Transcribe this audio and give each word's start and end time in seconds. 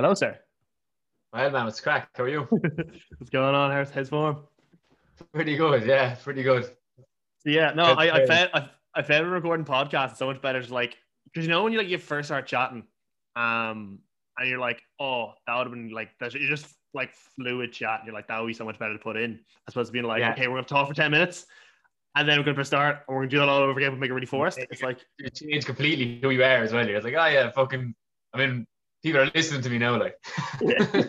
Hello, 0.00 0.14
sir. 0.14 0.34
Well, 1.34 1.50
man, 1.50 1.68
it's 1.68 1.78
crack. 1.78 2.08
How 2.14 2.24
are 2.24 2.28
you? 2.30 2.40
What's 2.50 3.28
going 3.30 3.54
on? 3.54 3.70
How's 3.70 3.90
how's 3.90 4.08
form? 4.08 4.38
pretty 5.34 5.58
good. 5.58 5.84
Yeah, 5.84 6.14
pretty 6.14 6.42
good. 6.42 6.70
Yeah, 7.44 7.72
no, 7.74 7.84
I, 7.84 8.22
I 8.22 8.26
found 8.26 8.50
I, 8.54 8.70
I 8.94 9.02
found 9.02 9.30
recording 9.30 9.66
podcasts 9.66 10.16
so 10.16 10.24
much 10.24 10.40
better. 10.40 10.58
Just 10.58 10.72
like 10.72 10.96
because 11.26 11.44
you 11.44 11.50
know 11.50 11.62
when 11.62 11.74
you 11.74 11.78
like 11.78 11.88
you 11.88 11.98
first 11.98 12.28
start 12.28 12.46
chatting, 12.46 12.84
um, 13.36 13.98
and 14.38 14.48
you're 14.48 14.58
like, 14.58 14.80
oh, 14.98 15.34
that 15.46 15.54
would 15.58 15.66
have 15.66 15.72
been 15.74 15.90
like 15.90 16.12
that's 16.18 16.32
you're 16.32 16.48
just 16.48 16.74
like 16.94 17.12
fluid 17.36 17.70
chat. 17.70 18.00
You're 18.06 18.14
like, 18.14 18.28
that 18.28 18.40
would 18.40 18.46
be 18.46 18.54
so 18.54 18.64
much 18.64 18.78
better 18.78 18.94
to 18.94 18.98
put 18.98 19.18
in 19.18 19.38
as 19.68 19.74
opposed 19.74 19.88
to 19.88 19.92
being 19.92 20.06
like, 20.06 20.20
Yeah. 20.20 20.32
okay, 20.32 20.48
we're 20.48 20.54
gonna 20.54 20.66
talk 20.66 20.88
for 20.88 20.94
ten 20.94 21.10
minutes, 21.10 21.44
and 22.16 22.26
then 22.26 22.38
we're 22.38 22.44
gonna 22.44 22.54
press 22.54 22.68
start, 22.68 23.00
and 23.06 23.14
we're 23.14 23.24
gonna 23.24 23.30
do 23.32 23.38
that 23.40 23.50
all 23.50 23.60
over 23.60 23.78
again, 23.78 23.90
but 23.90 23.98
make 23.98 24.08
it 24.08 24.14
really 24.14 24.24
forced. 24.24 24.56
It's 24.56 24.82
like, 24.82 25.00
You 25.18 25.28
change 25.28 25.66
completely 25.66 26.20
who 26.22 26.30
you 26.30 26.42
are 26.42 26.62
as 26.62 26.72
well. 26.72 26.88
You're 26.88 27.02
like, 27.02 27.12
oh 27.12 27.26
yeah, 27.26 27.50
fucking. 27.50 27.94
I 28.32 28.38
mean, 28.38 28.66
people 29.02 29.20
are 29.20 29.30
listening 29.34 29.62
to 29.62 29.70
me 29.70 29.78
now. 29.78 29.98
Like, 29.98 30.16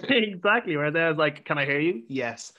exactly. 0.10 0.78
Where 0.78 0.92
there's 0.92 1.18
like, 1.18 1.46
can 1.46 1.58
I 1.58 1.66
hear 1.66 1.80
you? 1.80 2.04
Yes. 2.08 2.54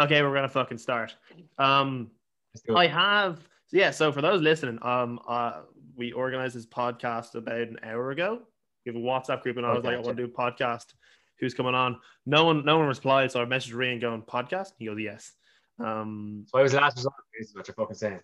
Okay, 0.00 0.22
we're 0.22 0.34
gonna 0.34 0.48
fucking 0.48 0.78
start. 0.78 1.16
Um, 1.58 2.10
Let's 2.54 2.64
do 2.66 2.74
it. 2.74 2.78
I 2.78 2.86
have 2.86 3.40
yeah. 3.72 3.90
So 3.90 4.12
for 4.12 4.22
those 4.22 4.40
listening, 4.40 4.78
um, 4.82 5.18
uh, 5.26 5.62
we 5.96 6.12
organized 6.12 6.54
this 6.54 6.66
podcast 6.66 7.34
about 7.34 7.58
an 7.58 7.78
hour 7.82 8.10
ago. 8.10 8.40
We 8.86 8.92
have 8.92 8.96
a 8.96 9.04
WhatsApp 9.04 9.42
group, 9.42 9.56
and 9.56 9.66
I 9.66 9.70
was 9.70 9.78
Okay, 9.80 9.88
like, 9.88 9.96
I 9.96 10.00
want 10.00 10.16
to 10.16 10.26
do 10.26 10.32
a 10.32 10.36
podcast. 10.36 10.94
Who's 11.40 11.54
coming 11.54 11.74
on? 11.74 11.98
No 12.26 12.44
one, 12.44 12.64
no 12.64 12.78
one 12.78 12.88
replied. 12.88 13.30
So 13.30 13.42
I 13.42 13.44
messaged 13.44 13.74
Rian 13.74 14.00
going 14.00 14.22
podcast. 14.22 14.72
He 14.78 14.86
goes 14.86 14.98
yes. 15.00 15.32
Um, 15.78 16.44
so 16.48 16.58
I 16.58 16.62
was 16.62 16.72
the 16.72 16.80
last 16.80 16.96
resort. 16.96 17.14
This 17.38 17.50
is 17.50 17.54
what 17.54 17.68
you're 17.68 17.74
fucking 17.74 17.96
saying. 17.96 18.20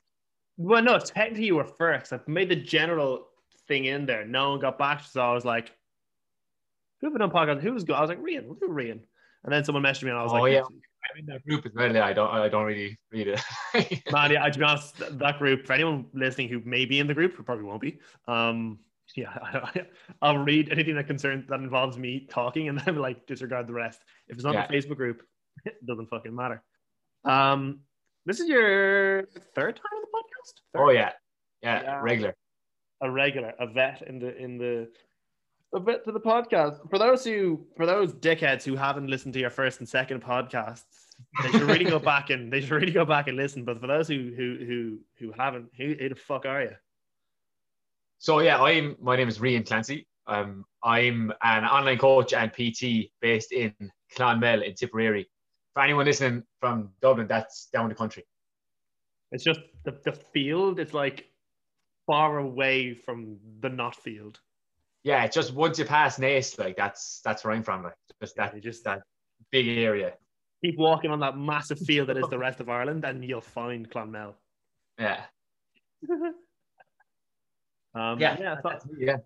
well, 0.57 0.83
no, 0.83 0.99
technically 0.99 1.47
you 1.47 1.57
were 1.57 1.65
first. 1.65 2.13
I 2.13 2.21
made 2.27 2.49
the 2.49 2.57
general 2.57 3.29
thing 3.69 3.85
in 3.85 4.07
there. 4.07 4.25
No 4.25 4.51
one 4.51 4.61
got 4.61 4.79
back, 4.79 5.03
so 5.03 5.21
I 5.21 5.33
was 5.33 5.45
like, 5.45 5.73
"Who 7.05 7.09
have 7.09 7.13
we 7.13 7.19
done 7.19 7.31
podcast? 7.31 7.61
Who 7.61 7.73
was 7.75 7.85
good?" 7.85 7.97
I 7.97 8.01
was 8.01 8.09
like, 8.09 8.21
"Rian, 8.23 8.45
we'll 8.47 8.55
do 8.55 8.69
Rian." 8.69 9.01
And 9.45 9.53
then 9.53 9.63
someone 9.63 9.83
messaged 9.85 10.05
me, 10.05 10.11
and 10.11 10.19
I 10.19 10.23
was 10.23 10.33
Oh, 10.33 10.37
like, 10.37 10.55
yeah. 10.55 10.63
I'm 10.63 11.19
in 11.19 11.27
that 11.27 11.45
group 11.45 11.67
as 11.67 11.73
well. 11.75 11.95
I 12.03 12.13
don't. 12.15 12.31
I 12.31 12.49
don't 12.49 12.65
really 12.65 12.99
read 13.13 13.29
it. 13.29 13.41
Man, 14.11 14.31
yeah, 14.33 14.49
to 14.49 14.59
be 14.59 14.65
honest, 14.65 14.97
that 15.19 15.39
group, 15.39 15.67
for 15.67 15.75
anyone 15.75 16.07
listening 16.15 16.49
who 16.49 16.61
may 16.65 16.87
be 16.87 16.99
in 16.99 17.07
the 17.07 17.13
group, 17.13 17.35
who 17.35 17.43
probably 17.43 17.65
won't 17.65 17.83
be, 17.83 17.99
um, 18.27 18.79
yeah, 19.15 19.29
I, 19.43 19.87
I'll 20.23 20.39
read 20.39 20.71
anything 20.73 20.95
that 20.95 21.07
concerns 21.07 21.47
that 21.49 21.61
involves 21.61 21.99
me 21.99 22.27
talking 22.31 22.69
and 22.71 22.79
then 22.87 22.97
like 22.97 23.27
disregard 23.27 23.67
the 23.67 23.75
rest. 23.75 24.03
If 24.29 24.37
it's 24.37 24.45
not 24.45 24.55
Yeah. 24.55 24.67
the 24.67 24.73
Facebook 24.75 24.97
group, 24.97 25.23
it 25.67 25.75
doesn't 25.85 26.07
fucking 26.09 26.35
matter. 26.35 26.63
Um, 27.25 27.81
this 28.25 28.41
is 28.41 28.49
your 28.49 29.25
third 29.55 29.77
time 29.77 29.93
on 29.95 30.01
the 30.01 30.09
podcast. 30.09 30.53
Third? 30.73 30.83
oh 30.83 30.91
yeah. 30.91 31.13
yeah, 31.63 31.83
Yeah. 31.83 32.01
regular. 32.01 32.35
a 33.03 33.11
regular, 33.11 33.53
a 33.61 33.67
vet 33.67 34.01
in 34.09 34.19
the 34.19 34.35
in 34.39 34.57
the 34.57 34.89
a 35.75 35.81
vet 35.81 36.05
to 36.05 36.13
the 36.13 36.21
podcast. 36.21 36.89
For 36.89 36.99
those 36.99 37.25
who 37.25 37.67
for 37.77 37.87
those 37.87 38.15
dickheads 38.15 38.63
who 38.63 38.77
haven't 38.77 39.09
listened 39.09 39.35
to 39.35 39.41
your 39.41 39.51
first 39.51 39.81
and 39.81 39.89
second 39.89 40.23
podcasts, 40.23 40.85
they 41.43 41.51
should 41.51 41.63
really 41.63 41.85
go 41.85 41.99
back 41.99 42.31
and 42.31 42.53
they 42.53 42.61
should 42.61 42.71
really 42.71 42.93
go 42.93 43.05
back 43.05 43.29
and 43.29 43.37
listen. 43.37 43.65
But 43.65 43.81
for 43.81 43.87
those 43.87 44.09
who 44.09 44.33
who 44.37 44.65
who 44.65 44.99
who 45.19 45.33
haven't, 45.33 45.71
who, 45.77 45.95
who 45.99 46.09
the 46.09 46.15
fuck 46.15 46.47
are 46.47 46.63
you? 46.63 46.77
So 48.19 48.41
yeah, 48.41 48.63
I'm. 48.63 48.97
My 49.01 49.17
name 49.17 49.29
is 49.29 49.39
Rian 49.39 49.67
Clancy. 49.67 50.07
Um, 50.27 50.65
I'm 50.83 51.33
an 51.43 51.65
online 51.65 51.99
coach 51.99 52.33
and 52.33 52.51
PT 52.53 53.11
based 53.21 53.53
in 53.53 53.75
Clonmel 54.17 54.63
in 54.63 54.75
Tipperary. 54.75 55.29
For 55.75 55.83
anyone 55.83 56.07
listening 56.07 56.45
from 56.61 56.91
Dublin, 57.03 57.27
that's 57.27 57.67
down 57.67 57.89
the 57.89 57.95
country. 57.95 58.25
It's 59.33 59.45
just 59.45 59.61
the, 59.85 59.99
the 60.05 60.13
field 60.13 60.79
is 60.79 60.95
like 60.95 61.29
far 62.07 62.39
away 62.39 62.95
from 62.95 63.39
the 63.61 63.69
not 63.69 63.97
field. 63.97 64.39
Yeah, 65.05 65.27
just 65.29 65.53
once 65.55 65.79
you 65.79 65.85
pass 65.85 66.19
Naas, 66.19 66.59
like 66.59 66.77
that's 66.77 67.21
that's 67.25 67.45
where 67.45 67.53
I'm 67.55 67.63
from. 67.63 67.83
Like 67.85 67.95
just 68.23 68.37
that 68.37 68.59
just 68.63 68.85
that 68.85 69.03
big 69.53 69.69
area. 69.69 70.15
keep 70.65 70.79
walking 70.79 71.11
on 71.11 71.21
that 71.21 71.37
massive 71.37 71.79
field 71.79 72.09
that 72.09 72.17
is 72.17 72.27
the 72.31 72.39
rest 72.39 72.61
of 72.61 72.69
Ireland, 72.71 73.05
and 73.05 73.23
you'll 73.25 73.41
find 73.43 73.89
Clonmel. 73.91 74.35
Yeah, 74.99 75.25
Um, 77.95 78.19
yeah, 78.19 78.37
yeah. 78.41 78.57
that's 78.65 78.85
me, 78.87 79.07
yeah. 79.07 79.17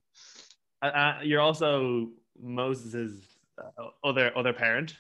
Uh, 0.83 0.87
uh, 0.87 1.19
you're 1.23 1.41
also 1.41 2.09
Moses's 2.41 3.25
uh, 3.59 3.89
other 4.05 4.37
other 4.37 4.53
parent. 4.53 4.97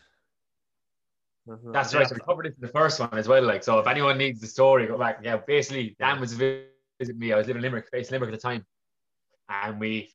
That's 1.47 1.93
Yeah. 1.93 2.01
right. 2.01 2.09
So 2.09 2.15
we 2.15 2.21
covered 2.21 2.47
it 2.47 2.55
in 2.55 2.61
the 2.61 2.69
first 2.73 2.99
one 3.01 3.13
as 3.13 3.27
well. 3.29 3.43
Like, 3.43 3.63
so 3.63 3.79
if 3.79 3.87
anyone 3.87 4.17
needs 4.19 4.41
the 4.41 4.47
story, 4.47 4.87
go 4.87 4.97
back. 4.99 5.21
Yeah, 5.23 5.37
basically, 5.39 5.97
Dan 5.99 6.21
was 6.21 6.33
vi- 6.35 6.65
visit 6.99 7.17
me. 7.17 7.33
I 7.33 7.37
was 7.37 7.47
living 7.47 7.61
in 7.61 7.63
Limerick, 7.65 7.91
based 7.91 8.11
in 8.11 8.15
Limerick 8.15 8.33
at 8.35 8.41
the 8.41 8.49
time, 8.49 8.65
and 9.49 9.79
we 9.81 10.11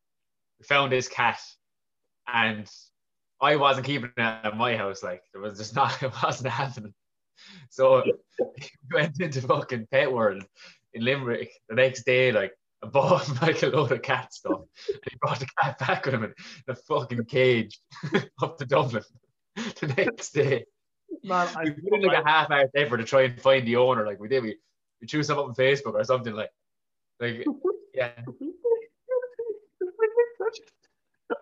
found 0.66 0.91
this 0.91 1.07
cat, 1.07 1.40
and 2.28 2.69
I 3.41 3.56
wasn't 3.56 3.85
keeping 3.85 4.12
it 4.16 4.22
at 4.22 4.57
my 4.57 4.75
house. 4.75 5.03
Like, 5.03 5.24
there 5.31 5.41
was 5.41 5.57
just 5.57 5.75
not, 5.75 6.01
it 6.01 6.12
wasn't 6.24 6.53
happening. 6.53 6.94
So 7.69 8.03
we 8.40 8.69
went 8.91 9.19
into 9.19 9.41
fucking 9.41 9.88
Pet 9.91 10.12
World 10.12 10.44
in 10.94 11.03
Limerick 11.03 11.52
the 11.69 11.75
next 11.75 12.03
day. 12.06 12.31
Like, 12.31 12.53
I 12.84 12.88
bought 12.88 13.29
like 13.41 13.63
a 13.63 13.68
load 13.68 13.91
of 13.91 14.02
cat 14.02 14.34
stuff. 14.34 14.62
And 14.88 15.00
he 15.09 15.18
brought 15.19 15.40
the 15.40 15.47
cat 15.62 15.79
back 15.79 16.06
with 16.06 16.16
him 16.16 16.23
in 16.25 16.34
the 16.68 16.75
fucking 16.75 17.25
cage 17.25 17.79
up 18.41 18.57
to 18.57 18.66
Dublin 18.66 19.03
the 19.56 19.94
next 19.96 20.31
day 20.31 20.66
Man, 21.23 21.47
we 21.63 21.72
put 21.72 22.00
in 22.00 22.02
like 22.06 22.23
a 22.23 22.28
half 22.28 22.50
hour 22.50 22.69
effort 22.75 22.97
to 22.97 23.03
try 23.03 23.23
and 23.23 23.41
find 23.41 23.68
the 23.68 23.75
owner. 23.75 24.06
Like 24.06 24.19
we 24.19 24.28
did, 24.28 24.44
we, 24.44 24.57
we 25.02 25.07
threw 25.07 25.23
some 25.23 25.38
up 25.38 25.46
on 25.46 25.56
Facebook 25.56 25.94
or 25.94 26.03
something 26.03 26.34
like, 26.34 26.50
like 27.19 27.46
yeah, 27.94 28.12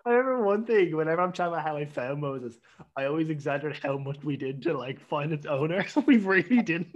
I 0.06 0.10
remember 0.10 0.42
one 0.44 0.64
thing. 0.64 0.96
Whenever 0.96 1.22
I'm 1.22 1.32
talking 1.32 1.52
about 1.52 1.66
how 1.66 1.76
I 1.76 1.84
found 1.84 2.20
Moses, 2.20 2.58
I 2.96 3.04
always 3.06 3.30
exaggerate 3.30 3.82
how 3.82 3.98
much 3.98 4.22
we 4.22 4.36
did 4.36 4.62
to 4.62 4.76
like 4.76 5.00
find 5.00 5.32
its 5.32 5.46
owner. 5.46 5.84
we 6.06 6.18
really 6.18 6.62
didn't. 6.62 6.94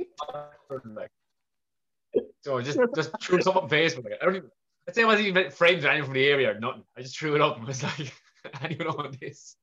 so 2.42 2.58
I 2.58 2.62
just 2.62 2.78
just 2.94 3.10
threw 3.22 3.42
some 3.42 3.56
up 3.56 3.64
on 3.64 3.68
Facebook. 3.68 4.06
I 4.06 4.24
don't 4.24 4.36
even. 4.36 4.50
I'd 4.88 4.94
say 4.94 5.02
I 5.02 5.06
wasn't 5.06 5.26
even 5.28 5.50
friends 5.50 5.82
with 5.82 5.86
anyone 5.86 6.06
from 6.06 6.14
the 6.14 6.26
area 6.26 6.52
or 6.52 6.60
nothing. 6.60 6.84
I 6.96 7.02
just 7.02 7.18
threw 7.18 7.34
it 7.34 7.40
up 7.40 7.56
and 7.56 7.66
was 7.66 7.82
like, 7.82 8.12
anyone 8.62 8.86
on 8.88 9.16
this? 9.20 9.56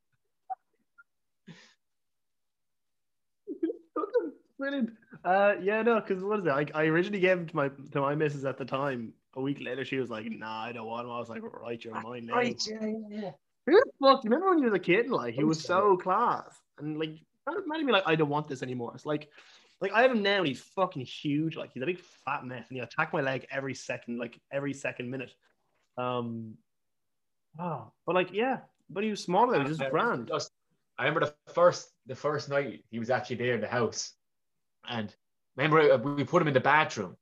Brilliant. 4.60 4.92
Uh, 5.24 5.54
yeah, 5.62 5.82
no, 5.82 6.02
because 6.02 6.22
what 6.22 6.40
is 6.40 6.46
it? 6.46 6.50
Like, 6.50 6.72
I 6.76 6.86
originally 6.86 7.22
gave 7.22 7.38
him 7.38 7.48
to 7.48 7.56
my 7.56 7.70
to 7.92 8.02
my 8.02 8.16
missus 8.16 8.44
at 8.44 8.58
the 8.58 8.66
time. 8.66 9.14
A 9.36 9.42
week 9.42 9.58
later, 9.62 9.84
she 9.84 9.98
was 9.98 10.10
like, 10.10 10.30
"Nah, 10.30 10.64
I 10.66 10.72
don't 10.72 10.86
want 10.86 11.06
him." 11.06 11.12
I 11.12 11.20
was 11.20 11.30
like, 11.30 11.42
"Right, 11.44 11.84
you're 11.84 12.00
mine 12.02 12.26
now." 12.28 12.36
yeah, 12.70 12.88
yeah. 13.10 13.32
Who 13.66 13.72
the 13.74 13.92
fuck? 14.02 14.22
Do 14.22 14.28
you 14.28 14.32
remember 14.32 14.50
when 14.50 14.60
he 14.60 14.66
was 14.66 14.74
a 14.74 14.80
kid? 14.80 15.10
Like, 15.10 15.34
he 15.34 15.44
was 15.44 15.64
so 15.64 15.98
class, 15.98 16.60
and 16.78 17.00
like, 17.00 17.16
that 17.48 17.56
made 17.66 17.84
me 17.86 17.92
like, 17.94 18.04
I 18.06 18.16
don't 18.16 18.30
want 18.30 18.48
this 18.48 18.62
anymore. 18.62 18.92
It's 18.94 19.06
like, 19.06 19.30
like 19.82 19.92
I 19.92 20.02
have 20.02 20.12
him 20.12 20.22
now, 20.22 20.40
and 20.40 20.48
he's 20.48 20.62
fucking 20.62 21.06
huge. 21.06 21.56
Like, 21.56 21.72
he's 21.74 21.82
a 21.82 21.86
big 21.86 22.00
fat 22.00 22.46
mess, 22.46 22.66
and 22.70 22.78
he 22.78 22.84
attack 22.84 23.14
my 23.14 23.22
leg 23.22 23.48
every 23.50 23.74
second, 23.74 24.20
like 24.20 24.40
every 24.52 24.74
second 24.74 25.10
minute. 25.10 25.34
Um, 25.98 26.56
oh, 27.60 27.92
but 28.06 28.16
like, 28.16 28.32
yeah, 28.34 28.60
but 28.90 29.04
he 29.04 29.10
was 29.10 29.24
smaller. 29.24 29.56
He 29.62 29.68
was 29.68 29.78
just 29.78 29.90
grand. 29.92 30.28
Just- 30.28 30.52
I 31.00 31.06
remember 31.06 31.26
the 31.26 31.54
first 31.54 31.90
the 32.06 32.16
first 32.16 32.50
night 32.50 32.84
he 32.92 33.00
was 33.00 33.10
actually 33.10 33.38
there 33.38 33.56
in 33.56 33.62
the 33.62 33.68
house, 33.68 34.14
and 34.88 35.14
remember 35.56 35.80
uh, 35.92 35.98
we 35.98 36.24
put 36.24 36.42
him 36.42 36.48
in 36.48 36.54
the 36.54 36.60
bathroom, 36.60 37.18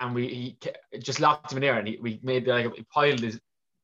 and 0.00 0.14
we 0.14 0.28
he 0.28 0.98
just 0.98 1.20
locked 1.20 1.52
him 1.52 1.58
in 1.58 1.62
there, 1.62 1.78
and 1.78 1.86
he, 1.86 1.98
we 2.00 2.18
made 2.22 2.46
like 2.46 2.70
we 2.76 2.82
piled 2.92 3.20
his, 3.20 3.40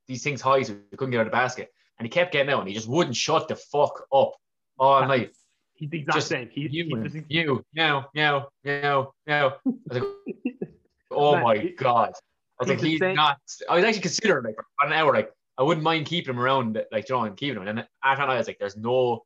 these 0.08 0.22
things 0.22 0.40
high 0.40 0.62
so 0.62 0.74
we 0.90 0.96
couldn't 0.96 1.10
get 1.12 1.18
out 1.18 1.26
of 1.26 1.32
the 1.32 1.36
basket, 1.36 1.70
and 1.98 2.06
he 2.06 2.10
kept 2.10 2.32
getting 2.32 2.52
out, 2.52 2.60
and 2.60 2.68
he 2.68 2.74
just 2.74 2.88
wouldn't 2.88 3.16
shut 3.16 3.48
the 3.48 3.56
fuck 3.56 4.06
up 4.12 4.32
all 4.78 5.06
night. 5.06 5.30
He's 5.74 5.90
the 5.90 5.98
exact 5.98 6.16
Just 6.16 6.28
same. 6.28 6.48
He, 6.50 6.68
he, 6.68 6.78
You, 6.78 6.96
he's- 7.02 7.24
you, 7.28 7.64
meow, 7.74 8.06
meow. 8.14 8.48
I 8.66 9.52
was 9.64 9.74
like, 9.90 10.02
oh 11.10 11.32
Man, 11.34 11.42
my 11.44 11.58
he- 11.58 11.70
god! 11.70 12.12
I 12.60 12.64
was 12.64 12.68
he's 12.70 12.78
like, 12.78 12.80
he's 12.90 12.98
same- 13.00 13.16
not. 13.16 13.38
I 13.68 13.76
was 13.76 13.84
actually 13.84 14.00
considering 14.02 14.44
like 14.44 14.56
for 14.56 14.86
an 14.86 14.92
hour, 14.92 15.12
like 15.12 15.30
I 15.58 15.62
wouldn't 15.62 15.84
mind 15.84 16.06
keeping 16.06 16.34
him 16.34 16.40
around, 16.40 16.82
like 16.92 17.08
you 17.08 17.14
know, 17.14 17.24
and 17.24 17.36
keeping 17.36 17.56
him. 17.60 17.68
And 17.68 17.78
then 17.78 17.86
after 18.02 18.22
that, 18.26 18.30
I 18.32 18.38
was 18.38 18.46
like, 18.46 18.58
there's 18.58 18.76
no 18.76 19.24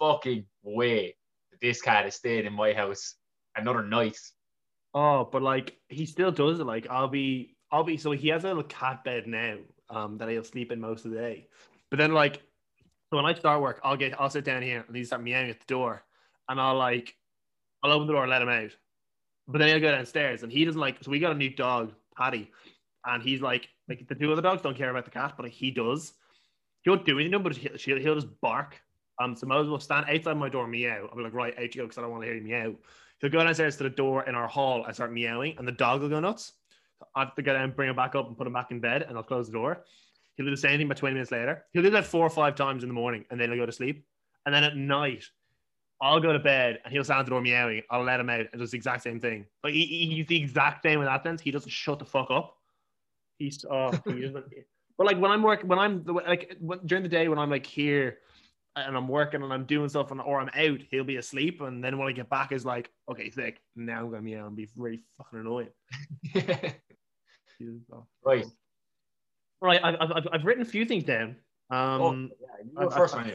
fucking 0.00 0.44
way 0.64 1.14
that 1.52 1.60
this 1.60 1.80
cat 1.80 2.06
is 2.06 2.14
staying 2.16 2.46
in 2.46 2.52
my 2.52 2.72
house 2.72 3.14
another 3.56 3.82
night. 3.84 4.18
Oh, 4.94 5.28
but 5.30 5.42
like 5.42 5.76
he 5.88 6.06
still 6.06 6.30
does 6.30 6.60
it. 6.60 6.66
Like 6.66 6.86
I'll 6.90 7.08
be, 7.08 7.56
I'll 7.70 7.84
be. 7.84 7.96
So 7.96 8.10
he 8.10 8.28
has 8.28 8.44
a 8.44 8.48
little 8.48 8.62
cat 8.64 9.04
bed 9.04 9.26
now, 9.26 9.56
um, 9.88 10.18
that 10.18 10.28
he'll 10.28 10.44
sleep 10.44 10.72
in 10.72 10.80
most 10.80 11.04
of 11.04 11.10
the 11.10 11.18
day. 11.18 11.48
But 11.90 11.98
then 11.98 12.12
like, 12.12 12.42
so 13.10 13.16
when 13.16 13.26
I 13.26 13.34
start 13.34 13.60
work, 13.60 13.80
I'll 13.84 13.96
get, 13.96 14.18
I'll 14.20 14.30
sit 14.30 14.44
down 14.44 14.62
here 14.62 14.84
and 14.86 14.96
he 14.96 15.04
start 15.04 15.22
meowing 15.22 15.50
at 15.50 15.60
the 15.60 15.66
door, 15.66 16.04
and 16.48 16.60
I'll 16.60 16.76
like, 16.76 17.14
I'll 17.82 17.92
open 17.92 18.06
the 18.06 18.12
door 18.12 18.22
and 18.22 18.30
let 18.30 18.42
him 18.42 18.48
out. 18.48 18.70
But 19.48 19.58
then 19.58 19.68
he'll 19.68 19.80
go 19.80 19.90
downstairs, 19.90 20.42
and 20.42 20.52
he 20.52 20.64
doesn't 20.64 20.80
like. 20.80 21.02
So 21.02 21.10
we 21.10 21.18
got 21.18 21.32
a 21.32 21.38
new 21.38 21.50
dog, 21.50 21.92
Paddy, 22.16 22.50
and 23.04 23.22
he's 23.22 23.42
like, 23.42 23.68
like 23.88 24.06
the 24.08 24.14
two 24.14 24.32
other 24.32 24.42
dogs 24.42 24.62
don't 24.62 24.76
care 24.76 24.90
about 24.90 25.04
the 25.04 25.10
cat, 25.10 25.34
but 25.36 25.48
he 25.50 25.70
does. 25.70 26.12
He 26.82 26.90
won't 26.90 27.04
do 27.04 27.18
anything, 27.18 27.42
but 27.42 27.56
he'll, 27.56 27.76
he'll, 27.76 27.98
he'll 27.98 28.14
just 28.14 28.40
bark. 28.40 28.80
Um, 29.20 29.36
so 29.36 29.46
Moses 29.46 29.70
will 29.70 29.80
stand 29.80 30.06
outside 30.08 30.36
my 30.36 30.48
door, 30.48 30.66
meow. 30.66 31.08
I'll 31.10 31.16
be 31.16 31.22
like, 31.22 31.34
right, 31.34 31.54
out 31.58 31.74
you 31.74 31.82
go, 31.82 31.86
because 31.86 31.98
I 31.98 32.02
don't 32.02 32.10
want 32.10 32.22
to 32.22 32.26
hear 32.26 32.36
you 32.36 32.42
meow. 32.42 32.74
He'll 33.22 33.30
go 33.30 33.42
downstairs 33.42 33.76
to 33.78 33.84
the 33.84 33.90
door 33.90 34.24
in 34.24 34.34
our 34.34 34.48
hall 34.48 34.84
and 34.84 34.94
start 34.94 35.12
meowing, 35.12 35.54
and 35.56 35.66
the 35.66 35.72
dog 35.72 36.02
will 36.02 36.08
go 36.10 36.20
nuts. 36.20 36.52
I 37.14 37.20
have 37.20 37.34
to 37.36 37.42
go 37.42 37.54
down, 37.54 37.70
bring 37.70 37.88
him 37.88 37.96
back 37.96 38.14
up, 38.14 38.26
and 38.28 38.36
put 38.36 38.46
him 38.46 38.52
back 38.52 38.70
in 38.70 38.80
bed, 38.80 39.02
and 39.02 39.16
I'll 39.16 39.22
close 39.24 39.46
the 39.46 39.52
door. 39.52 39.84
He'll 40.36 40.46
do 40.46 40.50
the 40.50 40.56
same 40.56 40.78
thing 40.78 40.88
but 40.88 40.96
20 40.96 41.14
minutes 41.14 41.30
later. 41.30 41.64
He'll 41.72 41.82
do 41.82 41.90
that 41.90 42.06
four 42.06 42.26
or 42.26 42.30
five 42.30 42.54
times 42.54 42.82
in 42.82 42.88
the 42.88 42.94
morning 42.94 43.24
and 43.30 43.38
then 43.40 43.50
he'll 43.50 43.58
go 43.58 43.66
to 43.66 43.72
sleep. 43.72 44.06
And 44.46 44.54
then 44.54 44.64
at 44.64 44.76
night, 44.76 45.24
I'll 46.00 46.20
go 46.20 46.32
to 46.32 46.38
bed 46.38 46.80
and 46.84 46.92
he'll 46.92 47.04
stand 47.04 47.20
at 47.20 47.26
the 47.26 47.30
door 47.30 47.42
meowing. 47.42 47.82
I'll 47.90 48.02
let 48.02 48.18
him 48.18 48.30
out 48.30 48.46
and 48.50 48.58
does 48.60 48.70
the 48.70 48.76
exact 48.76 49.02
same 49.02 49.20
thing. 49.20 49.46
Like 49.62 49.74
he, 49.74 49.84
he- 49.84 50.14
he's 50.16 50.26
the 50.26 50.36
exact 50.40 50.82
same 50.82 51.00
in 51.00 51.04
that 51.04 51.22
sense. 51.22 51.40
He 51.42 51.50
doesn't 51.50 51.70
shut 51.70 51.98
the 51.98 52.04
fuck 52.04 52.30
up. 52.30 52.56
He's 53.38 53.64
oh, 53.70 53.90
he 54.06 54.22
doesn't. 54.22 54.46
but 54.98 55.06
like 55.06 55.18
when 55.18 55.30
I'm 55.30 55.42
working, 55.42 55.68
when 55.68 55.78
I'm 55.78 56.02
like 56.04 56.56
when, 56.60 56.80
during 56.86 57.02
the 57.02 57.08
day 57.08 57.28
when 57.28 57.38
I'm 57.38 57.50
like 57.50 57.66
here 57.66 58.18
and 58.76 58.96
I'm 58.96 59.08
working 59.08 59.42
and 59.42 59.52
I'm 59.52 59.64
doing 59.64 59.88
stuff 59.88 60.10
and 60.10 60.20
or 60.20 60.40
I'm 60.40 60.48
out, 60.54 60.80
he'll 60.90 61.04
be 61.04 61.16
asleep. 61.16 61.60
And 61.60 61.82
then 61.84 61.98
when 61.98 62.08
I 62.08 62.12
get 62.12 62.30
back, 62.30 62.52
is 62.52 62.64
like, 62.64 62.90
okay, 63.10 63.30
sick. 63.30 63.60
Now 63.76 64.00
I'm 64.00 64.10
gonna 64.10 64.22
meow 64.22 64.46
and 64.46 64.56
be 64.56 64.68
really 64.76 65.02
fucking 65.18 65.40
annoying. 65.40 65.68
He's- 66.32 66.72
oh. 67.92 68.06
right. 68.24 68.46
Right, 69.60 69.80
I've, 69.84 69.94
I've, 70.00 70.12
I've- 70.12 70.28
I've 70.32 70.44
written 70.44 70.62
a 70.62 70.66
few 70.66 70.84
things 70.84 71.04
down. 71.04 71.36
Um, 71.70 72.00
oh, 72.02 72.12
yeah, 72.40 72.64
you 72.64 72.72
go 72.76 72.88
I- 72.88 72.96
first 72.96 73.14
I- 73.14 73.18
one. 73.18 73.34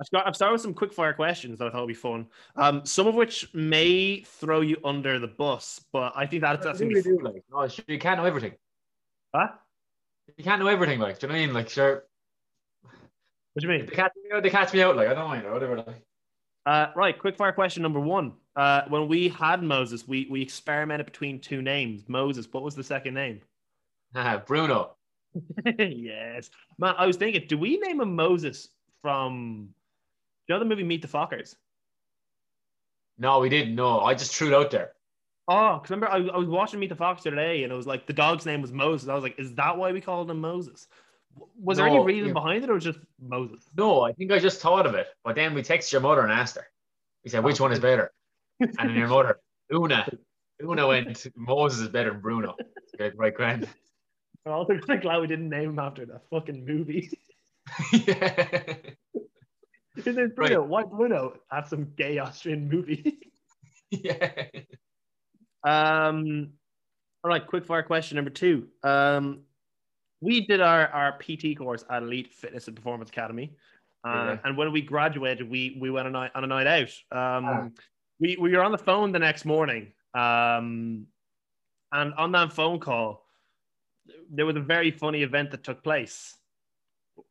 I've, 0.00 0.10
got, 0.10 0.26
I've 0.26 0.34
started 0.34 0.54
with 0.54 0.60
some 0.60 0.74
quick 0.74 0.92
fire 0.92 1.12
questions 1.12 1.56
that 1.60 1.68
I 1.68 1.70
thought 1.70 1.82
would 1.82 1.86
be 1.86 1.94
fun. 1.94 2.26
Um, 2.56 2.84
some 2.84 3.06
of 3.06 3.14
which 3.14 3.48
may 3.54 4.22
throw 4.26 4.60
you 4.60 4.76
under 4.84 5.20
the 5.20 5.28
bus, 5.28 5.80
but 5.92 6.12
I 6.16 6.26
think 6.26 6.42
that, 6.42 6.60
that's 6.62 6.80
What 6.80 6.88
gonna 6.90 7.00
be 7.00 7.08
you 7.08 7.18
do, 7.18 7.20
like, 7.22 7.44
no, 7.48 7.68
you 7.86 7.98
can't 8.00 8.18
know 8.18 8.24
everything. 8.26 8.54
Huh? 9.32 9.48
You 10.36 10.42
can't 10.42 10.60
know 10.60 10.66
everything, 10.66 10.98
like, 10.98 11.20
do 11.20 11.26
you 11.26 11.32
know 11.32 11.38
what 11.38 11.42
I 11.42 11.46
mean? 11.46 11.54
Like, 11.54 11.68
sure, 11.70 12.04
What 13.54 13.60
do 13.62 13.66
you 13.68 13.78
mean? 13.78 13.86
they 13.86 13.94
catch 13.94 14.12
me 14.16 14.30
out, 14.36 14.42
they 14.42 14.50
catch 14.50 14.74
me 14.74 14.82
out, 14.82 14.96
like, 14.96 15.08
I 15.08 15.14
don't 15.14 15.28
mind, 15.28 15.46
or 15.46 15.52
whatever. 15.52 15.76
Like. 15.76 16.04
Uh, 16.66 16.88
right, 16.96 17.18
quick 17.18 17.36
fire 17.36 17.52
question 17.52 17.82
number 17.82 18.00
one. 18.00 18.32
Uh, 18.56 18.82
when 18.88 19.08
we 19.08 19.28
had 19.28 19.62
Moses, 19.62 20.06
we 20.06 20.26
we 20.30 20.42
experimented 20.42 21.06
between 21.06 21.40
two 21.40 21.62
names. 21.62 22.04
Moses, 22.08 22.46
what 22.50 22.62
was 22.62 22.74
the 22.74 22.84
second 22.84 23.14
name? 23.14 23.40
Bruno. 24.46 24.96
yes, 25.78 26.50
man. 26.78 26.94
I 26.96 27.06
was 27.06 27.16
thinking, 27.16 27.46
do 27.48 27.58
we 27.58 27.78
name 27.78 28.00
him 28.00 28.14
Moses 28.14 28.68
from? 29.02 29.68
Do 30.46 30.54
you 30.54 30.58
know 30.58 30.58
the 30.60 30.68
movie 30.68 30.84
Meet 30.84 31.02
the 31.02 31.08
Fockers? 31.08 31.56
No, 33.18 33.40
we 33.40 33.48
didn't. 33.48 33.74
No, 33.74 34.00
I 34.00 34.14
just 34.14 34.34
threw 34.34 34.48
it 34.48 34.54
out 34.54 34.70
there. 34.70 34.92
Oh, 35.46 35.74
because 35.74 35.90
remember 35.90 36.08
I, 36.08 36.34
I 36.34 36.38
was 36.38 36.48
watching 36.48 36.80
Meet 36.80 36.88
the 36.88 36.96
Fockers 36.96 37.22
today, 37.22 37.64
and 37.64 37.72
it 37.72 37.76
was 37.76 37.86
like 37.86 38.06
the 38.06 38.12
dog's 38.12 38.46
name 38.46 38.62
was 38.62 38.72
Moses. 38.72 39.08
I 39.08 39.14
was 39.14 39.22
like, 39.22 39.38
is 39.38 39.54
that 39.54 39.76
why 39.76 39.92
we 39.92 40.00
called 40.00 40.30
him 40.30 40.40
Moses? 40.40 40.86
Was 41.60 41.78
there 41.78 41.86
any 41.86 42.00
reason 42.00 42.28
yeah. 42.28 42.32
behind 42.34 42.64
it, 42.64 42.70
or 42.70 42.78
just 42.78 42.98
Moses? 43.20 43.64
No, 43.76 44.02
I 44.02 44.12
think 44.12 44.32
I 44.32 44.38
just 44.38 44.60
thought 44.60 44.86
of 44.86 44.94
it. 44.94 45.06
But 45.24 45.34
then 45.34 45.54
we 45.54 45.62
texted 45.62 45.92
your 45.92 46.00
mother 46.00 46.22
and 46.22 46.32
asked 46.32 46.56
her. 46.56 46.66
We 47.24 47.30
said, 47.30 47.42
which 47.42 47.60
one 47.60 47.72
is 47.72 47.80
better? 47.80 48.12
And 48.60 48.90
then 48.90 48.94
your 48.94 49.08
mother, 49.08 49.40
Una. 49.72 50.06
Una 50.62 50.86
went, 50.86 51.26
Moses 51.36 51.80
is 51.80 51.88
better 51.88 52.10
than 52.10 52.20
Bruno. 52.20 52.54
Right, 53.16 53.34
grand. 53.34 53.68
I'm 54.46 54.52
also 54.52 54.78
kind 54.78 54.98
of 54.98 55.02
glad 55.02 55.20
we 55.20 55.26
didn't 55.26 55.48
name 55.48 55.70
him 55.70 55.78
after 55.78 56.04
that 56.06 56.22
fucking 56.30 56.64
movie. 56.64 57.10
yeah. 57.92 58.74
His 59.96 60.16
name's 60.16 60.32
Bruno. 60.34 60.62
Why 60.62 60.82
Bruno? 60.82 61.34
That's 61.50 61.70
some 61.70 61.92
gay 61.96 62.18
Austrian 62.18 62.68
movie. 62.68 63.18
yeah. 63.90 64.46
um, 65.64 66.52
all 67.22 67.30
right, 67.30 67.46
quick 67.46 67.64
fire 67.64 67.82
question 67.82 68.16
number 68.16 68.30
two. 68.30 68.68
Um, 68.82 69.40
we 70.20 70.46
did 70.46 70.60
our, 70.60 70.88
our 70.88 71.18
PT 71.18 71.56
course 71.56 71.84
at 71.90 72.02
Elite 72.02 72.32
Fitness 72.32 72.66
and 72.68 72.76
Performance 72.76 73.10
Academy. 73.10 73.56
Uh, 74.06 74.10
Yeah. 74.10 74.38
And 74.44 74.56
when 74.56 74.72
we 74.72 74.82
graduated, 74.82 75.48
we 75.48 75.76
we 75.80 75.90
went 75.90 76.06
on 76.06 76.14
a 76.14 76.18
night, 76.18 76.30
on 76.34 76.44
a 76.44 76.46
night 76.46 76.66
out. 76.66 76.90
Um, 77.38 77.44
Ah. 77.46 77.68
we, 78.20 78.36
we 78.40 78.50
were 78.52 78.62
on 78.62 78.72
the 78.72 78.78
phone 78.78 79.12
the 79.12 79.18
next 79.18 79.44
morning. 79.44 79.92
Um, 80.14 81.06
and 81.92 82.14
on 82.14 82.32
that 82.32 82.52
phone 82.52 82.78
call, 82.80 83.26
there 84.30 84.46
was 84.46 84.56
a 84.56 84.60
very 84.60 84.90
funny 84.90 85.22
event 85.22 85.50
that 85.52 85.64
took 85.64 85.82
place. 85.82 86.36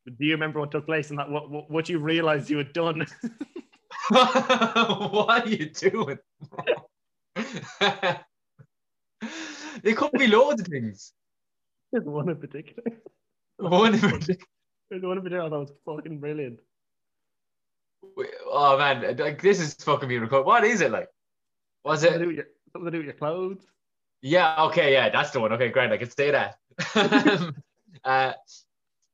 Do 0.05 0.25
you 0.25 0.31
remember 0.33 0.59
what 0.59 0.71
took 0.71 0.85
place 0.85 1.09
and 1.09 1.19
that 1.19 1.29
what, 1.29 1.49
what, 1.49 1.69
what 1.69 1.89
you 1.89 1.99
realized 1.99 2.49
you 2.49 2.57
had 2.57 2.73
done? 2.73 3.05
what 4.09 5.29
are 5.29 5.47
you 5.47 5.69
doing? 5.69 6.17
there 9.83 9.95
could 9.95 10.11
be 10.13 10.27
loads 10.27 10.61
of 10.61 10.67
things. 10.67 11.13
There's 12.01 12.05
one 12.05 12.27
in 12.29 12.35
particular. 12.37 12.91
One 13.57 13.93
in 13.93 13.99
particular- 14.09 14.39
There's 14.89 15.03
one 15.03 15.17
in 15.17 15.23
particular 15.23 15.45
I 15.45 15.49
thought 15.49 15.59
was 15.59 15.71
fucking 15.85 16.19
brilliant. 16.19 16.59
Oh 18.51 18.77
man, 18.77 19.15
like 19.17 19.41
this 19.41 19.59
is 19.59 19.73
fucking 19.75 20.09
being 20.09 20.21
recorded. 20.21 20.45
What 20.45 20.63
is 20.65 20.81
it 20.81 20.91
like? 20.91 21.07
Was 21.85 22.01
Something 22.01 22.19
to 22.19 22.25
do 22.25 22.25
it? 22.25 22.27
with 22.27 22.35
your, 22.37 22.45
something 22.73 22.85
to 22.85 22.91
do 22.91 22.97
with 22.97 23.05
your 23.05 23.15
clothes. 23.15 23.65
Yeah, 24.21 24.55
okay, 24.65 24.91
yeah, 24.93 25.09
that's 25.09 25.31
the 25.31 25.39
one. 25.39 25.53
Okay, 25.53 25.69
great. 25.69 25.91
I 25.91 25.97
can 25.97 26.09
say 26.09 26.31
that. 26.31 26.57
Uh, 28.03 28.33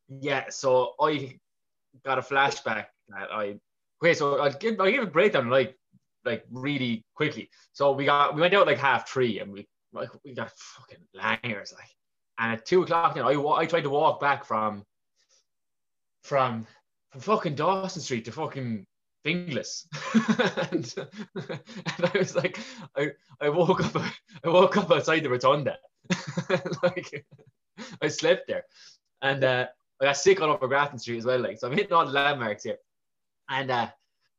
yeah, 0.07 0.45
so 0.49 0.93
I 0.99 1.37
got 2.05 2.17
a 2.17 2.21
flashback 2.21 2.85
that 3.09 3.31
I 3.31 3.59
okay, 4.01 4.13
so 4.13 4.39
I'll 4.39 4.51
give 4.53 4.79
I'll 4.79 4.89
give 4.91 5.03
a 5.03 5.07
breakdown 5.07 5.49
like 5.49 5.77
like 6.25 6.45
really 6.51 7.05
quickly. 7.13 7.49
So 7.73 7.91
we 7.91 8.05
got 8.05 8.33
we 8.35 8.41
went 8.41 8.53
out 8.53 8.65
like 8.65 8.77
half 8.79 9.07
three 9.09 9.39
and 9.39 9.51
we 9.51 9.67
like 9.93 10.09
we 10.23 10.33
got 10.33 10.51
fucking 10.57 10.99
langers 11.15 11.73
like 11.73 11.89
and 12.39 12.53
at 12.53 12.65
two 12.65 12.81
o'clock 12.81 13.15
then 13.15 13.24
I 13.24 13.33
I 13.33 13.65
tried 13.65 13.83
to 13.83 13.89
walk 13.89 14.19
back 14.19 14.45
from 14.45 14.86
from 16.24 16.65
from 17.12 17.21
fucking 17.21 17.56
Dawson 17.56 18.01
Street 18.01 18.25
to 18.25 18.31
fucking 18.31 18.86
Finglas. 19.25 19.86
and, 20.71 20.94
and 21.36 22.12
I 22.13 22.18
was 22.18 22.36
like 22.36 22.59
I 22.95 23.12
I 23.41 23.50
woke 23.50 23.83
up 23.83 23.95
I 24.44 24.50
woke 24.50 24.77
up 24.77 24.91
outside 24.91 25.24
the 25.24 25.30
rotunda. 25.30 25.77
like 26.83 27.25
I 28.01 28.07
slept 28.07 28.47
there. 28.47 28.63
And 29.21 29.44
uh, 29.44 29.68
I 30.01 30.06
got 30.06 30.18
sick 30.18 30.42
all 30.42 30.50
over 30.50 30.68
Grafton 30.68 31.00
Street 31.00 31.18
as 31.18 31.25
well. 31.25 31.39
Like 31.39 31.59
so 31.59 31.68
I'm 31.68 31.77
hitting 31.77 31.94
all 31.94 32.06
the 32.06 32.12
landmarks 32.12 32.63
here. 32.63 32.77
And 33.50 33.69
uh, 33.69 33.89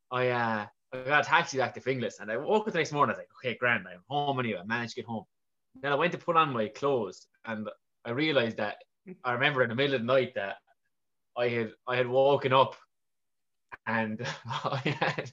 I 0.09 0.29
uh, 0.29 0.65
I 0.93 0.97
got 1.03 1.25
a 1.25 1.29
taxi 1.29 1.57
back 1.57 1.73
to 1.75 1.81
Finglas 1.81 2.19
and 2.19 2.31
I 2.31 2.37
woke 2.37 2.67
up 2.67 2.73
the 2.73 2.79
next 2.79 2.91
morning, 2.91 3.15
I 3.15 3.17
was 3.17 3.25
like, 3.25 3.29
okay, 3.39 3.57
grand, 3.57 3.85
I'm 3.87 4.01
home 4.09 4.39
anyway. 4.39 4.59
I 4.59 4.65
managed 4.65 4.95
to 4.95 5.01
get 5.01 5.07
home. 5.07 5.25
Then 5.81 5.93
I 5.93 5.95
went 5.95 6.11
to 6.11 6.17
put 6.17 6.35
on 6.35 6.51
my 6.51 6.67
clothes 6.67 7.27
and 7.45 7.67
I 8.05 8.11
realized 8.11 8.57
that 8.57 8.77
mm. 9.07 9.15
I 9.23 9.33
remember 9.33 9.63
in 9.63 9.69
the 9.69 9.75
middle 9.75 9.95
of 9.95 10.01
the 10.01 10.07
night 10.07 10.33
that 10.35 10.55
I 11.37 11.47
had 11.47 11.71
I 11.87 11.95
had 11.95 12.07
woken 12.07 12.53
up 12.53 12.75
and 13.87 14.25
I 14.47 14.77
had 14.77 15.31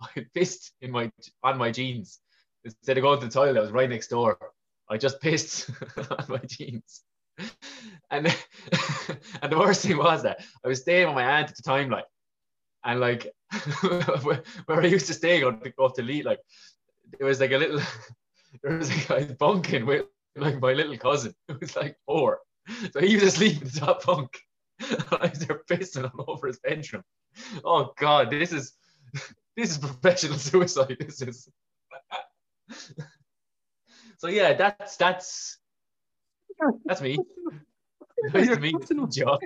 I 0.00 0.08
had 0.14 0.32
pissed 0.32 0.72
in 0.80 0.90
my 0.90 1.10
on 1.42 1.58
my 1.58 1.70
jeans. 1.70 2.20
Instead 2.64 2.98
of 2.98 3.02
going 3.02 3.20
to 3.20 3.26
the 3.26 3.32
toilet, 3.32 3.56
I 3.56 3.60
was 3.60 3.70
right 3.70 3.88
next 3.88 4.08
door. 4.08 4.38
I 4.88 4.96
just 4.96 5.20
pissed 5.20 5.70
on 6.10 6.24
my 6.28 6.40
jeans. 6.46 7.02
And 8.10 8.26
and 9.42 9.52
the 9.52 9.58
worst 9.58 9.82
thing 9.82 9.98
was 9.98 10.22
that 10.22 10.44
I 10.64 10.68
was 10.68 10.80
staying 10.80 11.06
with 11.06 11.14
my 11.14 11.24
aunt 11.24 11.50
at 11.50 11.56
the 11.56 11.62
time, 11.62 11.90
like, 11.90 12.06
and 12.84 13.00
like 13.00 13.32
where 14.22 14.42
where 14.66 14.80
I 14.80 14.86
used 14.86 15.06
to 15.08 15.14
stay 15.14 15.40
going 15.40 15.60
to 15.60 15.70
go 15.70 15.88
to 15.88 16.02
Lee, 16.02 16.22
like 16.22 16.40
there 17.18 17.26
was 17.26 17.40
like 17.40 17.52
a 17.52 17.58
little 17.58 17.80
there 18.62 18.78
was 18.78 19.10
like 19.10 19.30
a 19.30 19.34
bunking 19.34 19.86
with 19.86 20.06
like 20.40 20.60
my 20.60 20.72
little 20.72 20.96
cousin 20.98 21.34
who 21.48 21.58
was 21.60 21.74
like 21.76 21.96
four. 22.06 22.40
So 22.92 23.00
he 23.00 23.14
was 23.14 23.24
asleep 23.24 23.62
in 23.62 23.68
the 23.68 23.80
top 23.80 24.04
bunk. 24.04 24.38
I 24.80 25.30
was 25.30 25.38
there 25.46 25.62
pissing 25.70 26.10
all 26.18 26.24
over 26.28 26.48
his 26.48 26.58
bedroom. 26.58 27.02
Oh 27.64 27.92
god, 27.98 28.30
this 28.30 28.52
is 28.52 28.74
this 29.56 29.70
is 29.70 29.78
professional 29.78 30.38
suicide. 30.38 30.96
This 31.00 31.22
is 31.22 31.48
so 34.18 34.28
yeah, 34.28 34.54
that's 34.54 34.96
that's 34.96 35.58
that's 36.84 37.00
me. 37.00 37.18
Nice 38.32 38.48
to 38.48 38.60
meet 38.60 38.90
you, 38.90 39.08
Joe. 39.08 39.38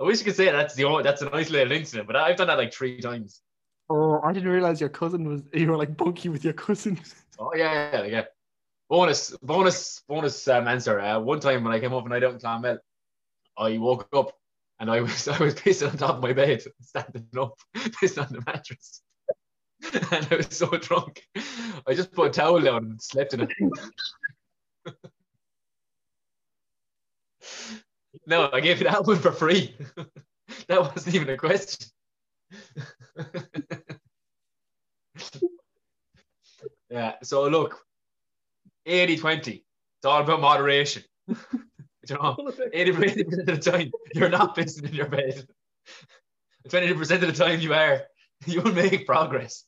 I 0.00 0.04
wish 0.04 0.18
you 0.18 0.24
could 0.24 0.36
say 0.36 0.50
that's 0.50 0.74
the 0.74 0.84
only, 0.84 1.02
that's 1.02 1.22
an 1.22 1.30
isolated 1.32 1.72
incident, 1.72 2.06
but 2.06 2.14
I've 2.16 2.36
done 2.36 2.46
that 2.46 2.58
like 2.58 2.72
three 2.72 3.00
times. 3.00 3.40
Oh, 3.90 4.20
I 4.22 4.32
didn't 4.32 4.50
realize 4.50 4.80
your 4.80 4.90
cousin 4.90 5.26
was 5.26 5.42
you 5.52 5.70
were 5.70 5.76
like 5.76 5.96
bunky 5.96 6.28
with 6.28 6.44
your 6.44 6.54
cousin. 6.54 7.00
Oh 7.40 7.54
yeah, 7.54 7.92
yeah, 7.92 8.04
yeah. 8.04 8.24
Bonus, 8.90 9.30
bonus, 9.44 10.02
bonus 10.08 10.48
um, 10.48 10.66
answer. 10.66 10.98
Uh, 10.98 11.20
one 11.20 11.38
time 11.38 11.62
when 11.62 11.72
I 11.72 11.78
came 11.78 11.94
up 11.94 12.04
and 12.04 12.12
I 12.12 12.16
in 12.16 12.36
Clonmel, 12.40 12.78
I 13.56 13.78
woke 13.78 14.08
up 14.12 14.32
and 14.80 14.90
I 14.90 15.00
was 15.02 15.28
I 15.28 15.38
was 15.38 15.54
pissing 15.54 15.88
on 15.88 15.98
top 15.98 16.16
of 16.16 16.22
my 16.22 16.32
bed, 16.32 16.64
standing 16.80 17.28
up, 17.38 17.56
pissing 17.76 18.26
on 18.26 18.32
the 18.32 18.42
mattress, 18.44 19.02
and 20.10 20.26
I 20.32 20.34
was 20.34 20.48
so 20.50 20.66
drunk. 20.66 21.22
I 21.86 21.94
just 21.94 22.10
put 22.10 22.26
a 22.26 22.30
towel 22.30 22.60
down 22.60 22.86
and 22.86 23.00
slept 23.00 23.34
in 23.34 23.42
it. 23.42 23.52
no, 28.26 28.50
I 28.52 28.58
gave 28.58 28.78
you 28.78 28.84
that 28.90 29.06
one 29.06 29.18
for 29.18 29.30
free. 29.30 29.76
that 30.66 30.80
wasn't 30.80 31.14
even 31.14 31.30
a 31.30 31.36
question. 31.36 31.88
yeah. 36.90 37.14
So 37.22 37.48
look, 37.48 37.78
80-20. 38.86 39.64
It's 39.98 40.06
all 40.06 40.22
about 40.22 40.40
moderation. 40.40 41.02
you 41.28 41.36
know, 42.10 42.36
80% 42.74 43.38
of 43.40 43.46
the 43.46 43.56
time 43.58 43.90
you're 44.14 44.28
not 44.28 44.56
pissing 44.56 44.88
in 44.88 44.94
your 44.94 45.08
bed. 45.08 45.46
20% 46.68 47.22
of 47.22 47.36
the 47.36 47.42
time 47.44 47.60
you 47.60 47.74
are. 47.74 48.02
You 48.46 48.62
will 48.62 48.72
make 48.72 49.04
progress. 49.04 49.64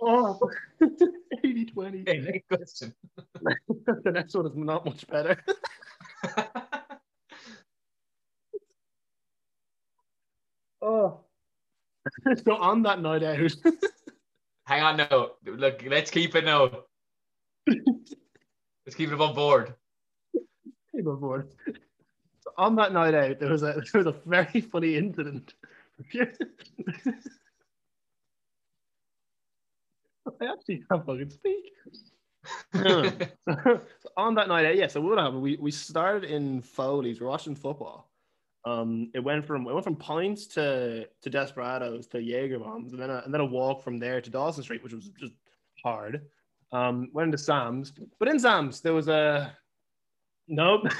Oh, 0.00 0.38
80 1.44 1.64
20. 1.66 2.00
Okay, 2.02 2.18
next 2.20 2.48
question. 2.48 2.94
the 4.04 4.10
next 4.12 4.34
one 4.34 4.46
is 4.46 4.56
not 4.56 4.84
much 4.84 5.06
better. 5.08 5.42
oh. 10.82 11.20
so 12.44 12.54
on 12.56 12.82
that 12.82 13.00
night 13.00 13.22
out, 13.24 13.52
Hang 14.66 14.82
on 14.82 14.96
no. 14.98 15.32
Look, 15.46 15.82
let's 15.86 16.10
keep 16.10 16.34
it 16.36 16.44
now. 16.44 16.70
let's 17.66 18.94
keep 18.94 19.10
it 19.10 19.20
on 19.20 19.34
board. 19.34 19.74
Hey, 20.34 21.00
my 21.02 21.14
boy. 21.14 21.40
So 22.40 22.52
on 22.56 22.76
that 22.76 22.92
night 22.92 23.14
out, 23.14 23.40
there 23.40 23.50
was 23.50 23.62
a 23.62 23.82
there 23.92 24.04
was 24.04 24.06
a 24.06 24.16
very 24.26 24.60
funny 24.60 24.96
incident. 24.96 25.54
I 30.40 30.52
actually 30.52 30.82
can't 30.90 31.04
fucking 31.04 31.30
speak. 31.30 31.72
so 32.74 33.80
on 34.16 34.34
that 34.34 34.48
night 34.48 34.66
out, 34.66 34.76
yeah. 34.76 34.86
So 34.86 35.00
what 35.00 35.18
happened? 35.18 35.42
We 35.42 35.56
we 35.56 35.70
started 35.70 36.30
in 36.30 36.62
Foley's. 36.62 37.20
We're 37.20 37.28
watching 37.28 37.54
football. 37.54 38.10
Um, 38.64 39.10
it 39.14 39.20
went 39.20 39.44
from 39.44 39.66
it 39.66 39.72
went 39.72 39.84
from 39.84 39.96
pints 39.96 40.46
to 40.48 41.06
to 41.22 41.30
desperados 41.30 42.06
to 42.08 42.20
Jaeger 42.20 42.58
bombs, 42.58 42.92
and 42.92 43.02
then 43.02 43.10
a, 43.10 43.22
and 43.24 43.32
then 43.32 43.40
a 43.40 43.46
walk 43.46 43.82
from 43.82 43.98
there 43.98 44.20
to 44.20 44.30
Dawson 44.30 44.62
Street, 44.62 44.82
which 44.82 44.92
was 44.92 45.08
just 45.18 45.34
hard. 45.82 46.22
Um, 46.72 47.08
went 47.12 47.26
into 47.26 47.38
Sam's, 47.38 47.92
but 48.18 48.28
in 48.28 48.38
Sam's 48.38 48.80
there 48.80 48.94
was 48.94 49.08
a 49.08 49.56
nope. 50.46 50.82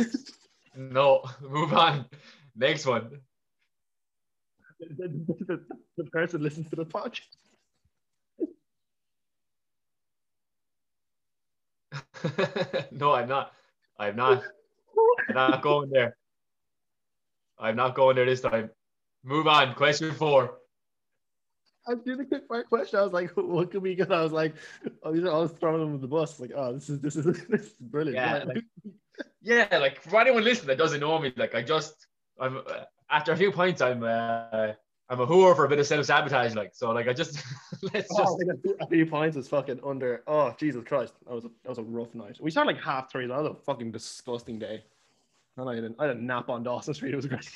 No, 0.76 1.25
move 1.42 1.73
on. 1.73 2.06
Next 2.54 2.87
one. 2.87 3.18
the, 4.78 5.08
the, 5.47 5.64
the 5.97 6.04
person 6.04 6.40
listens 6.40 6.70
to 6.70 6.76
the 6.76 6.87
podcast. 6.87 7.37
no, 12.92 13.12
I'm 13.12 13.28
not. 13.28 13.52
I'm 13.99 14.16
not. 14.16 14.42
I'm 15.28 15.35
not 15.35 15.62
going 15.62 15.90
there. 15.90 16.16
I'm 17.59 17.76
not 17.76 17.95
going 17.95 18.16
there 18.16 18.26
this 18.26 18.40
time. 18.40 18.71
Move 19.25 19.47
on. 19.47 19.75
Question 19.75 20.12
four. 20.12 20.54
I 21.87 21.95
was 21.95 22.02
doing 22.04 22.18
the 22.18 22.25
quick 22.26 22.47
fire 22.49 22.62
question. 22.64 22.99
I 22.99 23.02
was 23.02 23.12
like, 23.12 23.30
what 23.37 23.71
could 23.71 23.83
we 23.83 23.95
get? 23.95 24.12
I 24.12 24.23
was 24.23 24.33
like, 24.33 24.54
oh, 25.02 25.12
these 25.12 25.25
are 25.25 25.30
all 25.30 25.49
throwing 25.49 25.80
them 25.80 25.92
with 25.92 26.02
the 26.02 26.09
bus. 26.09 26.38
Like, 26.38 26.52
oh, 26.54 26.75
this 26.75 26.88
is 26.90 27.00
this 27.00 27.16
is 27.16 27.25
this 27.49 27.62
is 27.62 27.73
brilliant. 27.80 28.16
Yeah, 28.16 28.45
like- 28.45 28.64
Yeah, 29.42 29.78
like 29.78 30.00
for 30.02 30.21
anyone 30.21 30.45
listening 30.45 30.68
that 30.68 30.78
doesn't 30.78 31.00
know 31.00 31.18
me, 31.18 31.33
like 31.37 31.54
I 31.54 31.62
just, 31.62 32.07
I'm 32.38 32.59
uh, 32.59 32.85
after 33.11 33.33
a 33.33 33.37
few 33.37 33.50
points, 33.50 33.80
I'm, 33.80 34.02
uh, 34.02 34.73
I'm 35.10 35.20
a 35.20 35.26
whore 35.26 35.56
for 35.56 35.64
a 35.64 35.68
bit 35.68 35.78
of 35.78 35.86
self 35.86 36.04
sabotage. 36.04 36.54
Like 36.54 36.74
so, 36.74 36.90
like 36.90 37.08
I 37.08 37.12
just 37.12 37.42
let's 37.94 38.08
oh, 38.12 38.18
just. 38.18 38.62
Oh, 38.66 38.72
got 38.78 38.86
a 38.86 38.90
few 38.90 39.06
points 39.06 39.36
was 39.36 39.48
fucking 39.48 39.80
under. 39.84 40.22
Oh 40.26 40.54
Jesus 40.58 40.84
Christ, 40.84 41.14
that 41.26 41.34
was 41.34 41.44
a, 41.44 41.48
that 41.62 41.70
was 41.70 41.78
a 41.78 41.82
rough 41.82 42.14
night. 42.14 42.36
We 42.40 42.50
started 42.50 42.74
like 42.74 42.82
half 42.82 43.10
three. 43.10 43.26
That 43.26 43.38
was 43.38 43.52
a 43.52 43.54
fucking 43.54 43.90
disgusting 43.90 44.58
day. 44.58 44.84
And 45.56 45.68
I 45.68 45.74
had 45.74 45.84
a, 45.84 45.94
I 45.98 46.06
had 46.06 46.16
a 46.16 46.20
nap 46.20 46.50
on 46.50 46.62
Dawson 46.62 46.94
Street. 46.94 47.14
It 47.14 47.16
was 47.16 47.26
great. 47.26 47.48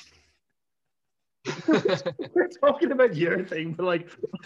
We're 2.33 2.47
talking 2.47 2.91
about 2.91 3.15
your 3.15 3.43
thing, 3.45 3.73
but 3.73 3.85
like, 3.85 4.09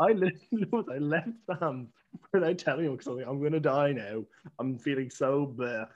I 0.00 0.12
literally 0.12 0.68
I 0.90 0.98
left 0.98 1.28
Sam 1.46 1.88
without 2.32 2.58
telling 2.58 2.86
him 2.86 2.92
because 2.92 3.08
I'm 3.08 3.16
like, 3.16 3.26
I'm 3.26 3.42
gonna 3.42 3.60
die 3.60 3.92
now. 3.92 4.24
I'm 4.58 4.78
feeling 4.78 5.10
so 5.10 5.46
bad. 5.46 5.88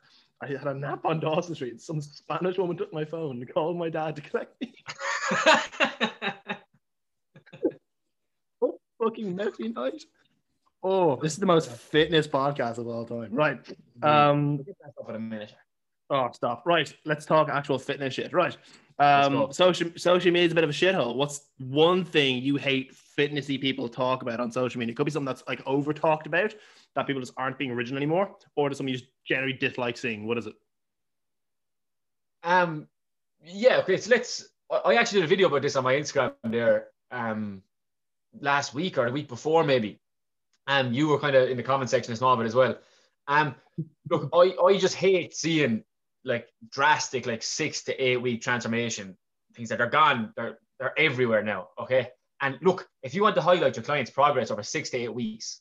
I 0.43 0.47
had 0.47 0.67
a 0.67 0.75
nap 0.75 1.05
on 1.05 1.19
Dawson 1.19 1.55
Street. 1.55 1.81
Some 1.81 2.01
Spanish 2.01 2.59
woman 2.59 2.77
took 2.77 2.93
my 2.93 3.05
phone 3.05 3.39
and 3.39 3.53
called 3.53 3.77
my 3.77 3.89
dad 3.89 4.17
to 4.17 4.23
collect 4.23 4.61
me. 4.61 4.75
What 8.59 8.75
a 9.01 9.05
fucking 9.05 9.37
messy 9.37 9.69
night. 9.69 10.05
Oh, 10.83 11.17
this 11.17 11.33
is 11.33 11.39
the 11.39 11.47
most 11.47 11.71
fitness 11.71 12.27
podcast 12.29 12.79
of 12.79 12.87
all 12.87 13.05
time. 13.05 13.33
Right. 13.33 13.59
Um. 14.03 14.59
Get 14.59 14.77
up 14.87 15.09
in 15.09 15.17
a 15.17 15.19
minute. 15.19 15.55
Oh, 16.11 16.31
stop. 16.33 16.63
Right. 16.65 16.93
Let's 17.05 17.27
talk 17.27 17.49
actual 17.49 17.79
fitness 17.79 18.15
shit. 18.15 18.33
Right. 18.33 18.57
Um. 18.99 19.53
Social 19.53 19.91
social 19.97 20.31
media 20.31 20.47
is 20.47 20.53
a 20.53 20.55
bit 20.55 20.65
of 20.65 20.71
a 20.71 20.73
shithole. 20.73 21.17
What's 21.17 21.41
one 21.59 22.05
thing 22.05 22.43
you 22.43 22.57
hate 22.57 22.95
fitnessy 23.19 23.61
people 23.61 23.89
talk 23.89 24.23
about 24.23 24.41
on 24.41 24.51
social 24.51 24.79
media? 24.79 24.93
It 24.93 24.97
could 24.97 25.07
be 25.07 25.11
something 25.11 25.27
that's 25.27 25.43
like 25.49 25.63
over 25.67 25.93
talked 25.93 26.27
about 26.27 26.55
that 26.95 27.07
people 27.07 27.21
just 27.21 27.35
aren't 27.37 27.59
being 27.59 27.71
original 27.71 27.99
anymore, 27.99 28.37
or 28.57 28.69
does 28.69 28.79
something 28.79 28.93
you 28.93 28.99
just 28.99 29.11
generally 29.27 29.53
dislike 29.53 29.97
seeing? 29.97 30.27
What 30.27 30.39
is 30.39 30.47
it? 30.47 30.55
Um, 32.45 32.87
yeah, 33.45 33.79
okay. 33.79 33.97
So 33.97 34.11
let's. 34.11 34.49
I 34.71 34.97
actually 34.97 35.21
did 35.21 35.27
a 35.27 35.29
video 35.29 35.49
about 35.49 35.63
this 35.63 35.77
on 35.77 35.85
my 35.85 35.95
Instagram 35.95 36.35
there. 36.45 36.89
Um, 37.11 37.63
last 38.41 38.75
week 38.75 38.99
or 38.99 39.07
the 39.07 39.13
week 39.13 39.29
before 39.29 39.65
maybe. 39.65 40.01
Um, 40.67 40.93
you 40.93 41.09
were 41.09 41.19
kind 41.19 41.35
of 41.35 41.49
in 41.49 41.57
the 41.57 41.63
comment 41.63 41.91
section 41.91 42.13
as 42.13 42.21
well, 42.21 42.37
but 42.37 42.47
as 42.47 42.55
well. 42.55 42.77
Um, 43.27 43.55
look, 44.11 44.29
I 44.33 44.55
I 44.63 44.77
just 44.79 44.95
hate 44.95 45.35
seeing 45.35 45.85
like 46.25 46.49
drastic 46.71 47.27
like 47.27 47.43
six 47.43 47.85
to 47.85 47.95
eight 48.03 48.21
week 48.21 48.43
transformation 48.43 49.17
things 49.55 49.71
that 49.71 49.81
are 49.81 49.89
gone. 49.89 50.33
They're 50.37 50.59
they're 50.79 50.99
everywhere 50.99 51.43
now. 51.43 51.69
Okay. 51.79 52.11
And 52.41 52.59
look, 52.63 52.89
if 53.03 53.15
you 53.15 53.23
want 53.23 53.35
to 53.35 53.43
highlight 53.43 53.77
your 53.77 53.83
client's 53.83 54.11
progress 54.11 54.51
over 54.51 54.63
six 54.63 54.91
to 54.91 54.99
eight 54.99 55.15
weeks, 55.15 55.61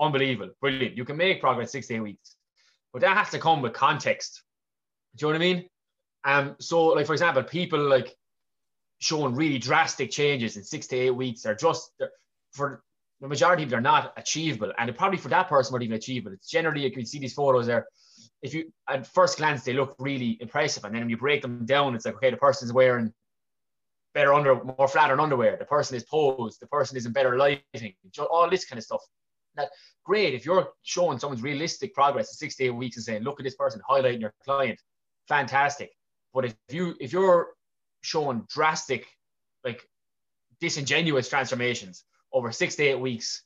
unbelievable, 0.00 0.52
brilliant. 0.60 0.96
You 0.96 1.04
can 1.04 1.16
make 1.16 1.40
progress 1.40 1.70
six 1.70 1.86
to 1.88 1.94
eight 1.94 2.00
weeks, 2.00 2.36
but 2.92 3.02
that 3.02 3.16
has 3.16 3.30
to 3.30 3.38
come 3.38 3.62
with 3.62 3.74
context. 3.74 4.42
Do 5.16 5.26
you 5.26 5.32
know 5.32 5.38
what 5.38 5.44
I 5.44 5.54
mean? 5.54 5.68
Um, 6.24 6.56
so 6.58 6.86
like 6.86 7.06
for 7.06 7.12
example, 7.12 7.42
people 7.42 7.78
like 7.78 8.16
showing 8.98 9.34
really 9.34 9.58
drastic 9.58 10.10
changes 10.10 10.56
in 10.56 10.64
six 10.64 10.86
to 10.88 10.96
eight 10.96 11.10
weeks 11.10 11.44
are 11.46 11.54
just 11.54 11.92
they're- 11.98 12.12
for 12.52 12.82
the 13.20 13.28
majority 13.28 13.62
of 13.62 13.70
them, 13.70 13.82
they're 13.82 13.92
not 13.92 14.12
achievable, 14.16 14.72
and 14.78 14.94
probably 14.96 15.18
for 15.18 15.28
that 15.28 15.48
person, 15.48 15.72
not 15.72 15.82
even 15.82 15.96
achievable. 15.96 16.32
It's 16.34 16.50
generally 16.50 16.82
you 16.82 16.90
can 16.90 17.06
see 17.06 17.18
these 17.18 17.34
photos 17.34 17.66
there. 17.66 17.86
If 18.42 18.54
you 18.54 18.72
at 18.88 19.06
first 19.06 19.38
glance 19.38 19.64
they 19.64 19.72
look 19.72 19.94
really 19.98 20.38
impressive, 20.40 20.84
and 20.84 20.94
then 20.94 21.02
when 21.02 21.10
you 21.10 21.16
break 21.16 21.42
them 21.42 21.64
down, 21.66 21.94
it's 21.94 22.06
like 22.06 22.16
okay, 22.16 22.30
the 22.30 22.36
person's 22.36 22.72
wearing 22.72 23.12
better 24.14 24.32
under, 24.32 24.62
more 24.64 24.88
flattering 24.88 25.20
underwear. 25.20 25.56
The 25.58 25.66
person 25.66 25.96
is 25.96 26.04
posed. 26.04 26.60
The 26.60 26.66
person 26.68 26.96
is 26.96 27.04
in 27.04 27.12
better 27.12 27.36
lighting. 27.36 27.94
All 28.30 28.48
this 28.48 28.64
kind 28.64 28.78
of 28.78 28.84
stuff. 28.84 29.02
That 29.56 29.70
great 30.04 30.34
if 30.34 30.44
you're 30.46 30.70
showing 30.82 31.18
someone's 31.18 31.42
realistic 31.42 31.94
progress 31.94 32.30
in 32.30 32.36
six 32.36 32.56
to 32.56 32.64
eight 32.64 32.70
weeks 32.70 32.96
and 32.96 33.04
saying, 33.04 33.22
look 33.22 33.40
at 33.40 33.44
this 33.44 33.56
person, 33.56 33.80
highlighting 33.88 34.20
your 34.20 34.34
client, 34.44 34.78
fantastic. 35.28 35.90
But 36.32 36.46
if 36.46 36.54
you 36.70 36.94
if 37.00 37.12
you're 37.12 37.55
showing 38.06 38.46
drastic, 38.48 39.06
like 39.64 39.86
disingenuous 40.60 41.28
transformations 41.28 42.04
over 42.32 42.52
six 42.52 42.76
to 42.76 42.84
eight 42.84 43.00
weeks 43.00 43.42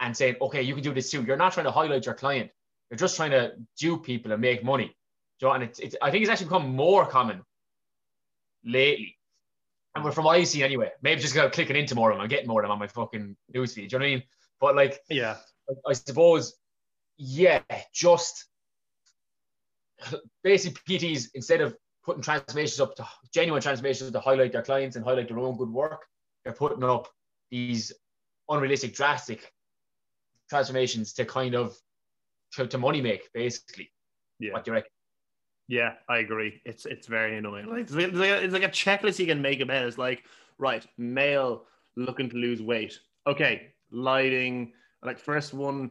and 0.00 0.16
saying, 0.16 0.36
okay, 0.40 0.62
you 0.62 0.74
can 0.74 0.82
do 0.82 0.94
this 0.94 1.10
too. 1.10 1.22
You're 1.22 1.36
not 1.36 1.52
trying 1.52 1.66
to 1.66 1.72
highlight 1.72 2.06
your 2.06 2.14
client. 2.14 2.50
You're 2.90 2.98
just 2.98 3.16
trying 3.16 3.32
to 3.32 3.52
dupe 3.78 4.04
people 4.04 4.32
and 4.32 4.40
make 4.40 4.64
money. 4.64 4.94
Know, 5.42 5.52
and 5.52 5.62
it's, 5.62 5.78
it's 5.78 5.96
I 6.00 6.10
think 6.10 6.22
it's 6.22 6.30
actually 6.30 6.46
become 6.46 6.74
more 6.74 7.04
common 7.06 7.42
lately. 8.64 9.18
And 9.94 10.04
we're 10.04 10.12
from 10.12 10.24
what 10.24 10.36
I 10.36 10.44
see 10.44 10.62
anyway, 10.62 10.90
maybe 11.02 11.20
just 11.20 11.34
go 11.34 11.50
clicking 11.50 11.76
into 11.76 11.94
more 11.94 12.10
of 12.10 12.16
them. 12.16 12.22
I'm 12.22 12.28
getting 12.28 12.48
more 12.48 12.62
of 12.62 12.64
them 12.64 12.72
on 12.72 12.78
my 12.78 12.86
fucking 12.86 13.36
newsfeed. 13.54 13.74
Do 13.74 13.82
you 13.82 13.88
know 13.90 13.98
what 13.98 14.06
I 14.06 14.10
mean? 14.10 14.22
But 14.60 14.76
like 14.76 15.00
Yeah. 15.10 15.36
I 15.86 15.92
suppose, 15.92 16.54
yeah, 17.16 17.60
just 17.92 18.46
basically 20.42 20.98
PTs 20.98 21.28
instead 21.34 21.60
of 21.60 21.76
putting 22.04 22.22
transformations 22.22 22.80
up 22.80 22.94
to 22.96 23.06
genuine 23.32 23.62
transformations 23.62 24.10
to 24.10 24.20
highlight 24.20 24.52
their 24.52 24.62
clients 24.62 24.96
and 24.96 25.04
highlight 25.04 25.28
their 25.28 25.38
own 25.38 25.56
good 25.56 25.70
work, 25.70 26.02
they're 26.44 26.52
putting 26.52 26.84
up 26.84 27.08
these 27.50 27.92
unrealistic, 28.48 28.94
drastic 28.94 29.52
transformations 30.50 31.12
to 31.14 31.24
kind 31.24 31.54
of 31.54 31.76
to, 32.52 32.66
to 32.66 32.78
money 32.78 33.00
make, 33.00 33.32
basically. 33.32 33.90
Yeah. 34.38 34.52
What 34.52 34.64
do 34.64 34.70
you 34.70 34.74
reckon? 34.74 34.90
Yeah, 35.66 35.94
I 36.08 36.18
agree. 36.18 36.60
It's 36.66 36.84
it's 36.84 37.06
very 37.06 37.38
annoying. 37.38 37.66
Like 37.66 37.80
it's 37.82 37.92
like, 37.92 38.08
it's 38.08 38.16
like 38.16 38.30
a, 38.30 38.44
it's 38.44 38.52
like 38.52 38.62
a 38.64 38.68
checklist 38.68 39.18
you 39.18 39.26
can 39.26 39.40
make 39.40 39.60
about. 39.60 39.84
It's 39.84 39.96
like 39.96 40.24
right, 40.58 40.86
male 40.98 41.64
looking 41.96 42.28
to 42.28 42.36
lose 42.36 42.60
weight. 42.60 42.98
Okay, 43.26 43.72
lighting. 43.90 44.72
Like 45.02 45.18
first 45.18 45.54
one, 45.54 45.90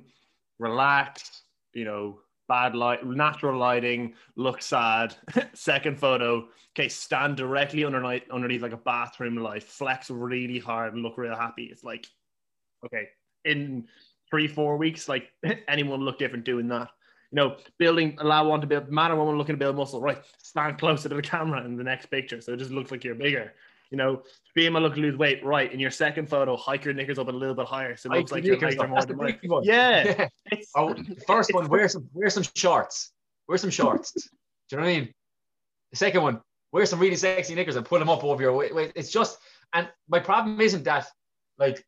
relax. 0.60 1.42
You 1.74 1.86
know, 1.86 2.20
bad 2.48 2.76
light, 2.76 3.06
natural 3.06 3.58
lighting. 3.58 4.14
Look 4.36 4.62
sad. 4.62 5.16
Second 5.54 6.00
photo. 6.00 6.48
Okay, 6.78 6.90
stand 6.90 7.38
directly 7.38 7.86
underneath 7.86 8.24
underneath 8.32 8.62
like 8.62 8.74
a 8.74 8.78
bathroom 8.78 9.38
light. 9.38 9.64
Flex 9.64 10.10
really 10.10 10.60
hard 10.60 10.94
and 10.94 11.04
look 11.04 11.18
real 11.18 11.36
happy. 11.36 11.66
It's 11.66 11.84
like, 11.84 12.08
okay, 12.86 13.10
in 13.46 13.88
three 14.30 14.48
four 14.48 14.78
weeks, 14.78 15.08
like 15.08 15.32
anyone 15.68 16.02
look 16.02 16.18
different 16.20 16.46
doing 16.46 16.68
that 16.70 16.90
you 17.34 17.38
know, 17.38 17.58
building 17.80 18.16
allow 18.20 18.48
one 18.48 18.62
to 18.62 18.68
build 18.68 18.92
man 18.92 19.12
or 19.12 19.16
woman 19.16 19.40
looking 19.40 19.56
to 19.56 19.60
build 19.60 19.76
muscle, 19.76 20.00
right? 20.00 20.22
Stand 20.44 20.78
closer 20.78 21.10
to 21.10 21.16
the 21.16 21.22
camera 21.22 21.66
in 21.66 21.76
the 21.76 21.84
next 21.84 22.06
picture. 22.06 22.40
So 22.40 22.54
it 22.54 22.58
just 22.58 22.70
looks 22.70 22.92
like 22.92 23.04
you're 23.04 23.16
bigger. 23.16 23.54
You 23.94 23.98
know, 23.98 24.24
female 24.56 24.82
look 24.82 24.96
to 24.96 25.00
lose 25.00 25.16
weight, 25.16 25.46
right? 25.46 25.72
In 25.72 25.80
your 25.80 25.92
second 25.92 26.28
photo, 26.28 26.58
hike 26.58 26.84
your 26.84 26.96
knickers 26.96 27.20
up 27.20 27.28
a 27.28 27.32
little 27.32 27.54
bit 27.54 27.68
higher. 27.68 27.96
So 27.96 28.12
it 28.12 28.18
looks 28.18 28.32
like 28.32 28.44
your 28.44 28.58
legs 28.58 28.76
are 28.78 28.88
more 28.88 28.96
That's 28.96 29.06
the 29.06 29.14
defined. 29.14 29.40
big 29.40 29.52
one. 29.52 29.64
Yeah. 29.64 30.04
Yeah. 30.04 30.28
It's, 30.52 30.72
Oh, 30.76 30.96
the 30.96 31.22
first 31.28 31.54
one, 31.54 31.70
wear 31.70 31.88
some 31.88 32.10
wear 32.12 32.32
some 32.32 32.42
shorts. 32.56 33.12
Wear 33.48 33.60
some 33.60 33.70
shorts. 33.70 34.12
Do 34.14 34.22
you 34.72 34.78
know 34.78 34.84
what 34.84 34.90
I 34.90 35.00
mean? 35.00 35.14
The 35.92 35.98
second 35.98 36.24
one, 36.24 36.42
wear 36.72 36.88
some 36.88 37.00
really 37.00 37.16
sexy 37.16 37.54
knickers 37.54 37.76
and 37.76 37.86
pull 37.86 38.00
them 38.00 38.10
up 38.10 38.24
over 38.24 38.42
your 38.42 38.54
waist. 38.54 38.94
It's 38.96 39.12
just, 39.12 39.38
and 39.74 39.88
my 40.10 40.20
problem 40.20 40.60
isn't 40.60 40.86
that, 40.86 41.06
like, 41.60 41.86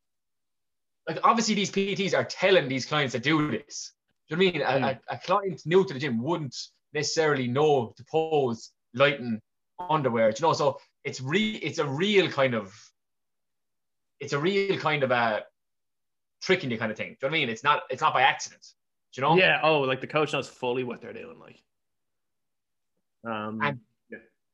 like 1.09 1.17
obviously 1.23 1.55
these 1.55 1.71
PTs 1.71 2.13
are 2.13 2.23
telling 2.23 2.67
these 2.67 2.85
clients 2.85 3.13
to 3.13 3.19
do 3.19 3.49
this. 3.49 3.93
Do 4.29 4.35
you 4.35 4.51
know 4.51 4.59
what 4.59 4.69
I 4.69 4.75
mean? 4.75 4.83
A, 4.83 4.93
hmm. 4.93 4.99
a, 5.09 5.15
a 5.15 5.17
client 5.17 5.63
new 5.65 5.83
to 5.83 5.93
the 5.95 5.99
gym 5.99 6.21
wouldn't 6.21 6.55
necessarily 6.93 7.47
know 7.47 7.95
to 7.97 8.05
pose 8.11 8.73
lighten 8.93 9.41
underwear. 9.79 10.29
You 10.29 10.35
know, 10.41 10.53
so 10.53 10.79
it's 11.03 11.21
re 11.21 11.55
it's 11.55 11.79
a 11.79 11.85
real 11.85 12.29
kind 12.29 12.53
of 12.53 12.73
it's 14.19 14.33
a 14.33 14.39
real 14.39 14.77
kind 14.79 15.03
of 15.03 15.11
a 15.11 15.43
tricking 16.41 16.71
you 16.71 16.77
kind 16.77 16.91
of 16.91 16.97
thing. 16.97 17.09
Do 17.09 17.11
you 17.11 17.17
know 17.23 17.27
what 17.27 17.37
I 17.37 17.39
mean? 17.39 17.49
It's 17.49 17.63
not 17.63 17.83
it's 17.89 18.01
not 18.01 18.13
by 18.13 18.21
accident. 18.21 18.65
Do 19.13 19.21
you 19.21 19.27
know? 19.27 19.37
Yeah. 19.37 19.59
Oh, 19.63 19.81
like 19.81 20.01
the 20.01 20.07
coach 20.07 20.33
knows 20.33 20.47
fully 20.47 20.83
what 20.83 21.01
they're 21.01 21.13
doing. 21.13 21.39
Like, 21.39 21.59
um, 23.25 23.59
And 23.61 23.79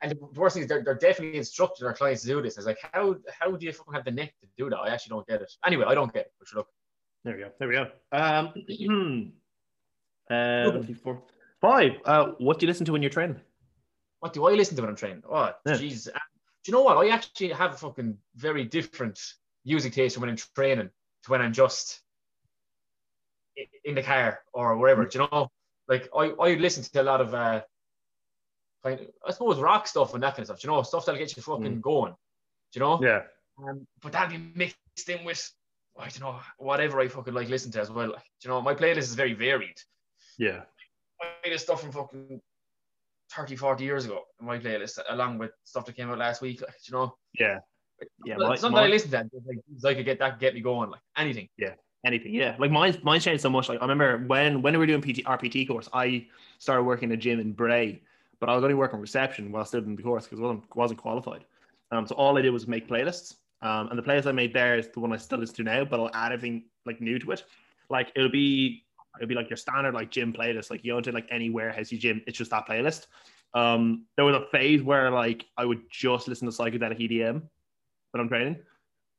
and 0.02 0.12
the 0.12 0.18
worst 0.40 0.56
thing 0.56 0.64
is 0.64 0.70
they're, 0.70 0.84
they're 0.84 0.96
definitely 0.96 1.38
instructing 1.38 1.86
their 1.86 1.94
clients 1.94 2.24
to 2.24 2.28
do 2.28 2.42
this. 2.42 2.58
It's 2.58 2.66
like 2.66 2.80
how 2.92 3.16
how 3.40 3.52
do 3.52 3.66
you 3.66 3.72
fucking 3.72 3.94
have 3.94 4.06
the 4.06 4.12
neck 4.12 4.34
to 4.42 4.48
do 4.58 4.70
that? 4.70 4.78
I 4.78 4.90
actually 4.90 5.12
don't 5.12 5.28
get 5.28 5.42
it. 5.42 5.52
Anyway, 5.66 5.86
I 5.88 5.94
don't 5.94 6.12
get 6.12 6.26
it. 6.28 6.34
But 6.40 6.48
look, 6.56 6.68
there 7.24 7.36
we 7.36 7.42
go. 7.42 7.52
There 7.60 7.68
we 7.68 7.76
go. 7.76 7.88
Um, 8.12 9.34
uh, 10.30 10.82
four, 11.04 11.22
five. 11.60 11.92
Uh, 12.06 12.32
what 12.40 12.60
do 12.60 12.66
you 12.66 12.68
listen 12.68 12.86
to 12.88 12.92
when 12.92 13.02
you're 13.04 13.12
training? 13.12 13.40
What 14.22 14.34
do 14.34 14.48
I 14.48 14.54
listen 14.54 14.76
to 14.76 14.82
when 14.84 14.90
I'm 14.90 14.96
training? 14.96 15.24
Oh, 15.30 15.52
jeez. 15.68 16.08
Uh, 16.08 16.12
Do 16.64 16.72
you 16.72 16.74
know 16.74 16.84
what? 16.84 16.98
I 16.98 17.10
actually 17.10 17.50
have 17.50 17.74
a 17.74 17.78
fucking 17.78 18.18
very 18.36 18.64
different 18.64 19.20
music 19.66 19.94
taste 19.94 20.18
when 20.18 20.30
I'm 20.30 20.38
training 20.56 20.90
to 21.24 21.32
when 21.32 21.42
I'm 21.42 21.54
just 21.54 22.02
in 23.84 23.96
the 23.96 24.04
car 24.04 24.40
or 24.54 24.78
wherever. 24.78 25.06
Do 25.06 25.20
you 25.20 25.28
know? 25.30 25.52
Like 25.88 26.08
I, 26.16 26.30
I 26.30 26.54
listen 26.54 26.84
to 26.84 27.02
a 27.02 27.04
lot 27.04 27.20
of 27.20 27.34
uh 27.34 27.62
kind 28.84 29.00
of, 29.00 29.08
I 29.28 29.32
suppose 29.32 29.60
rock 29.60 29.88
stuff 29.88 30.14
and 30.14 30.22
that 30.24 30.36
kind 30.36 30.42
of 30.42 30.46
stuff. 30.46 30.62
Do 30.62 30.68
you 30.68 30.74
know, 30.74 30.84
stuff 30.84 31.06
that'll 31.06 31.20
get 31.20 31.36
you 31.36 31.42
fucking 31.42 31.82
going. 31.82 32.14
Do 32.72 32.80
you 32.80 32.82
know? 32.82 33.00
Yeah. 33.04 33.24
Um, 33.58 33.88
but 34.02 34.12
that'll 34.12 34.38
be 34.38 34.52
mixed 34.56 35.10
in 35.10 35.26
with 35.26 35.52
I 35.98 36.10
don't 36.10 36.22
know, 36.22 36.40
whatever 36.58 37.02
I 37.02 37.08
fucking 37.08 37.34
like 37.34 37.50
listen 37.50 37.72
to 37.72 37.82
as 37.82 37.90
well. 37.90 38.12
Like, 38.12 38.24
do 38.40 38.48
you 38.48 38.50
know, 38.50 38.62
my 38.62 38.76
playlist 38.76 38.98
is 38.98 39.16
very 39.16 39.34
varied. 39.34 39.82
Yeah. 40.38 40.62
I 41.44 41.50
this 41.50 41.64
stuff 41.64 41.82
from 41.82 41.92
fucking 41.92 42.40
30, 43.36 43.56
40 43.56 43.84
years 43.84 44.06
ago 44.06 44.24
in 44.40 44.46
my 44.46 44.60
playlist, 44.60 45.00
along 45.10 45.38
with 45.38 45.52
stuff 45.64 45.86
that 45.86 45.96
came 45.96 46.10
out 46.10 46.18
last 46.18 46.42
week. 46.42 46.62
Like, 46.62 46.76
you 46.88 46.94
know, 46.94 47.16
Yeah. 47.40 47.60
Yeah. 48.26 48.38
Well, 48.38 48.48
my- 48.48 48.54
it's 48.56 48.64
not 48.64 48.74
that 48.74 48.84
I 48.84 48.88
listen 48.88 49.12
to 49.12 49.18
that. 49.18 49.26
Like, 49.46 49.58
like 49.84 49.98
I 49.98 50.02
get 50.02 50.20
that 50.20 50.40
get 50.40 50.54
me 50.56 50.62
going, 50.62 50.90
like 50.90 51.02
anything. 51.18 51.48
Yeah, 51.58 51.74
anything. 52.04 52.34
Yeah, 52.34 52.56
like 52.58 52.72
mine's 52.72 53.02
mine's 53.04 53.24
changed 53.24 53.44
so 53.44 53.50
much. 53.50 53.70
Like 53.70 53.78
I 53.80 53.82
remember 53.84 54.26
when 54.26 54.62
when 54.64 54.74
we 54.74 54.80
were 54.80 54.88
doing 54.88 55.02
PT 55.02 55.24
RPT 55.24 55.68
course, 55.68 55.88
I 55.94 56.26
started 56.58 56.82
working 56.84 57.10
in 57.10 57.14
a 57.14 57.18
gym 57.18 57.40
in 57.40 57.52
Bray, 57.54 58.02
but 58.40 58.50
I 58.50 58.56
was 58.56 58.64
only 58.64 58.74
working 58.74 59.00
reception 59.00 59.52
while 59.52 59.66
still 59.66 59.84
in 59.84 59.96
the 59.96 60.02
course 60.02 60.26
because 60.26 60.40
I 60.40 60.44
wasn't 60.44 60.76
wasn't 60.76 61.00
qualified. 61.00 61.46
Um, 61.92 62.08
so 62.08 62.16
all 62.16 62.36
I 62.38 62.42
did 62.42 62.50
was 62.52 62.68
make 62.68 62.88
playlists. 62.88 63.36
Um, 63.62 63.90
and 63.90 64.00
the 64.00 64.02
playlist 64.02 64.26
I 64.26 64.32
made 64.32 64.52
there 64.54 64.80
is 64.80 64.88
the 64.88 65.00
one 65.00 65.14
I 65.14 65.18
still 65.18 65.38
listen 65.38 65.58
to 65.58 65.64
now, 65.64 65.86
but 65.86 66.00
I'll 66.00 66.10
add 66.16 66.32
everything 66.32 66.64
like 66.88 67.02
new 67.02 67.20
to 67.20 67.32
it. 67.34 67.44
Like 67.92 68.12
it'll 68.16 68.32
be 68.32 68.84
it'll 69.18 69.28
be 69.28 69.36
like 69.36 69.50
your 69.50 69.58
standard 69.58 69.94
like 69.94 70.12
gym 70.12 70.34
playlist. 70.34 70.70
Like 70.70 70.84
you 70.84 70.94
go 70.94 70.98
into 70.98 71.12
like 71.12 71.28
any 71.32 71.50
warehousey 71.50 72.00
gym, 72.00 72.22
it's 72.28 72.38
just 72.38 72.52
that 72.52 72.68
playlist. 72.68 73.08
Um, 73.54 74.06
there 74.16 74.26
was 74.26 74.36
a 74.36 74.46
phase 74.52 74.82
where 74.82 75.12
like 75.12 75.46
I 75.58 75.66
would 75.66 75.82
just 75.90 76.28
listen 76.28 76.50
to 76.50 76.56
psychedelic 76.56 77.00
EDM 77.00 77.42
when 78.12 78.22
I'm 78.22 78.30
training 78.30 78.58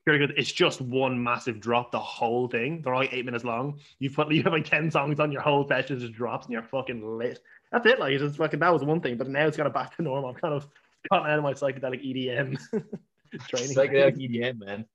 it's 0.07 0.53
just 0.53 0.81
one 0.81 1.23
massive 1.23 1.61
drop, 1.61 1.93
the 1.93 1.99
whole 1.99 2.49
thing. 2.49 2.83
They're 2.83 2.95
all 2.95 3.01
like 3.01 3.13
eight 3.13 3.25
minutes 3.25 3.45
long. 3.45 3.79
You 3.99 4.11
put 4.11 4.33
you 4.33 4.43
have 4.43 4.53
like 4.53 4.69
10 4.69 4.91
songs 4.91 5.21
on 5.21 5.31
your 5.31 5.43
whole 5.43 5.67
session 5.67 5.99
just 5.99 6.13
drops 6.13 6.47
and 6.47 6.53
you're 6.53 6.63
fucking 6.63 7.19
lit. 7.19 7.41
That's 7.71 7.87
it. 7.87 7.99
Like 7.99 8.13
it's 8.13 8.23
just 8.23 8.37
fucking 8.37 8.61
that 8.61 8.73
was 8.73 8.85
one 8.85 9.01
thing, 9.01 9.17
but 9.17 9.29
now 9.29 9.47
it's 9.47 9.57
kind 9.57 9.67
of 9.67 9.75
back 9.75 9.97
to 9.97 10.03
normal. 10.03 10.31
I'm 10.31 10.37
kind 10.37 10.55
of 10.55 10.67
gotten 11.11 11.31
out 11.31 11.39
of 11.39 11.45
my 11.45 11.55
psychedelic 11.55 12.05
EDM 12.05 12.59
training. 13.49 13.77
Psychedelic 13.77 14.17
EDM, 14.17 14.59
man. 14.59 14.87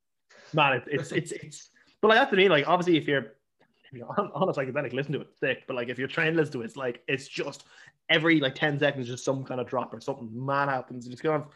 Man, 0.53 0.81
it's, 0.87 0.87
it's 0.87 1.11
it's 1.11 1.31
it's 1.31 1.69
but 2.01 2.09
like 2.09 2.19
that's 2.19 2.31
the 2.31 2.37
mean. 2.37 2.49
Like 2.49 2.67
obviously 2.67 2.97
if 2.97 3.07
you're 3.07 3.33
if 3.91 3.97
you're 3.97 4.07
on, 4.07 4.49
a 4.49 4.53
psychedelic, 4.53 4.93
listen 4.93 5.13
to 5.13 5.21
it, 5.21 5.27
sick. 5.39 5.63
But 5.67 5.75
like 5.75 5.89
if 5.89 5.97
you're 5.97 6.07
trained, 6.07 6.35
listen 6.35 6.53
to 6.53 6.61
it, 6.61 6.65
it's 6.65 6.75
like 6.75 7.03
it's 7.07 7.27
just 7.27 7.63
every 8.09 8.39
like 8.39 8.55
10 8.55 8.79
seconds, 8.79 9.07
just 9.07 9.25
some 9.25 9.43
kind 9.43 9.59
of 9.59 9.67
drop 9.67 9.93
or 9.93 9.99
something 9.99 10.29
mad 10.33 10.69
happens. 10.69 11.05
You 11.05 11.11
just 11.11 11.23
kind 11.23 11.41
of 11.41 11.49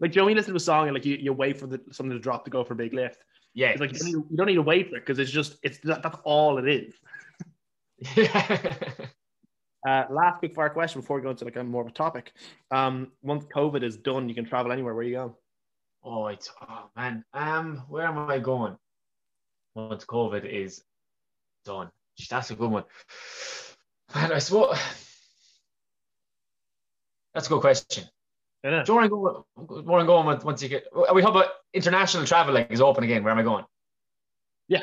like 0.00 0.12
Joey 0.12 0.34
listen 0.34 0.52
to 0.52 0.56
a 0.56 0.60
song 0.60 0.88
and 0.88 0.94
like 0.94 1.04
you, 1.04 1.16
you 1.16 1.32
wait 1.32 1.58
for 1.58 1.66
the 1.66 1.80
something 1.90 2.16
to 2.16 2.18
drop 2.18 2.44
to 2.44 2.50
go 2.50 2.64
for 2.64 2.74
a 2.74 2.76
big 2.76 2.92
lift. 2.92 3.24
Yeah. 3.54 3.68
It's 3.68 3.80
like 3.80 3.92
you 3.92 3.98
don't, 3.98 4.06
need, 4.06 4.24
you 4.30 4.36
don't 4.36 4.46
need 4.46 4.54
to 4.54 4.62
wait 4.62 4.90
for 4.90 4.96
it 4.96 5.00
because 5.00 5.18
it's 5.18 5.30
just 5.30 5.56
it's 5.62 5.78
that, 5.78 6.02
that's 6.02 6.18
all 6.24 6.58
it 6.58 6.68
is. 6.68 6.94
yeah. 8.16 8.58
Uh, 9.86 10.04
last 10.10 10.40
quick 10.40 10.52
fire 10.52 10.68
question 10.68 11.00
before 11.00 11.16
we 11.16 11.22
go 11.22 11.30
into 11.30 11.44
like 11.44 11.54
a 11.54 11.62
more 11.62 11.82
of 11.82 11.86
a 11.86 11.92
topic. 11.92 12.32
Um, 12.72 13.12
once 13.22 13.44
COVID 13.54 13.84
is 13.84 13.96
done, 13.96 14.28
you 14.28 14.34
can 14.34 14.44
travel 14.44 14.72
anywhere. 14.72 14.96
Where 14.96 15.04
you 15.04 15.14
go? 15.14 15.36
oh, 16.06 16.28
it's 16.28 16.50
oh 16.68 16.88
man. 16.96 17.24
Um, 17.34 17.82
where 17.88 18.06
am 18.06 18.18
I 18.18 18.38
going? 18.38 18.76
Once 19.74 20.04
COVID 20.04 20.44
is 20.44 20.82
done. 21.66 21.90
That's 22.30 22.50
a 22.50 22.54
good 22.54 22.70
one. 22.70 22.84
Man, 24.14 24.32
I 24.32 24.38
suppose 24.38 24.78
that's 27.34 27.46
a 27.46 27.50
good 27.50 27.60
question. 27.60 28.04
Yeah. 28.64 28.82
Do 28.82 28.92
you 28.92 28.96
want 28.96 29.04
to 29.04 29.10
go? 29.10 29.82
Where 29.82 30.00
I'm 30.00 30.06
going 30.06 30.26
with 30.26 30.44
once 30.44 30.62
you 30.62 30.68
get? 30.70 30.84
Are 30.94 31.14
we 31.14 31.20
talking 31.20 31.36
about 31.36 31.50
international 31.74 32.24
travel? 32.24 32.54
Like 32.54 32.72
is 32.72 32.80
open 32.80 33.04
again? 33.04 33.22
Where 33.22 33.32
am 33.32 33.38
I 33.38 33.42
going? 33.42 33.64
Yeah. 34.68 34.82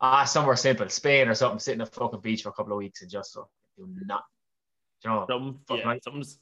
Ah, 0.00 0.24
somewhere 0.24 0.56
simple, 0.56 0.88
Spain 0.88 1.28
or 1.28 1.34
something. 1.34 1.58
Sitting 1.58 1.80
on 1.80 1.86
a 1.86 1.90
fucking 1.90 2.20
beach 2.20 2.42
for 2.42 2.50
a 2.50 2.52
couple 2.52 2.72
of 2.72 2.78
weeks 2.78 3.02
and 3.02 3.10
just 3.10 3.32
so 3.32 3.48
do. 3.76 3.84
Do 3.86 3.90
you 4.00 4.06
know? 4.06 5.26
Some, 5.28 5.60
Fuck, 5.66 5.78
yeah, 5.78 5.84
right. 5.86 6.04
someone's 6.04 6.38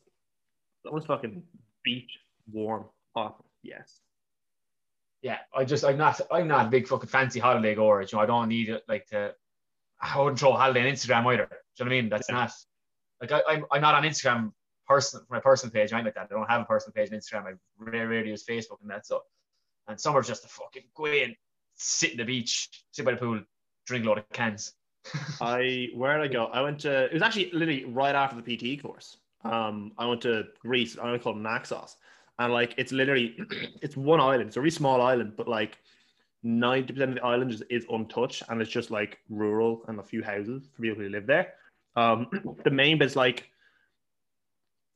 someone's 0.85 1.07
fucking 1.07 1.43
beach, 1.85 2.19
warm, 2.53 2.87
hot. 3.15 3.43
Yes. 3.63 4.01
yeah, 5.23 5.39
I 5.55 5.65
just 5.65 5.85
I'm 5.85 5.97
not 5.99 6.21
I'm 6.31 6.49
not 6.49 6.67
a 6.67 6.69
big 6.69 6.87
fucking 6.89 7.09
fancy 7.09 7.41
holiday 7.41 7.75
goer. 7.75 8.03
You 8.03 8.09
know, 8.13 8.21
I 8.21 8.27
don't 8.27 8.49
need 8.49 8.69
it 8.69 8.83
like 8.89 9.07
to. 9.07 9.35
I 10.01 10.19
wouldn't 10.19 10.39
throw 10.39 10.53
a 10.53 10.57
holiday 10.57 10.81
on 10.87 10.87
Instagram 10.95 11.27
either. 11.33 11.47
Do 11.47 11.85
you 11.85 11.85
know 11.85 11.89
what 11.91 11.97
I 11.99 12.01
mean? 12.01 12.09
That's 12.09 12.29
Yeah. 12.29 12.35
not 12.37 12.53
like 13.21 13.33
I, 13.33 13.43
I'm 13.49 13.65
I'm 13.73 13.81
not 13.81 13.95
on 13.95 14.05
Instagram 14.05 14.53
person 14.87 15.21
for 15.27 15.35
my 15.35 15.41
personal 15.41 15.73
page. 15.73 15.93
I'm 15.93 16.05
like 16.05 16.15
that. 16.15 16.29
I 16.31 16.35
don't 16.35 16.49
have 16.49 16.61
a 16.63 16.65
personal 16.65 16.93
page 16.95 17.11
on 17.13 17.19
Instagram. 17.19 17.47
I 17.47 17.53
rarely, 17.79 18.07
rarely 18.07 18.31
use 18.31 18.45
Facebook 18.45 18.81
and 18.83 18.91
that 18.91 19.07
so. 19.07 19.23
And 19.89 20.01
summer's 20.01 20.29
just 20.29 20.43
to 20.43 20.49
fucking 20.49 20.85
go 20.95 21.07
in, 21.07 21.35
sit 21.75 22.13
in 22.13 22.19
the 22.19 22.25
beach, 22.25 22.69
sit 22.93 23.05
by 23.05 23.13
the 23.13 23.17
pool, 23.17 23.41
drink 23.87 24.05
a 24.05 24.09
load 24.09 24.19
of 24.19 24.29
cans. 24.31 24.75
I 25.41 25.89
where 25.95 26.19
did 26.21 26.31
I 26.31 26.33
go? 26.33 26.47
I 26.47 26.61
went 26.63 26.81
to. 26.81 27.05
It 27.07 27.13
was 27.15 27.23
actually 27.23 27.51
literally 27.53 27.85
right 27.87 28.15
after 28.15 28.41
the 28.41 28.57
PT 28.57 28.83
course. 28.83 29.17
Um, 29.45 29.93
I 29.99 30.07
went 30.07 30.21
to 30.23 30.45
Greece. 30.61 30.99
I 30.99 31.11
went 31.11 31.23
called 31.23 31.39
Naxos, 31.39 31.97
and 32.39 32.53
like 32.53 32.75
it's 32.77 32.93
literally 32.93 33.37
it's 33.83 33.97
one 33.97 34.21
island. 34.21 34.43
It's 34.49 34.57
a 34.57 34.61
really 34.61 34.71
small 34.71 35.01
island, 35.01 35.35
but 35.37 35.49
like 35.49 35.79
ninety 36.43 36.93
percent 36.93 37.11
of 37.11 37.17
the 37.17 37.25
island 37.25 37.53
is, 37.53 37.63
is 37.71 37.87
untouched, 37.91 38.43
and 38.49 38.61
it's 38.61 38.71
just 38.71 38.91
like 38.91 39.19
rural 39.29 39.83
and 39.89 39.99
a 40.01 40.03
few 40.03 40.23
houses 40.23 40.69
for 40.75 40.83
people 40.83 41.03
who 41.03 41.09
live 41.09 41.27
there. 41.27 41.55
Um, 41.97 42.29
the 42.65 42.71
main 42.71 42.99
bit's 42.99 43.17
like 43.17 43.51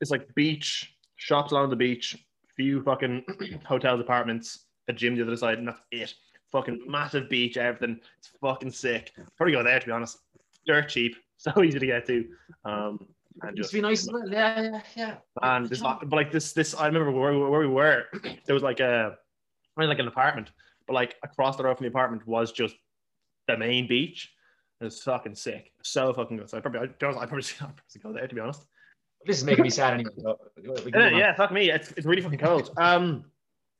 it's 0.01 0.11
like 0.11 0.35
beach, 0.35 0.95
shops 1.17 1.53
along 1.53 1.71
the 1.71 1.77
beach, 1.77 2.17
few 2.57 2.83
fucking 2.83 3.25
hotels, 3.65 4.01
apartments, 4.01 4.67
a 4.89 4.93
gym 4.93 5.15
the 5.15 5.23
other 5.23 5.37
side, 5.37 5.59
and 5.59 5.69
that's 5.69 5.81
it. 5.91 6.15
Fucking 6.51 6.83
massive 6.87 7.31
beach, 7.31 7.57
everything. 7.57 8.01
It's 8.19 8.29
fucking 8.41 8.73
sick. 8.73 9.13
Probably 9.37 9.55
go 9.55 9.63
there 9.63 9.79
to 9.79 9.87
be 9.87 9.93
honest. 9.93 10.19
Dirt 10.67 10.89
cheap, 10.89 11.17
so 11.37 11.63
easy 11.63 11.79
to 11.79 11.87
get 11.87 12.07
to. 12.07 12.27
Um, 12.65 13.07
and 13.43 13.57
Just 13.57 13.73
just 13.73 13.75
be 13.75 13.81
nice. 13.81 14.07
Yeah, 14.31 14.63
yeah, 14.63 14.81
yeah. 14.95 15.15
and 15.43 15.67
this, 15.67 15.81
but 15.81 16.11
like 16.11 16.31
this, 16.31 16.53
this 16.53 16.75
I 16.75 16.87
remember 16.87 17.11
where, 17.13 17.39
where 17.39 17.61
we 17.61 17.67
were. 17.67 18.05
There 18.45 18.55
was 18.55 18.63
like 18.63 18.81
a, 18.81 19.17
I 19.77 19.81
mean, 19.81 19.89
like 19.89 20.01
an 20.01 20.09
apartment, 20.09 20.51
but 20.87 20.95
like 20.95 21.17
across 21.23 21.57
the 21.57 21.65
road 21.65 21.77
from 21.77 21.85
the 21.85 21.91
apartment 21.91 22.27
was 22.27 22.53
just 22.53 22.75
the 23.49 23.57
main 23.57 23.87
beach. 23.87 24.33
It 24.81 24.85
was 24.85 25.03
fucking 25.03 25.37
sick, 25.37 25.73
so 25.83 26.13
fucking 26.13 26.37
good. 26.37 26.51
So 26.51 26.59
I 26.59 26.61
probably, 26.61 26.81
I 26.81 26.87
don't, 26.99 27.17
I 27.17 27.27
probably, 27.27 27.45
I 27.61 27.65
probably 27.65 28.01
go 28.03 28.13
there 28.13 28.27
to 28.27 28.35
be 28.35 28.41
honest. 28.41 28.67
This 29.25 29.39
is 29.39 29.45
making 29.45 29.63
me 29.63 29.71
sad 29.71 29.95
anyway. 29.95 30.11
So 30.21 30.39
we 30.85 30.91
can 30.91 31.01
Yeah, 31.01 31.11
yeah, 31.11 31.35
fuck 31.35 31.53
me. 31.53 31.71
It's, 31.71 31.93
it's 31.93 32.07
really 32.07 32.23
fucking 32.23 32.41
cold. 32.41 32.71
Um, 32.77 33.27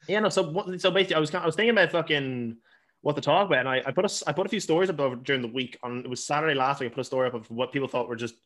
yeah, 0.09 0.21
no. 0.21 0.29
So 0.29 0.77
so 0.79 0.91
basically, 0.91 1.17
I 1.17 1.19
was 1.19 1.35
I 1.35 1.45
was 1.45 1.57
thinking 1.57 1.71
about 1.71 1.91
fucking 1.91 2.57
what 3.01 3.17
to 3.17 3.23
talk 3.23 3.47
about, 3.47 3.61
and 3.61 3.69
I, 3.69 3.83
I 3.87 3.91
put 3.91 4.05
a 4.05 4.25
I 4.29 4.33
put 4.33 4.47
a 4.47 4.49
few 4.49 4.61
stories 4.61 4.91
up 4.91 5.01
over 5.01 5.17
during 5.17 5.43
the 5.43 5.49
week. 5.49 5.79
On 5.83 5.99
it 5.99 6.11
was 6.11 6.25
Saturday 6.25 6.55
last 6.55 6.81
week. 6.81 6.93
I 6.93 6.95
put 6.95 7.01
a 7.01 7.05
story 7.05 7.29
up 7.29 7.35
of 7.35 7.51
what 7.51 7.73
people 7.73 7.89
thought 7.89 8.09
were 8.09 8.17
just 8.17 8.37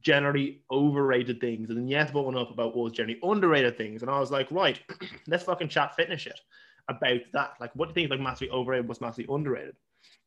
generally 0.00 0.62
overrated 0.70 1.40
things, 1.40 1.70
and 1.70 1.78
then 1.78 1.88
yes, 1.88 2.10
put 2.10 2.24
one 2.24 2.36
up 2.36 2.50
about 2.50 2.76
what 2.76 2.84
was 2.84 2.92
generally 2.92 3.20
underrated 3.22 3.76
things. 3.76 4.02
And 4.02 4.10
I 4.10 4.18
was 4.18 4.30
like, 4.30 4.50
right, 4.50 4.80
let's 5.28 5.44
fucking 5.44 5.68
chat 5.68 5.94
fitness 5.94 6.22
shit 6.22 6.40
about 6.88 7.20
that. 7.32 7.52
Like, 7.60 7.74
what 7.74 7.86
do 7.86 7.90
you 7.90 8.08
think 8.08 8.10
like 8.10 8.20
massively 8.20 8.50
overrated? 8.50 8.88
What's 8.88 9.00
massively 9.00 9.32
underrated? 9.34 9.76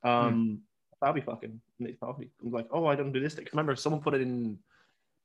Um, 0.03 0.61
that'd 1.01 1.15
be 1.15 1.21
fucking. 1.21 1.59
It's 1.79 1.97
probably 1.97 2.29
I'm 2.43 2.51
like, 2.51 2.67
oh, 2.71 2.85
I 2.85 2.95
don't 2.95 3.11
do 3.11 3.19
this 3.19 3.33
thing. 3.33 3.47
Remember, 3.51 3.75
someone 3.75 4.01
put 4.01 4.13
it 4.13 4.21
in 4.21 4.57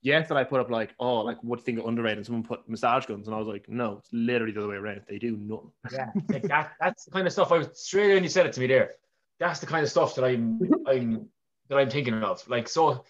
yes, 0.02 0.28
that 0.28 0.36
I 0.36 0.44
put 0.44 0.60
up 0.60 0.70
like, 0.70 0.94
oh, 0.98 1.20
like 1.20 1.42
what 1.42 1.56
do 1.56 1.60
you 1.60 1.64
think 1.64 1.78
of 1.78 1.86
underrated? 1.86 2.18
And 2.18 2.26
someone 2.26 2.42
put 2.42 2.68
massage 2.68 3.06
guns, 3.06 3.26
and 3.26 3.34
I 3.34 3.38
was 3.38 3.48
like, 3.48 3.68
no, 3.68 3.98
it's 3.98 4.08
literally 4.12 4.52
the 4.52 4.60
other 4.60 4.68
way 4.68 4.76
around. 4.76 5.02
They 5.08 5.18
do 5.18 5.36
nothing. 5.36 5.70
yeah, 5.92 6.10
that, 6.48 6.72
that's 6.80 7.04
the 7.04 7.10
kind 7.10 7.26
of 7.26 7.32
stuff 7.32 7.52
I 7.52 7.58
was 7.58 7.68
straight 7.74 8.14
when 8.14 8.22
you 8.22 8.28
said 8.28 8.46
it 8.46 8.52
to 8.54 8.60
me 8.60 8.66
there. 8.66 8.92
That's 9.38 9.60
the 9.60 9.66
kind 9.66 9.84
of 9.84 9.90
stuff 9.90 10.14
that 10.16 10.24
I'm 10.24 10.60
I'm 10.86 11.28
that 11.68 11.76
I'm 11.76 11.90
thinking 11.90 12.22
of. 12.22 12.46
Like 12.48 12.68
so 12.68 13.04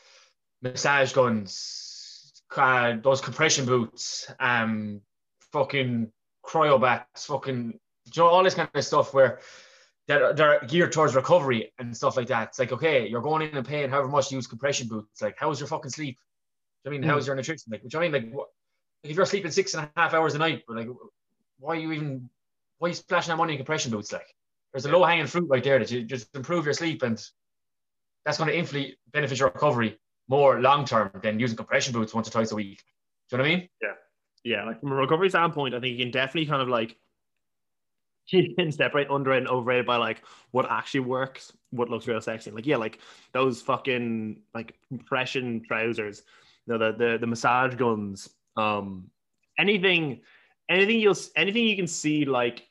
massage 0.63 1.13
guns, 1.13 2.43
uh, 2.57 2.97
those 3.03 3.21
compression 3.21 3.67
boots, 3.67 4.31
um 4.39 5.01
fucking 5.53 6.13
cryo 6.45 6.81
baths, 6.81 7.27
fucking 7.27 7.71
do 7.71 7.79
you 8.15 8.23
know 8.23 8.29
all 8.29 8.43
this 8.43 8.55
kind 8.55 8.69
of 8.73 8.85
stuff 8.85 9.15
where 9.15 9.41
that 10.09 10.41
are 10.41 10.65
geared 10.67 10.93
towards 10.93 11.15
recovery 11.15 11.73
and 11.79 11.97
stuff 11.97 12.17
like 12.17 12.27
that. 12.29 12.49
It's 12.49 12.59
like, 12.59 12.73
okay, 12.73 13.07
you're 13.07 13.21
going 13.21 13.43
in 13.43 13.57
and 13.57 13.67
paying 13.67 13.91
however 13.91 14.09
much 14.09 14.31
you 14.33 14.39
use 14.39 14.47
compression 14.49 14.89
boots. 14.89 15.23
Like, 15.23 15.37
how's 15.39 15.61
your 15.61 15.69
fucking 15.69 15.93
sleep? 15.93 16.19
Do 16.85 16.91
you 16.91 16.91
know 16.91 16.97
I 16.97 17.01
mean, 17.01 17.09
Mm. 17.09 17.13
how's 17.13 17.27
your 17.27 17.37
nutrition? 17.37 17.71
Like, 17.71 17.85
which 17.85 17.95
I 17.95 18.01
mean, 18.01 18.13
like, 18.13 18.33
what, 18.33 18.49
if 19.05 19.15
you're 19.15 19.27
sleeping 19.27 19.53
six 19.53 19.75
and 19.75 19.85
a 19.85 20.01
half 20.01 20.13
hours 20.13 20.35
a 20.35 20.39
night, 20.39 20.65
but 20.67 20.79
like, 20.79 20.89
why 21.59 21.77
are 21.77 21.79
you 21.79 21.93
even, 21.93 22.29
why 22.79 22.87
are 22.87 22.89
you 22.89 22.95
splashing 22.95 23.31
that 23.31 23.37
money 23.37 23.53
in 23.53 23.59
compression 23.59 23.93
boots? 23.93 24.13
Like, 24.13 24.27
there's 24.73 24.85
a 24.85 24.91
low 24.91 25.05
hanging 25.05 25.27
fruit 25.27 25.49
right 25.49 25.63
there 25.63 25.79
that 25.79 25.91
you 25.91 26.03
just 26.03 26.35
improve 26.35 26.65
your 26.65 26.75
sleep, 26.75 27.03
and 27.03 27.23
that's 28.25 28.39
going 28.39 28.51
to 28.51 28.57
influence 28.57 28.95
benefit 29.13 29.39
your 29.39 29.49
recovery 29.49 29.99
more 30.29 30.61
long 30.61 30.85
term 30.85 31.11
than 31.23 31.39
using 31.39 31.57
compression 31.57 31.93
boots 31.93 32.15
once 32.15 32.27
or 32.29 32.33
twice 32.33 32.53
a 32.53 32.57
week. 32.57 32.83
Do 33.29 33.37
you 33.37 33.39
know 33.39 33.45
what 33.45 33.53
I 33.53 33.57
mean? 33.57 33.69
Yeah. 33.81 33.93
Yeah, 34.43 34.65
like 34.65 34.81
from 34.81 34.93
a 34.93 34.95
recovery 34.95 35.29
standpoint, 35.29 35.75
I 35.75 35.81
think 35.81 35.99
you 35.99 36.05
can 36.05 36.11
definitely 36.11 36.47
kind 36.47 36.63
of 36.63 36.69
like 36.69 36.97
you 38.29 38.55
can 38.55 38.73
separate 38.73 39.09
underrated 39.11 39.49
and 39.49 39.51
overrated 39.51 39.87
by 39.87 39.97
like 39.97 40.23
what 40.51 40.71
actually 40.71 41.01
works, 41.01 41.53
what 41.71 41.89
looks 41.89 42.07
real 42.07 42.21
sexy. 42.21 42.51
Like, 42.51 42.67
yeah, 42.67 42.77
like 42.77 42.99
those 43.33 43.61
fucking 43.63 44.43
like 44.55 44.75
compression 44.89 45.63
trousers, 45.67 46.23
you 46.67 46.73
know, 46.73 46.79
the 46.79 46.97
the, 46.97 47.19
the 47.19 47.27
massage 47.27 47.75
guns, 47.75 48.29
um, 48.57 49.11
anything, 49.59 50.21
anything 50.69 51.01
you'll 51.01 51.17
anything 51.37 51.65
you 51.65 51.77
can 51.77 51.87
see 51.87 52.25
like 52.25 52.67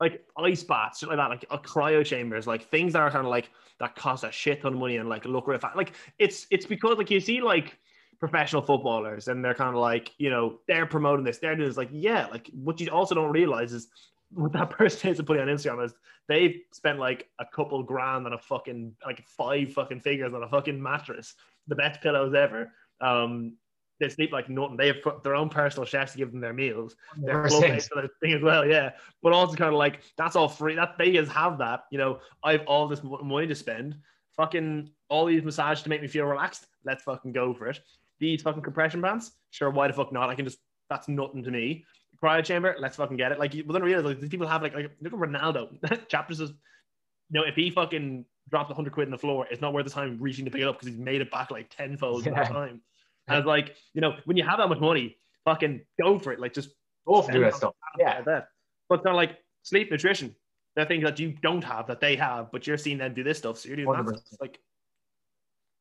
like 0.00 0.24
ice 0.36 0.64
baths, 0.64 0.98
shit 0.98 1.08
like 1.08 1.18
that, 1.18 1.30
like 1.30 1.44
a 1.50 1.58
cryo 1.58 2.04
chambers, 2.04 2.46
like 2.46 2.68
things 2.70 2.92
that 2.92 3.00
are 3.00 3.10
kind 3.10 3.24
of 3.24 3.30
like 3.30 3.50
that 3.78 3.94
cost 3.94 4.24
a 4.24 4.32
shit 4.32 4.62
ton 4.62 4.74
of 4.74 4.78
money 4.78 4.96
and 4.96 5.08
like 5.08 5.24
look 5.24 5.46
real 5.46 5.58
fat. 5.58 5.76
Like 5.76 5.92
it's 6.18 6.46
it's 6.50 6.66
because 6.66 6.98
like 6.98 7.10
you 7.10 7.20
see 7.20 7.40
like 7.40 7.78
professional 8.18 8.62
footballers 8.62 9.26
and 9.26 9.44
they're 9.44 9.54
kind 9.54 9.70
of 9.70 9.80
like 9.80 10.12
you 10.16 10.30
know 10.30 10.60
they're 10.68 10.86
promoting 10.86 11.24
this 11.24 11.38
they're 11.38 11.56
doing 11.56 11.68
this 11.68 11.76
like 11.76 11.88
yeah 11.90 12.26
like 12.26 12.48
what 12.54 12.80
you 12.80 12.88
also 12.88 13.16
don't 13.16 13.32
realize 13.32 13.72
is 13.72 13.88
what 14.34 14.52
that 14.52 14.70
person 14.70 15.10
is 15.10 15.20
putting 15.20 15.42
on 15.42 15.48
instagram 15.48 15.84
is 15.84 15.94
they've 16.28 16.60
spent 16.72 16.98
like 16.98 17.28
a 17.38 17.44
couple 17.46 17.82
grand 17.82 18.26
on 18.26 18.32
a 18.32 18.38
fucking 18.38 18.94
like 19.04 19.26
five 19.26 19.72
fucking 19.72 20.00
figures 20.00 20.34
on 20.34 20.42
a 20.42 20.48
fucking 20.48 20.82
mattress. 20.82 21.34
The 21.68 21.76
best 21.76 22.00
pillows 22.00 22.34
ever. 22.34 22.72
Um 23.00 23.56
they 24.00 24.08
sleep 24.08 24.32
like 24.32 24.48
nothing. 24.48 24.76
They 24.76 24.88
have 24.88 25.02
put 25.02 25.22
their 25.22 25.36
own 25.36 25.48
personal 25.48 25.86
chefs 25.86 26.12
to 26.12 26.18
give 26.18 26.32
them 26.32 26.40
their 26.40 26.52
meals. 26.52 26.96
Their 27.16 27.46
club 27.46 27.62
100%. 27.62 27.70
mates 27.70 27.88
for 27.88 28.00
their 28.00 28.10
thing 28.20 28.32
as 28.32 28.42
well 28.42 28.66
yeah. 28.66 28.92
But 29.22 29.32
also 29.32 29.54
kind 29.54 29.72
of 29.72 29.78
like 29.78 30.00
that's 30.16 30.36
all 30.36 30.48
free. 30.48 30.74
That 30.74 30.96
they 30.98 31.12
just 31.12 31.32
have 31.32 31.58
that 31.58 31.84
you 31.90 31.98
know 31.98 32.20
i 32.42 32.52
have 32.52 32.62
all 32.66 32.88
this 32.88 33.02
money 33.02 33.46
to 33.46 33.54
spend. 33.54 33.96
Fucking 34.36 34.90
all 35.08 35.26
these 35.26 35.42
massages 35.42 35.82
to 35.82 35.90
make 35.90 36.00
me 36.00 36.08
feel 36.08 36.24
relaxed. 36.24 36.66
Let's 36.84 37.02
fucking 37.02 37.32
go 37.32 37.52
for 37.52 37.68
it. 37.68 37.80
These 38.18 38.42
fucking 38.42 38.62
compression 38.62 39.00
bands, 39.00 39.32
sure, 39.50 39.68
why 39.70 39.88
the 39.88 39.92
fuck 39.92 40.12
not? 40.12 40.30
I 40.30 40.34
can 40.34 40.44
just 40.44 40.58
that's 40.88 41.08
nothing 41.08 41.42
to 41.42 41.50
me. 41.50 41.84
Cryo 42.22 42.44
chamber, 42.44 42.76
let's 42.78 42.96
fucking 42.96 43.16
get 43.16 43.32
it. 43.32 43.38
Like 43.38 43.52
you 43.54 43.62
don't 43.64 43.82
realize 43.82 44.04
like 44.04 44.20
these 44.20 44.30
people 44.30 44.46
have 44.46 44.62
like 44.62 44.74
like 44.74 44.90
look 45.00 45.12
at 45.12 45.18
Ronaldo. 45.18 46.08
Chapters 46.08 46.38
says, 46.38 46.50
you 46.50 47.40
know, 47.40 47.44
if 47.46 47.54
he 47.56 47.70
fucking 47.70 48.24
dropped 48.50 48.70
a 48.70 48.74
hundred 48.74 48.92
quid 48.92 49.08
in 49.08 49.10
the 49.12 49.18
floor, 49.18 49.46
it's 49.50 49.60
not 49.60 49.72
worth 49.72 49.84
the 49.84 49.90
time 49.90 50.18
reaching 50.20 50.44
to 50.44 50.50
pick 50.50 50.60
it 50.60 50.68
up 50.68 50.76
because 50.78 50.88
he's 50.88 50.98
made 50.98 51.20
it 51.20 51.30
back 51.30 51.50
like 51.50 51.68
tenfold 51.74 52.26
in 52.26 52.32
Yeah. 52.34 52.44
the 52.46 52.52
time. 52.54 52.80
And 53.28 53.38
it's 53.38 53.46
like, 53.46 53.76
you 53.94 54.00
know, 54.00 54.16
when 54.24 54.36
you 54.36 54.44
have 54.44 54.58
that 54.58 54.68
much 54.68 54.80
money, 54.80 55.16
fucking 55.44 55.80
go 56.00 56.18
for 56.18 56.32
it. 56.32 56.40
Like 56.40 56.54
just 56.54 56.70
Go 57.06 57.20
for 57.22 57.32
that 57.38 57.54
stuff. 57.56 57.74
Yeah. 57.98 58.16
like 58.16 58.24
that. 58.26 58.48
But 58.88 59.02
they're 59.02 59.14
like 59.14 59.38
sleep 59.62 59.90
nutrition. 59.90 60.34
They're 60.76 60.86
things 60.86 61.02
that 61.04 61.18
you 61.18 61.32
don't 61.42 61.64
have 61.64 61.88
that 61.88 62.00
they 62.00 62.14
have, 62.16 62.52
but 62.52 62.66
you're 62.66 62.78
seeing 62.78 62.98
them 62.98 63.12
do 63.14 63.24
this 63.24 63.38
stuff. 63.38 63.58
So 63.58 63.68
you're 63.68 63.76
doing 63.76 63.90
that. 63.92 64.04
100%. 64.04 64.08
stuff. 64.10 64.22
It's 64.30 64.40
like 64.40 64.58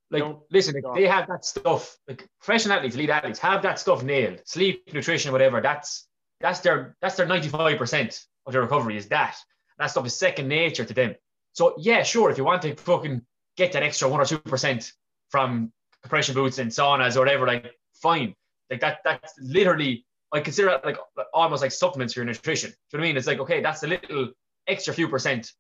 Like, 0.09 0.23
listen, 0.51 0.81
don't. 0.81 0.95
they 0.95 1.07
have 1.07 1.27
that 1.27 1.45
stuff, 1.45 1.95
like 2.07 2.27
professional 2.41 2.75
athletes, 2.77 2.95
elite 2.95 3.09
athletes, 3.11 3.39
have 3.39 3.61
that 3.61 3.79
stuff 3.79 4.03
nailed. 4.03 4.41
Sleep, 4.45 4.91
nutrition, 4.93 5.31
whatever. 5.31 5.61
That's 5.61 6.07
that's 6.41 6.59
their 6.61 6.95
that's 7.01 7.15
their 7.15 7.25
ninety 7.25 7.49
five 7.49 7.77
percent 7.77 8.25
of 8.45 8.53
their 8.53 8.61
recovery 8.61 8.97
is 8.97 9.07
that. 9.09 9.37
That 9.77 9.87
stuff 9.87 10.05
is 10.05 10.15
second 10.15 10.47
nature 10.47 10.85
to 10.85 10.93
them. 10.93 11.15
So 11.53 11.75
yeah, 11.77 12.03
sure, 12.03 12.29
if 12.29 12.37
you 12.37 12.43
want 12.43 12.61
to 12.63 12.75
fucking 12.75 13.21
get 13.57 13.71
that 13.73 13.83
extra 13.83 14.07
one 14.07 14.19
or 14.19 14.25
two 14.25 14.37
percent 14.39 14.91
from 15.29 15.71
compression 16.01 16.35
boots 16.35 16.57
and 16.59 16.71
saunas 16.71 17.15
or 17.15 17.19
whatever, 17.19 17.47
like 17.47 17.71
fine. 17.93 18.35
Like 18.69 18.79
that 18.81 18.99
that's 19.03 19.33
literally 19.39 20.05
I 20.31 20.39
consider 20.39 20.69
that 20.69 20.85
like 20.85 20.97
almost 21.33 21.61
like 21.61 21.71
supplements 21.71 22.13
for 22.13 22.19
your 22.19 22.25
nutrition. 22.25 22.69
Do 22.69 22.75
you 22.75 22.97
know 22.97 23.01
what 23.01 23.05
I 23.05 23.09
mean? 23.09 23.17
It's 23.17 23.27
like 23.27 23.39
okay, 23.39 23.61
that's 23.61 23.83
a 23.83 23.87
little 23.87 24.29
extra 24.67 24.93
few 24.93 25.07
percent 25.07 25.51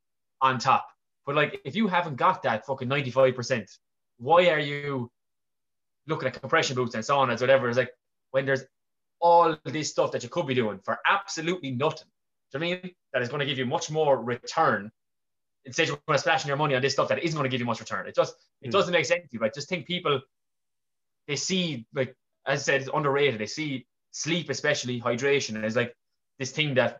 on 0.41 0.59
top. 0.59 0.87
But 1.25 1.35
like 1.35 1.59
if 1.65 1.75
you 1.75 1.87
haven't 1.87 2.15
got 2.15 2.43
that 2.43 2.65
fucking 2.65 2.87
ninety 2.87 3.11
five 3.11 3.35
percent 3.35 3.69
why 4.21 4.49
are 4.49 4.59
you 4.59 5.09
looking 6.07 6.27
at 6.27 6.39
compression 6.39 6.75
boots 6.75 6.93
and 6.93 7.03
saunas, 7.03 7.41
or 7.41 7.45
whatever? 7.45 7.67
It's 7.67 7.77
like 7.77 7.91
when 8.29 8.45
there's 8.45 8.63
all 9.21 9.55
this 9.65 9.89
stuff 9.89 10.11
that 10.11 10.23
you 10.23 10.29
could 10.29 10.47
be 10.47 10.53
doing 10.55 10.79
for 10.83 10.99
absolutely 11.05 11.71
nothing. 11.71 12.07
Do 12.51 12.57
you 12.57 12.59
know 12.59 12.67
what 12.71 12.79
I 12.79 12.81
mean? 12.83 12.95
That 13.13 13.21
is 13.21 13.29
going 13.29 13.39
to 13.39 13.45
give 13.45 13.57
you 13.57 13.65
much 13.65 13.89
more 13.91 14.21
return. 14.21 14.91
Instead, 15.63 15.87
you're 15.87 15.99
going 16.07 16.17
to 16.17 16.21
splashing 16.21 16.47
your 16.47 16.57
money 16.57 16.73
on 16.75 16.81
this 16.81 16.93
stuff 16.93 17.07
that 17.09 17.23
isn't 17.23 17.37
going 17.37 17.49
to 17.49 17.53
give 17.53 17.59
you 17.61 17.65
much 17.65 17.79
return. 17.79 18.07
It 18.07 18.15
just 18.15 18.35
it 18.61 18.67
Hmm. 18.67 18.71
doesn't 18.71 18.91
make 18.91 19.05
sense 19.05 19.21
to 19.23 19.29
you. 19.33 19.39
Like 19.39 19.53
just 19.53 19.69
think 19.69 19.85
people 19.85 20.19
they 21.27 21.35
see 21.35 21.85
like 21.93 22.15
as 22.47 22.61
I 22.61 22.63
said, 22.63 22.81
it's 22.81 22.89
underrated. 22.93 23.39
They 23.39 23.45
see 23.45 23.85
sleep, 24.09 24.49
especially 24.49 24.99
hydration, 24.99 25.63
as 25.63 25.75
like 25.75 25.95
this 26.39 26.51
thing 26.51 26.73
that 26.75 26.99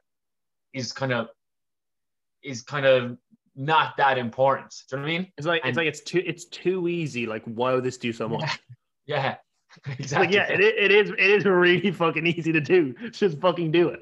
is 0.73 0.91
kind 0.93 1.11
of 1.11 1.27
is 2.43 2.61
kind 2.61 2.85
of 2.85 3.17
not 3.55 3.97
that 3.97 4.17
important. 4.17 4.73
Do 4.89 4.95
you 4.95 5.01
know 5.01 5.07
what 5.07 5.13
I 5.13 5.17
mean? 5.17 5.31
it's 5.37 5.47
like 5.47 5.61
it's 5.65 5.77
like 5.77 5.87
it's 5.87 6.01
too 6.01 6.21
it's 6.25 6.45
too 6.45 6.87
easy. 6.87 7.25
Like 7.25 7.43
why 7.45 7.73
would 7.73 7.83
this 7.83 7.97
do 7.97 8.13
so 8.13 8.29
much? 8.29 8.59
Yeah, 9.07 9.31
It's 9.31 9.39
exactly. 9.99 10.27
Like, 10.27 10.35
yeah, 10.35 10.51
it, 10.53 10.59
it 10.61 10.91
is. 10.91 11.09
It 11.11 11.19
is 11.19 11.45
really 11.45 11.91
fucking 11.91 12.25
easy 12.27 12.51
to 12.51 12.61
do. 12.61 12.93
Just 13.11 13.39
fucking 13.39 13.71
do 13.71 13.89
it. 13.89 14.01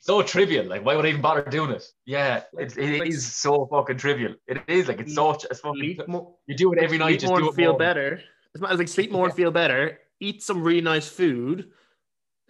so 0.00 0.22
trivial. 0.22 0.66
Like, 0.66 0.84
why 0.84 0.96
would 0.96 1.04
I 1.06 1.10
even 1.10 1.20
bother 1.22 1.42
doing 1.42 1.70
it? 1.70 1.84
Yeah, 2.06 2.42
it, 2.58 2.76
it 2.76 3.00
Like- 3.00 3.08
is 3.08 3.30
so 3.32 3.66
fucking 3.70 3.98
trivial. 3.98 4.34
It 4.46 4.58
is 4.68 4.88
like 4.88 5.00
it's 5.00 5.14
so 5.14 5.30
it's 5.32 5.60
fucking. 5.60 5.78
Sleep 5.80 6.08
more, 6.08 6.34
You 6.46 6.56
do 6.56 6.72
it 6.72 6.78
every 6.78 6.98
night. 6.98 7.08
sleep 7.08 7.20
Just 7.20 7.30
more 7.30 7.40
do 7.40 7.48
it 7.50 7.54
feel 7.54 7.70
more. 7.72 7.78
better. 7.78 8.20
It's 8.54 8.60
not- 8.60 8.70
it's 8.72 8.78
like 8.78 8.88
sleep 8.88 9.10
more 9.12 9.26
and 9.26 9.34
feel 9.34 9.50
better. 9.50 9.98
Eat 10.20 10.42
some 10.42 10.62
really 10.62 10.80
nice 10.82 11.08
food. 11.08 11.70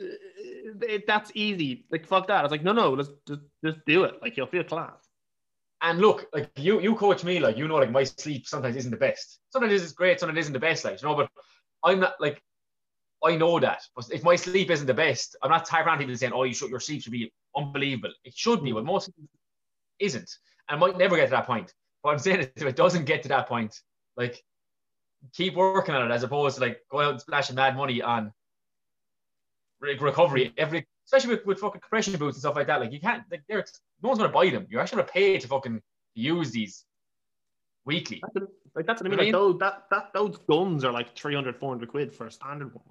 Uh, 0.00 0.04
it- 0.80 1.06
that's 1.06 1.30
easy. 1.34 1.86
Like 1.90 2.06
fuck 2.06 2.26
that. 2.28 2.38
I 2.40 2.42
was 2.42 2.50
like, 2.50 2.64
no, 2.64 2.72
no, 2.72 2.90
let's 2.94 3.10
just, 3.28 3.40
just 3.64 3.78
do 3.86 4.04
it. 4.04 4.20
Like 4.22 4.36
you'll 4.36 4.46
feel 4.46 4.64
class. 4.64 4.96
And 5.84 5.98
look, 6.00 6.26
like 6.32 6.48
you, 6.56 6.80
you 6.80 6.94
coach 6.94 7.24
me. 7.24 7.40
Like 7.40 7.56
you 7.56 7.66
know, 7.68 7.74
like 7.76 7.90
my 7.90 8.04
sleep 8.04 8.46
sometimes 8.46 8.76
isn't 8.76 8.90
the 8.90 8.96
best. 8.96 9.40
Sometimes 9.50 9.82
it's 9.82 9.92
great. 9.92 10.20
Sometimes 10.20 10.38
it 10.38 10.40
isn't 10.42 10.52
the 10.52 10.58
best. 10.60 10.84
Like 10.84 11.02
you 11.02 11.08
know, 11.08 11.14
but 11.16 11.28
I'm 11.84 12.00
not 12.00 12.14
like. 12.20 12.42
I 13.24 13.36
know 13.36 13.60
that, 13.60 13.82
but 13.94 14.10
if 14.12 14.24
my 14.24 14.34
sleep 14.34 14.68
isn't 14.68 14.86
the 14.86 14.94
best, 14.94 15.36
I'm 15.42 15.50
not 15.50 15.64
tired 15.64 15.86
around 15.86 15.98
people 15.98 16.16
saying, 16.16 16.32
"Oh, 16.32 16.42
you 16.42 16.54
should, 16.54 16.70
your 16.70 16.80
sleep 16.80 17.02
should 17.02 17.12
be 17.12 17.32
unbelievable." 17.56 18.12
It 18.24 18.36
should 18.36 18.64
be, 18.64 18.72
but 18.72 18.82
mm. 18.82 18.86
most 18.86 19.08
of 19.08 19.14
it 19.16 20.04
isn't, 20.04 20.30
and 20.68 20.80
might 20.80 20.98
never 20.98 21.16
get 21.16 21.26
to 21.26 21.30
that 21.30 21.46
point. 21.46 21.72
But 22.02 22.10
I'm 22.10 22.18
saying 22.18 22.40
is 22.40 22.48
if 22.56 22.62
it 22.62 22.76
doesn't 22.76 23.04
get 23.04 23.22
to 23.22 23.28
that 23.28 23.48
point, 23.48 23.80
like 24.16 24.42
keep 25.32 25.54
working 25.54 25.94
on 25.94 26.10
it 26.10 26.14
as 26.14 26.22
opposed 26.22 26.56
to 26.56 26.62
like 26.62 26.80
go 26.90 27.00
out 27.00 27.12
and 27.12 27.20
splashing 27.20 27.56
mad 27.56 27.76
money 27.76 28.02
on 28.02 28.32
re- 29.80 29.96
recovery 29.98 30.52
every, 30.58 30.86
especially 31.06 31.36
with, 31.36 31.46
with 31.46 31.60
fucking 31.60 31.80
compression 31.80 32.16
boots 32.16 32.36
and 32.36 32.40
stuff 32.40 32.56
like 32.56 32.66
that. 32.66 32.80
Like 32.80 32.92
you 32.92 33.00
can't, 33.00 33.22
like 33.30 33.42
they're 33.48 33.64
no 34.02 34.08
one's 34.08 34.18
gonna 34.18 34.32
buy 34.32 34.50
them. 34.50 34.66
You're 34.68 34.80
actually 34.80 35.02
gonna 35.02 35.12
pay 35.12 35.38
to 35.38 35.48
fucking 35.48 35.80
use 36.14 36.50
these 36.50 36.84
weekly. 37.84 38.22
Like 38.74 38.86
that's 38.86 39.02
what 39.02 39.10
I 39.10 39.14
I 39.14 39.16
mean. 39.16 39.26
Like 39.26 39.32
those 39.32 39.58
that 39.58 39.84
that 39.90 40.12
those 40.14 40.38
guns 40.48 40.84
are 40.84 40.92
like 40.92 41.16
300, 41.16 41.56
400 41.56 41.88
quid 41.88 42.12
for 42.14 42.26
a 42.26 42.30
standard 42.32 42.72
one. 42.74 42.84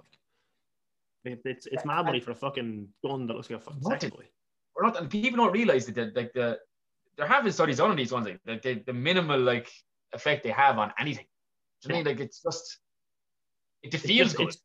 Like 1.25 1.33
it- 1.35 1.41
it's 1.45 1.65
it's 1.67 1.85
mad 1.85 2.05
money 2.05 2.19
for 2.19 2.31
a 2.31 2.35
fucking 2.35 2.87
gun 3.03 3.27
that 3.27 3.35
looks 3.35 3.49
like 3.49 3.59
a 3.59 3.63
fucking 3.63 3.83
sex 3.83 4.05
toy. 4.05 4.25
Or 4.75 4.83
not, 4.83 4.97
and 4.99 5.09
people 5.09 5.37
don't 5.37 5.51
realize 5.53 5.85
that 5.87 5.95
the, 5.95 6.11
like 6.15 6.33
the 6.33 6.57
they're 7.17 7.27
having 7.27 7.51
studies 7.51 7.79
on 7.79 7.95
these 7.95 8.11
ones, 8.11 8.25
like 8.27 8.39
the, 8.45 8.55
the, 8.75 8.83
the 8.87 8.93
minimal 8.93 9.39
like 9.39 9.69
effect 10.13 10.43
they 10.43 10.49
have 10.51 10.77
on 10.77 10.93
anything. 10.99 11.25
Know 11.87 11.95
I 11.95 11.97
mean? 11.97 12.05
Like 12.05 12.19
it's 12.19 12.41
just 12.41 12.77
it 13.83 13.95
feels 13.97 14.33
just- 14.33 14.37
good. 14.37 14.43
it's- 14.49 14.57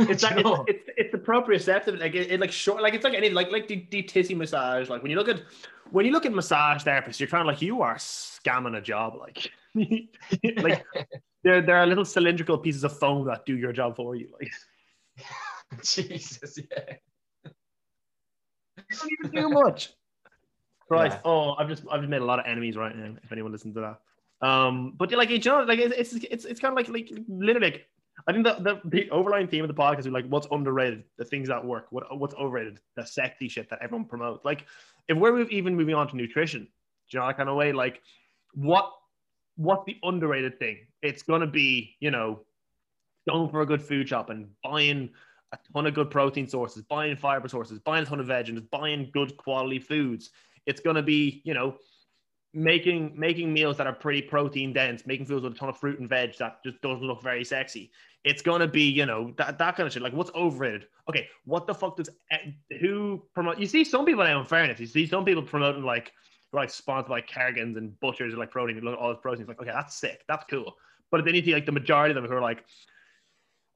It's 0.00 0.22
like, 0.26 0.36
it's, 0.36 0.50
it's 0.68 0.90
it's 0.96 1.12
the 1.12 1.18
proprioceptive 1.18 1.98
like 1.98 2.14
it, 2.14 2.30
it 2.30 2.38
like 2.40 2.52
short 2.52 2.82
like 2.82 2.94
it's 2.94 3.02
like 3.04 3.14
any 3.14 3.30
like 3.30 3.50
like 3.50 3.66
the, 3.66 3.84
the 3.90 4.02
tissy 4.02 4.36
massage 4.36 4.88
like 4.88 5.02
when 5.02 5.10
you 5.10 5.16
look 5.16 5.28
at 5.28 5.42
when 5.90 6.06
you 6.06 6.12
look 6.12 6.24
at 6.26 6.32
massage 6.32 6.84
therapists 6.84 7.18
you're 7.18 7.28
kind 7.28 7.40
of 7.40 7.46
like 7.48 7.60
you 7.62 7.82
are 7.82 7.96
scamming 7.96 8.76
a 8.76 8.80
job 8.80 9.16
like 9.16 9.50
like 10.62 10.84
there 11.44 11.62
there 11.62 11.76
are 11.76 11.86
little 11.86 12.04
cylindrical 12.04 12.58
pieces 12.58 12.84
of 12.84 12.96
foam 12.98 13.26
that 13.26 13.44
do 13.46 13.56
your 13.56 13.72
job 13.72 13.96
for 13.96 14.16
you 14.16 14.28
like 14.40 14.50
Jesus, 15.84 16.56
yeah. 16.56 16.94
you 17.44 18.90
don't 18.90 19.10
even 19.24 19.42
do 19.42 19.48
much 19.50 19.90
right 20.90 21.12
Yeah. 21.12 21.20
oh 21.24 21.54
I've 21.54 21.68
just 21.68 21.84
I've 21.90 22.00
just 22.00 22.10
made 22.10 22.22
a 22.22 22.24
lot 22.24 22.38
of 22.38 22.46
enemies 22.46 22.76
right 22.76 22.96
now 22.96 23.14
if 23.22 23.32
anyone 23.32 23.52
listens 23.52 23.74
to 23.74 23.80
that 23.80 24.46
um 24.46 24.94
but 24.96 25.10
like 25.12 25.30
you 25.30 25.38
know 25.38 25.62
like 25.62 25.78
it's 25.78 26.12
it's 26.14 26.24
it's, 26.30 26.44
it's 26.44 26.60
kind 26.60 26.72
of 26.72 26.76
like 26.76 26.88
like 26.88 27.10
literally 27.28 27.70
like 27.70 27.86
I 28.26 28.32
think 28.32 28.44
the, 28.44 28.54
the 28.54 28.80
the 28.84 29.10
overlying 29.10 29.46
theme 29.46 29.64
of 29.64 29.68
the 29.68 29.74
podcast 29.74 30.00
is 30.00 30.08
like 30.08 30.26
what's 30.26 30.48
underrated, 30.50 31.04
the 31.18 31.24
things 31.24 31.48
that 31.48 31.64
work, 31.64 31.86
what 31.90 32.18
what's 32.18 32.34
overrated, 32.34 32.80
the 32.96 33.06
sexy 33.06 33.48
shit 33.48 33.70
that 33.70 33.78
everyone 33.80 34.06
promotes. 34.06 34.44
Like 34.44 34.66
if 35.08 35.16
we're 35.16 35.42
even 35.42 35.76
moving 35.76 35.94
on 35.94 36.08
to 36.08 36.16
nutrition, 36.16 36.62
do 36.62 36.68
you 37.10 37.20
know 37.20 37.26
that 37.26 37.36
kind 37.36 37.48
of 37.48 37.56
way? 37.56 37.72
Like 37.72 38.02
what 38.54 38.92
what's 39.58 39.84
the 39.84 39.96
underrated 40.02 40.58
thing? 40.58 40.78
It's 41.02 41.22
gonna 41.22 41.46
be 41.46 41.96
you 42.00 42.10
know 42.10 42.40
going 43.28 43.50
for 43.50 43.60
a 43.60 43.66
good 43.66 43.82
food 43.82 44.08
shop 44.08 44.30
and 44.30 44.48
buying 44.64 45.10
a 45.52 45.58
ton 45.72 45.86
of 45.86 45.94
good 45.94 46.10
protein 46.10 46.48
sources, 46.48 46.82
buying 46.82 47.16
fiber 47.16 47.48
sources, 47.48 47.78
buying 47.80 48.04
a 48.04 48.06
ton 48.06 48.20
of 48.20 48.26
veg, 48.26 48.48
and 48.48 48.58
just 48.58 48.70
buying 48.70 49.10
good 49.12 49.36
quality 49.36 49.78
foods. 49.78 50.30
It's 50.66 50.80
gonna 50.80 51.02
be 51.02 51.42
you 51.44 51.52
know 51.52 51.76
making 52.54 53.12
making 53.18 53.52
meals 53.52 53.76
that 53.76 53.86
are 53.86 53.92
pretty 53.92 54.22
protein 54.22 54.72
dense, 54.72 55.06
making 55.06 55.26
foods 55.26 55.42
with 55.42 55.52
a 55.52 55.56
ton 55.56 55.68
of 55.68 55.76
fruit 55.76 55.98
and 55.98 56.08
veg 56.08 56.36
that 56.38 56.62
just 56.64 56.80
doesn't 56.80 57.02
look 57.02 57.22
very 57.22 57.44
sexy. 57.44 57.90
It's 58.24 58.42
gonna 58.42 58.66
be, 58.66 58.82
you 58.82 59.06
know, 59.06 59.32
that, 59.38 59.58
that 59.58 59.76
kind 59.76 59.86
of 59.86 59.92
shit. 59.92 60.02
Like, 60.02 60.12
what's 60.12 60.30
overrated? 60.34 60.86
Okay, 61.08 61.28
what 61.44 61.66
the 61.66 61.74
fuck 61.74 61.96
does 61.96 62.10
eh, 62.30 62.52
who 62.80 63.22
promote? 63.34 63.58
You 63.58 63.66
see 63.66 63.84
some 63.84 64.04
people 64.04 64.24
in 64.24 64.44
fairness, 64.44 64.80
you 64.80 64.86
see 64.86 65.06
some 65.06 65.24
people 65.24 65.42
promoting 65.42 65.82
like 65.82 66.12
like 66.52 66.70
sponsored 66.70 67.10
by 67.10 67.20
Cargans 67.20 67.76
and 67.76 67.98
butchers 68.00 68.32
and 68.32 68.40
like 68.40 68.50
protein, 68.50 68.80
look 68.80 68.94
at 68.94 68.98
all 68.98 69.10
this 69.10 69.18
protein. 69.20 69.42
It's 69.42 69.48
like, 69.48 69.60
okay, 69.60 69.70
that's 69.70 69.96
sick, 69.96 70.24
that's 70.28 70.44
cool. 70.50 70.74
But 71.10 71.24
then 71.24 71.34
you 71.34 71.44
see 71.44 71.54
like 71.54 71.66
the 71.66 71.72
majority 71.72 72.12
of 72.12 72.16
them 72.16 72.30
who 72.30 72.36
are 72.36 72.42
like, 72.42 72.64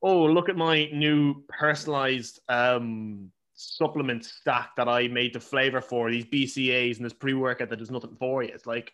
oh, 0.02 0.24
look 0.24 0.48
at 0.48 0.56
my 0.56 0.87
new 0.92 1.44
personalized 1.48 2.40
um 2.48 3.30
supplement 3.54 4.24
stack 4.24 4.70
that 4.76 4.88
I 4.88 5.08
made 5.08 5.35
the 5.35 5.40
flavor 5.40 5.80
for 5.80 6.11
these 6.11 6.24
BCAAs 6.24 6.96
and 6.96 7.04
this 7.04 7.12
pre 7.12 7.35
workout 7.35 7.70
that 7.70 7.78
does 7.78 7.90
nothing 7.90 8.16
for 8.18 8.42
you. 8.42 8.50
It's 8.52 8.66
like, 8.66 8.92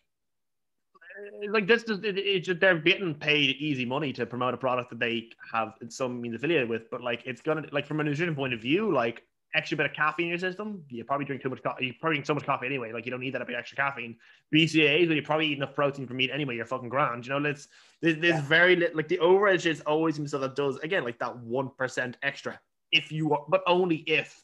eh, 1.43 1.47
like 1.51 1.67
this 1.67 1.85
is 1.85 2.01
it, 2.05 2.19
it's 2.19 2.47
just 2.47 2.61
they're 2.61 2.79
getting 2.79 3.15
paid 3.15 3.57
easy 3.57 3.85
money 3.85 4.13
to 4.15 4.27
promote 4.27 4.55
a 4.55 4.59
product 4.59 4.91
that 4.91 4.99
they 4.99 5.31
have 5.53 5.75
in 5.81 5.91
some 5.91 6.21
means 6.21 6.35
affiliated 6.35 6.69
with, 6.69 6.91
but 6.91 7.03
like 7.03 7.23
it's 7.25 7.41
gonna 7.41 7.65
like 7.73 7.87
from 7.87 8.01
a 8.01 8.05
nutrition 8.05 8.35
point 8.35 8.55
of 8.55 8.61
view, 8.61 8.93
like 8.93 9.23
extra 9.55 9.77
bit 9.77 9.87
of 9.87 9.93
caffeine 9.93 10.27
in 10.27 10.31
your 10.31 10.39
system, 10.39 10.85
you 10.89 11.05
probably 11.05 11.25
drink 11.25 11.43
too 11.43 11.49
much 11.49 11.63
coffee. 11.63 11.87
You 11.87 11.95
probably 12.01 12.17
drink 12.17 12.27
so 12.27 12.35
much 12.35 12.45
coffee 12.45 12.67
anyway. 12.67 12.93
Like 12.93 13.05
you 13.05 13.11
don't 13.11 13.21
need 13.21 13.35
that 13.35 13.47
bit 13.47 13.57
extra 13.57 13.77
caffeine. 13.77 14.17
BCAAs, 14.55 15.09
when 15.09 15.17
you 15.17 15.23
probably 15.23 15.47
eat 15.47 15.57
enough 15.59 15.75
protein 15.75 16.07
from 16.07 16.17
meat 16.17 16.31
anyway, 16.33 16.57
you're 16.57 16.67
fucking 16.67 16.89
grand. 16.89 17.27
You 17.27 17.33
know, 17.33 17.39
let's 17.39 17.69
there's, 18.01 18.19
there's 18.19 18.35
yeah. 18.35 18.43
very 18.43 18.77
little 18.77 18.97
like 18.97 19.09
the 19.09 19.19
overage 19.19 19.67
is 19.67 19.81
always 19.83 20.17
stuff 20.17 20.41
that 20.41 20.55
does 20.57 20.77
again 20.79 21.05
like 21.05 21.19
that 21.19 21.37
one 21.39 21.71
percent 21.77 22.17
extra 22.23 22.61
if 22.93 23.13
you 23.13 23.33
are, 23.33 23.45
but 23.49 23.63
only 23.67 23.97
if 23.97 24.43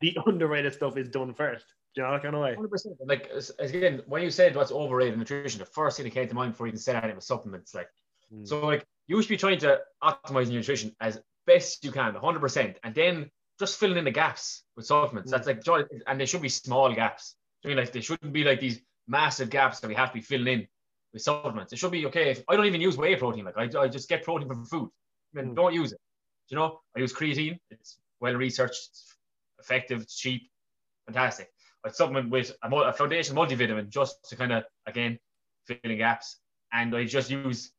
the 0.00 0.16
underrated 0.26 0.72
stuff 0.72 0.96
is 0.96 1.08
done 1.08 1.34
first. 1.34 1.66
Do 1.94 2.02
you 2.02 2.06
know 2.06 2.12
that 2.12 2.22
kind 2.22 2.36
of 2.36 2.42
way? 2.42 2.56
100%. 2.56 2.86
Like, 3.04 3.30
again, 3.58 4.02
when 4.06 4.22
you 4.22 4.30
said 4.30 4.54
what's 4.54 4.70
overrated 4.70 5.18
nutrition, 5.18 5.58
the 5.58 5.64
first 5.64 5.96
thing 5.96 6.04
that 6.04 6.14
came 6.14 6.28
to 6.28 6.34
mind 6.34 6.52
before 6.52 6.66
you 6.66 6.70
even 6.70 6.78
said 6.78 6.94
anything 6.94 7.16
was 7.16 7.26
supplements. 7.26 7.74
Like, 7.74 7.88
mm. 8.32 8.46
so, 8.46 8.64
like, 8.64 8.86
you 9.08 9.20
should 9.20 9.28
be 9.28 9.36
trying 9.36 9.58
to 9.58 9.80
optimize 10.02 10.44
your 10.44 10.60
nutrition 10.60 10.94
as 11.00 11.20
best 11.46 11.84
you 11.84 11.90
can, 11.90 12.14
100%. 12.14 12.76
And 12.84 12.94
then 12.94 13.30
just 13.60 13.78
filling 13.78 13.98
in 13.98 14.04
the 14.04 14.10
gaps 14.10 14.64
with 14.76 14.86
supplements. 14.86 15.30
Mm. 15.30 15.44
That's 15.44 15.66
like, 15.68 15.86
and 16.08 16.20
they 16.20 16.26
should 16.26 16.42
be 16.42 16.48
small 16.48 16.92
gaps. 16.92 17.36
I 17.64 17.68
mean, 17.68 17.76
like, 17.76 17.92
they 17.92 18.00
shouldn't 18.00 18.32
be 18.32 18.42
like 18.42 18.58
these 18.58 18.80
massive 19.06 19.50
gaps 19.50 19.78
that 19.80 19.88
we 19.88 19.94
have 19.94 20.08
to 20.08 20.14
be 20.14 20.20
filling 20.20 20.48
in 20.48 20.68
with 21.12 21.22
supplements. 21.22 21.72
It 21.72 21.78
should 21.78 21.92
be 21.92 22.06
okay. 22.06 22.30
If 22.30 22.42
I 22.48 22.56
don't 22.56 22.66
even 22.66 22.80
use 22.80 22.96
whey 22.96 23.14
protein, 23.14 23.44
like, 23.44 23.56
I, 23.56 23.82
I 23.82 23.86
just 23.86 24.08
get 24.08 24.24
protein 24.24 24.48
from 24.48 24.64
food. 24.64 24.90
I 25.36 25.42
mean, 25.42 25.52
mm. 25.52 25.56
don't 25.56 25.74
use 25.74 25.92
it. 25.92 26.00
Do 26.48 26.56
you 26.56 26.58
know, 26.58 26.80
I 26.96 27.00
use 27.00 27.12
creatine. 27.12 27.58
It's 27.70 27.98
well 28.20 28.34
researched. 28.34 28.88
It's 28.90 29.16
effective, 29.60 30.00
it's 30.00 30.18
cheap, 30.18 30.50
fantastic. 31.06 31.48
But 31.84 31.94
supplement 31.94 32.30
with 32.30 32.50
a, 32.62 32.74
a 32.74 32.92
foundation 32.92 33.36
multivitamin 33.36 33.88
just 33.88 34.28
to 34.30 34.36
kind 34.36 34.52
of 34.52 34.64
again 34.86 35.18
fill 35.66 35.76
in 35.84 35.98
gaps, 35.98 36.36
and 36.72 36.96
I 36.96 37.04
just 37.04 37.30
use 37.30 37.72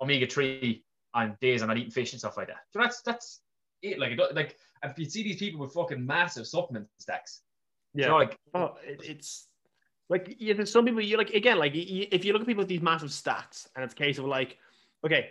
omega 0.00 0.26
three 0.26 0.84
on 1.14 1.36
days 1.40 1.62
I'm 1.62 1.68
not 1.68 1.78
eating 1.78 1.92
fish 1.92 2.12
and 2.12 2.20
stuff 2.20 2.36
like 2.36 2.48
that. 2.48 2.62
So 2.72 2.80
that's 2.80 3.00
that's 3.02 3.40
it. 3.84 3.98
Like 3.98 4.18
like 4.34 4.56
if 4.82 4.98
you 4.98 5.04
see 5.04 5.22
these 5.22 5.36
people 5.36 5.60
with 5.60 5.72
fucking 5.72 6.04
massive 6.04 6.46
supplement 6.46 6.88
stacks, 6.98 7.42
yeah, 7.94 8.04
you 8.04 8.10
know, 8.10 8.16
like 8.16 8.38
oh, 8.54 8.76
it, 8.84 9.00
it's 9.02 9.48
like 10.08 10.36
yeah, 10.38 10.54
there's 10.54 10.72
some 10.72 10.84
people 10.84 11.00
you 11.00 11.16
like 11.16 11.30
again 11.30 11.58
like 11.58 11.74
you, 11.74 12.06
if 12.10 12.24
you 12.24 12.32
look 12.32 12.42
at 12.42 12.48
people 12.48 12.62
with 12.62 12.68
these 12.68 12.82
massive 12.82 13.12
stacks, 13.12 13.68
and 13.74 13.84
it's 13.84 13.94
a 13.94 13.96
case 13.96 14.18
of 14.18 14.24
like 14.24 14.58
okay 15.04 15.30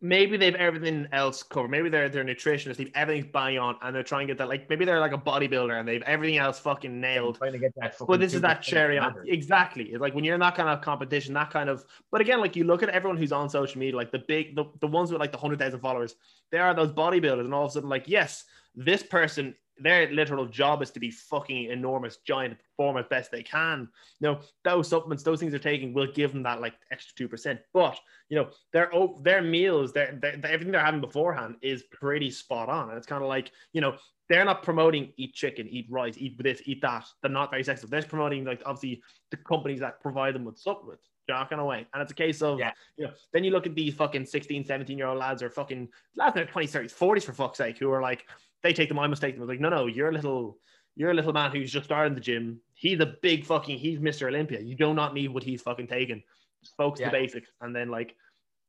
maybe 0.00 0.36
they've 0.36 0.54
everything 0.54 1.06
else 1.12 1.42
covered. 1.42 1.70
Maybe 1.70 1.88
they're 1.88 2.08
they're 2.08 2.24
nutritionists, 2.24 2.76
they've 2.76 2.90
everything's 2.94 3.30
bang 3.32 3.58
on, 3.58 3.76
and 3.82 3.94
they're 3.94 4.02
trying 4.02 4.26
to 4.26 4.32
get 4.32 4.38
that. 4.38 4.48
Like 4.48 4.68
maybe 4.68 4.84
they're 4.84 5.00
like 5.00 5.12
a 5.12 5.18
bodybuilder 5.18 5.78
and 5.78 5.86
they've 5.86 6.02
everything 6.02 6.38
else 6.38 6.58
fucking 6.58 7.00
nailed. 7.00 7.38
Trying 7.38 7.52
to 7.52 7.58
get 7.58 7.74
that. 7.76 7.96
But 8.06 8.20
this 8.20 8.34
is 8.34 8.40
that 8.40 8.62
cherry 8.62 8.98
on. 8.98 9.14
Exactly. 9.26 9.84
It's 9.84 10.00
like 10.00 10.14
when 10.14 10.24
you're 10.24 10.34
in 10.34 10.40
that 10.40 10.54
kind 10.54 10.68
of 10.68 10.80
competition, 10.80 11.34
that 11.34 11.50
kind 11.50 11.68
of. 11.68 11.84
But 12.10 12.20
again, 12.20 12.40
like 12.40 12.56
you 12.56 12.64
look 12.64 12.82
at 12.82 12.88
everyone 12.90 13.16
who's 13.16 13.32
on 13.32 13.48
social 13.48 13.78
media, 13.78 13.96
like 13.96 14.12
the 14.12 14.20
big, 14.20 14.56
the, 14.56 14.64
the 14.80 14.86
ones 14.86 15.10
with 15.12 15.20
like 15.20 15.32
the 15.32 15.38
hundred 15.38 15.58
thousand 15.58 15.80
followers, 15.80 16.16
they 16.50 16.58
are 16.58 16.74
those 16.74 16.92
bodybuilders, 16.92 17.44
and 17.44 17.54
all 17.54 17.64
of 17.64 17.70
a 17.70 17.72
sudden, 17.72 17.88
like 17.88 18.08
yes, 18.08 18.44
this 18.74 19.02
person 19.02 19.54
their 19.82 20.10
literal 20.10 20.46
job 20.46 20.82
is 20.82 20.90
to 20.90 21.00
be 21.00 21.10
fucking 21.10 21.64
enormous, 21.70 22.18
giant, 22.18 22.58
perform 22.58 22.96
as 22.96 23.06
best 23.08 23.30
they 23.30 23.42
can. 23.42 23.88
You 24.20 24.28
know, 24.28 24.40
those 24.64 24.88
supplements, 24.88 25.22
those 25.22 25.40
things 25.40 25.52
they're 25.52 25.58
taking 25.58 25.92
will 25.92 26.10
give 26.12 26.32
them 26.32 26.42
that 26.44 26.60
like 26.60 26.74
extra 26.92 27.14
two 27.16 27.28
percent. 27.28 27.60
But 27.72 27.98
you 28.28 28.36
know, 28.36 28.50
their 28.72 28.90
their 29.22 29.42
meals, 29.42 29.92
their, 29.92 30.18
their, 30.20 30.34
everything 30.44 30.72
they're 30.72 30.84
having 30.84 31.00
beforehand 31.00 31.56
is 31.62 31.84
pretty 31.90 32.30
spot 32.30 32.68
on. 32.68 32.88
And 32.88 32.98
it's 32.98 33.06
kind 33.06 33.22
of 33.22 33.28
like 33.28 33.50
you 33.72 33.80
know, 33.80 33.96
they're 34.28 34.44
not 34.44 34.62
promoting 34.62 35.12
eat 35.16 35.34
chicken, 35.34 35.68
eat 35.68 35.86
rice, 35.90 36.14
eat 36.16 36.40
this, 36.42 36.62
eat 36.64 36.80
that. 36.82 37.04
They're 37.22 37.30
not 37.30 37.50
very 37.50 37.64
sexy. 37.64 37.86
They're 37.88 38.02
promoting 38.02 38.44
like 38.44 38.62
obviously 38.64 39.02
the 39.30 39.36
companies 39.38 39.80
that 39.80 40.00
provide 40.00 40.34
them 40.34 40.44
with 40.44 40.58
supplements. 40.58 41.08
Jock 41.28 41.52
in 41.52 41.58
a 41.58 41.64
way. 41.64 41.86
And 41.92 42.02
it's 42.02 42.12
a 42.12 42.14
case 42.14 42.42
of, 42.42 42.58
yeah. 42.58 42.72
you 42.96 43.06
know, 43.06 43.12
then 43.32 43.44
you 43.44 43.50
look 43.50 43.66
at 43.66 43.74
these 43.74 43.94
fucking 43.94 44.26
16, 44.26 44.64
17 44.64 44.98
year 44.98 45.06
old 45.06 45.18
lads 45.18 45.42
or 45.42 45.50
fucking 45.50 45.88
lads 46.16 46.36
in 46.36 46.44
their 46.44 46.52
20s, 46.52 46.70
30s, 46.70 46.94
40s 46.94 47.24
for 47.24 47.32
fuck's 47.32 47.58
sake, 47.58 47.78
who 47.78 47.90
are 47.90 48.02
like, 48.02 48.26
they 48.62 48.72
take 48.72 48.88
the 48.88 48.94
my 48.94 49.06
mistake 49.06 49.34
and 49.34 49.40
was 49.40 49.48
like, 49.48 49.60
no, 49.60 49.68
no, 49.68 49.86
you're 49.86 50.10
a 50.10 50.12
little, 50.12 50.58
you're 50.96 51.12
a 51.12 51.14
little 51.14 51.32
man 51.32 51.50
who's 51.50 51.72
just 51.72 51.84
started 51.84 52.16
the 52.16 52.20
gym. 52.20 52.60
He's 52.74 53.00
a 53.00 53.14
big 53.22 53.46
fucking, 53.46 53.78
he's 53.78 53.98
Mr. 54.00 54.28
Olympia. 54.28 54.60
You 54.60 54.74
do 54.74 54.92
not 54.92 55.14
need 55.14 55.28
what 55.28 55.42
he's 55.42 55.62
fucking 55.62 55.86
taking. 55.86 56.22
Just 56.62 56.76
focus 56.76 57.00
yeah. 57.00 57.08
the 57.08 57.12
basics 57.12 57.50
and 57.60 57.74
then 57.74 57.88
like 57.88 58.14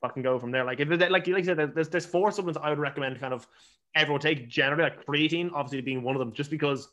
fucking 0.02 0.24
go 0.24 0.40
from 0.40 0.52
there. 0.52 0.64
Like 0.64 0.80
if 0.80 0.90
like 0.90 1.10
like 1.10 1.28
you 1.28 1.44
said, 1.44 1.74
there's 1.74 1.90
there's 1.90 2.06
four 2.06 2.32
supplements 2.32 2.60
I 2.62 2.70
would 2.70 2.80
recommend 2.80 3.20
kind 3.20 3.34
of 3.34 3.48
everyone 3.96 4.22
take 4.22 4.50
generally 4.50 4.84
like 4.84 5.06
creatine, 5.06 5.52
obviously 5.54 5.82
being 5.82 6.04
one 6.04 6.16
of 6.16 6.20
them, 6.20 6.34
just 6.34 6.50
because 6.50 6.90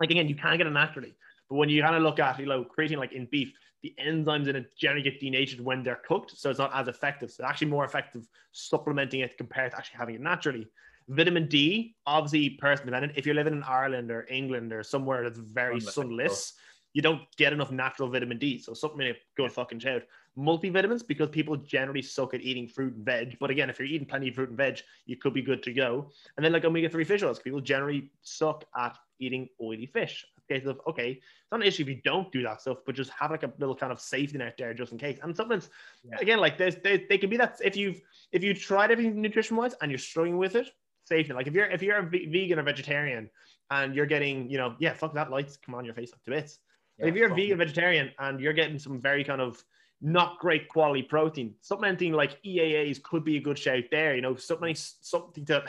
like 0.00 0.10
again 0.10 0.28
you 0.28 0.34
can't 0.34 0.58
get 0.58 0.66
it 0.66 0.70
naturally. 0.70 1.14
But 1.48 1.56
when 1.56 1.68
you 1.68 1.82
kind 1.82 1.94
of 1.94 2.02
look 2.02 2.18
at 2.18 2.38
you 2.40 2.46
know 2.46 2.64
creatine 2.64 2.98
like 2.98 3.12
in 3.12 3.26
beef, 3.30 3.52
the 3.82 3.94
enzymes 4.04 4.48
in 4.48 4.56
it 4.56 4.76
generally 4.76 5.02
get 5.02 5.20
denatured 5.20 5.60
when 5.60 5.82
they're 5.82 6.00
cooked, 6.06 6.36
so 6.36 6.50
it's 6.50 6.58
not 6.58 6.74
as 6.74 6.88
effective. 6.88 7.30
So 7.30 7.44
actually 7.44 7.68
more 7.68 7.84
effective 7.84 8.26
supplementing 8.52 9.20
it 9.20 9.36
compared 9.38 9.70
to 9.72 9.78
actually 9.78 9.98
having 9.98 10.14
it 10.16 10.20
naturally. 10.20 10.66
Vitamin 11.08 11.48
D, 11.48 11.94
obviously 12.06 12.50
person 12.50 12.86
dependent. 12.86 13.14
If 13.16 13.24
you're 13.24 13.34
living 13.34 13.54
in 13.54 13.62
Ireland 13.62 14.10
or 14.10 14.26
England 14.28 14.72
or 14.72 14.82
somewhere 14.82 15.22
that's 15.22 15.38
very 15.38 15.80
sunless, 15.80 16.54
you 16.92 17.02
don't 17.02 17.22
get 17.36 17.52
enough 17.52 17.70
natural 17.70 18.10
vitamin 18.10 18.38
D. 18.38 18.58
So 18.58 18.74
something 18.74 18.98
to 19.00 19.14
go 19.36 19.48
fucking 19.48 19.78
shout. 19.78 20.02
Multivitamins, 20.36 21.06
because 21.06 21.30
people 21.30 21.56
generally 21.56 22.02
suck 22.02 22.34
at 22.34 22.40
eating 22.40 22.68
fruit 22.68 22.94
and 22.94 23.04
veg. 23.04 23.38
But 23.40 23.50
again, 23.50 23.70
if 23.70 23.78
you're 23.78 23.88
eating 23.88 24.06
plenty 24.06 24.28
of 24.28 24.34
fruit 24.34 24.50
and 24.50 24.58
veg, 24.58 24.80
you 25.06 25.16
could 25.16 25.34
be 25.34 25.42
good 25.42 25.62
to 25.64 25.72
go. 25.72 26.10
And 26.36 26.44
then 26.44 26.52
like 26.52 26.64
omega 26.64 26.88
3 26.88 27.04
fish 27.04 27.22
oils, 27.22 27.38
people 27.38 27.60
generally 27.60 28.10
suck 28.22 28.64
at 28.76 28.96
eating 29.18 29.48
oily 29.60 29.86
fish. 29.86 30.24
Case 30.48 30.64
of 30.64 30.80
okay, 30.88 31.10
it's 31.12 31.52
not 31.52 31.60
an 31.60 31.66
issue 31.66 31.82
if 31.82 31.88
you 31.88 32.00
don't 32.04 32.32
do 32.32 32.42
that 32.42 32.60
stuff, 32.60 32.78
but 32.86 32.94
just 32.94 33.10
have 33.10 33.30
like 33.30 33.42
a 33.42 33.52
little 33.58 33.76
kind 33.76 33.92
of 33.92 34.00
safety 34.00 34.38
net 34.38 34.54
there 34.56 34.72
just 34.72 34.92
in 34.92 34.98
case. 34.98 35.18
And 35.22 35.36
supplements, 35.36 35.68
yeah. 36.04 36.16
again, 36.20 36.38
like 36.38 36.56
there's 36.56 36.76
they, 36.76 37.04
they 37.08 37.18
can 37.18 37.28
be 37.28 37.36
that 37.36 37.60
if 37.62 37.76
you've 37.76 38.00
if 38.32 38.42
you 38.42 38.54
tried 38.54 38.90
everything 38.90 39.20
nutrition 39.20 39.56
wise 39.56 39.74
and 39.82 39.90
you're 39.90 39.98
struggling 39.98 40.38
with 40.38 40.54
it, 40.54 40.70
safety. 41.08 41.32
Like 41.32 41.46
if 41.46 41.54
you're 41.54 41.66
if 41.66 41.82
you're 41.82 41.98
a 41.98 42.08
vegan 42.08 42.58
or 42.58 42.62
vegetarian 42.62 43.28
and 43.70 43.94
you're 43.94 44.06
getting, 44.06 44.50
you 44.50 44.58
know, 44.58 44.74
yeah, 44.78 44.94
fuck 44.94 45.14
that 45.14 45.30
lights 45.30 45.56
come 45.56 45.74
on 45.74 45.84
your 45.84 45.94
face 45.94 46.12
up 46.12 46.22
to 46.24 46.30
bits. 46.30 46.60
Yeah, 46.98 47.06
if 47.06 47.14
you're 47.14 47.32
a 47.32 47.34
vegan 47.34 47.58
vegetarian 47.58 48.10
and 48.18 48.40
you're 48.40 48.52
getting 48.52 48.78
some 48.78 49.00
very 49.00 49.24
kind 49.24 49.40
of 49.40 49.62
not 50.00 50.38
great 50.38 50.68
quality 50.68 51.02
protein, 51.02 51.54
supplementing 51.60 52.12
like 52.12 52.40
EAAs 52.44 53.02
could 53.02 53.24
be 53.24 53.36
a 53.36 53.40
good 53.40 53.58
shout 53.58 53.84
there. 53.90 54.14
You 54.14 54.22
know, 54.22 54.36
something 54.36 54.74
mm. 54.74 54.94
something 55.00 55.44
to 55.46 55.64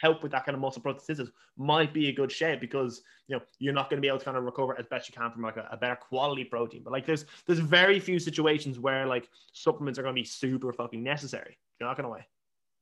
help 0.00 0.22
with 0.22 0.32
that 0.32 0.44
kind 0.44 0.54
of 0.54 0.60
muscle 0.60 0.82
prosthesis 0.82 1.30
might 1.56 1.94
be 1.94 2.08
a 2.08 2.12
good 2.12 2.30
shout 2.30 2.60
because 2.60 3.02
you 3.26 3.36
know 3.36 3.42
you're 3.58 3.72
not 3.72 3.88
going 3.88 3.96
to 3.96 4.02
be 4.02 4.08
able 4.08 4.18
to 4.18 4.24
kind 4.24 4.36
of 4.36 4.44
recover 4.44 4.78
as 4.78 4.86
best 4.86 5.08
you 5.08 5.14
can 5.14 5.30
from 5.30 5.42
like 5.42 5.56
a, 5.56 5.66
a, 5.70 5.76
better 5.76 5.96
quality 5.96 6.44
protein. 6.44 6.82
But 6.84 6.92
like 6.92 7.06
there's 7.06 7.24
there's 7.46 7.58
very 7.58 7.98
few 8.00 8.18
situations 8.18 8.78
where 8.78 9.06
like 9.06 9.28
supplements 9.52 9.98
are 9.98 10.02
going 10.02 10.14
to 10.14 10.20
be 10.20 10.26
super 10.26 10.72
fucking 10.72 11.02
necessary. 11.02 11.56
You're 11.80 11.88
not 11.88 11.96
going 11.96 12.04
to 12.04 12.10
way. 12.10 12.26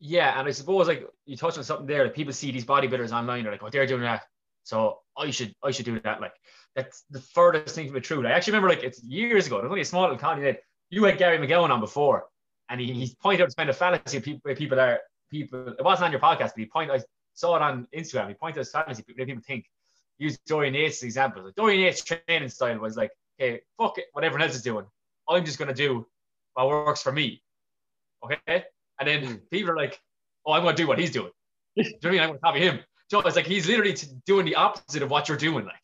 Yeah, 0.01 0.39
and 0.39 0.49
I 0.49 0.51
suppose 0.51 0.89
like 0.89 1.09
you 1.27 1.37
touched 1.37 1.59
on 1.59 1.65
something 1.65 1.87
there. 1.87 2.05
Like 2.05 2.15
people 2.15 2.33
see 2.33 2.51
these 2.51 2.65
bodybuilders 2.65 3.13
online, 3.13 3.45
they're 3.45 3.53
like, 3.53 3.63
"Oh, 3.63 3.71
they're 3.71 3.87
doing 3.87 4.03
that, 4.03 4.23
so 4.65 4.99
I 5.17 5.31
should 5.31 5.55
I 5.63 5.71
should 5.71 5.85
do 5.85 6.01
that." 6.01 6.21
Like 6.21 6.35
that's 6.75 7.05
the 7.11 7.21
furthest 7.21 7.77
thing 7.77 7.87
from 7.87 7.95
the 7.95 8.01
truth. 8.01 8.27
I 8.27 8.33
actually 8.33 8.55
remember 8.55 8.71
like 8.71 8.83
it's 8.83 9.01
years 9.05 9.47
ago. 9.47 9.59
It 9.59 9.63
was 9.63 9.71
only 9.71 9.83
a 9.83 9.85
small 9.85 10.03
little 10.03 10.19
comedy 10.19 10.59
you 10.93 11.05
had 11.05 11.19
Gary 11.19 11.39
McGowan 11.39 11.71
on 11.71 11.81
before, 11.81 12.27
and 12.69 12.81
he, 12.81 12.93
he 12.93 13.17
pointed 13.21 13.43
out 13.43 13.47
this 13.47 13.55
kind 13.55 13.69
of 13.69 13.77
fallacy 13.77 14.19
of 14.19 14.23
people, 14.23 14.55
people 14.55 14.79
are 14.79 15.01
people. 15.31 15.69
It 15.69 15.85
wasn't 15.85 16.07
on 16.07 16.13
your 16.13 16.21
podcast, 16.21 16.51
but 16.51 16.59
he 16.59 16.67
pointed. 16.67 16.95
I 16.95 17.03
saw 17.35 17.57
it 17.57 17.63
on 17.63 17.89
Instagram. 17.95 18.29
He 18.29 18.35
pointed 18.35 18.59
out 18.59 18.63
this 18.63 18.71
fallacy 18.71 19.03
people, 19.03 19.27
people 19.27 19.43
think. 19.45 19.67
Use 20.19 20.39
Dorian 20.47 20.75
Yates' 20.75 21.03
example. 21.03 21.43
Like 21.43 21.55
Dorian 21.57 21.81
Yates' 21.81 22.05
training 22.05 22.49
style 22.49 22.79
was 22.79 22.97
like, 22.97 23.11
"Okay, 23.41 23.63
fuck 23.77 23.99
it, 23.99 24.05
what 24.13 24.23
everyone 24.23 24.47
else 24.47 24.55
is 24.55 24.63
doing. 24.63 24.87
I'm 25.29 25.45
just 25.45 25.59
gonna 25.59 25.75
do 25.75 26.07
what 26.55 26.69
works 26.69 27.03
for 27.03 27.11
me." 27.11 27.43
Okay, 28.25 28.65
and 29.01 29.09
then 29.09 29.25
mm. 29.25 29.41
people 29.51 29.73
are 29.73 29.77
like, 29.77 30.01
oh, 30.47 30.53
I'm 30.53 30.63
going 30.63 30.77
to 30.77 30.83
do 30.83 30.87
what 30.87 30.99
he's 30.99 31.11
doing. 31.11 31.31
do 31.77 31.83
you 31.83 31.91
know 31.91 31.99
what 32.01 32.09
I 32.09 32.11
mean? 32.11 32.21
I'm 32.21 32.29
going 32.29 32.39
to 32.39 32.43
copy 32.43 32.61
him. 32.61 32.81
Joe, 33.11 33.21
it's 33.21 33.37
like 33.37 33.47
he's 33.47 33.67
literally 33.67 33.97
doing 34.27 34.47
the 34.47 34.55
opposite 34.55 35.03
of 35.03 35.11
what 35.11 35.29
you're 35.29 35.37
doing. 35.37 35.65
Like, 35.65 35.75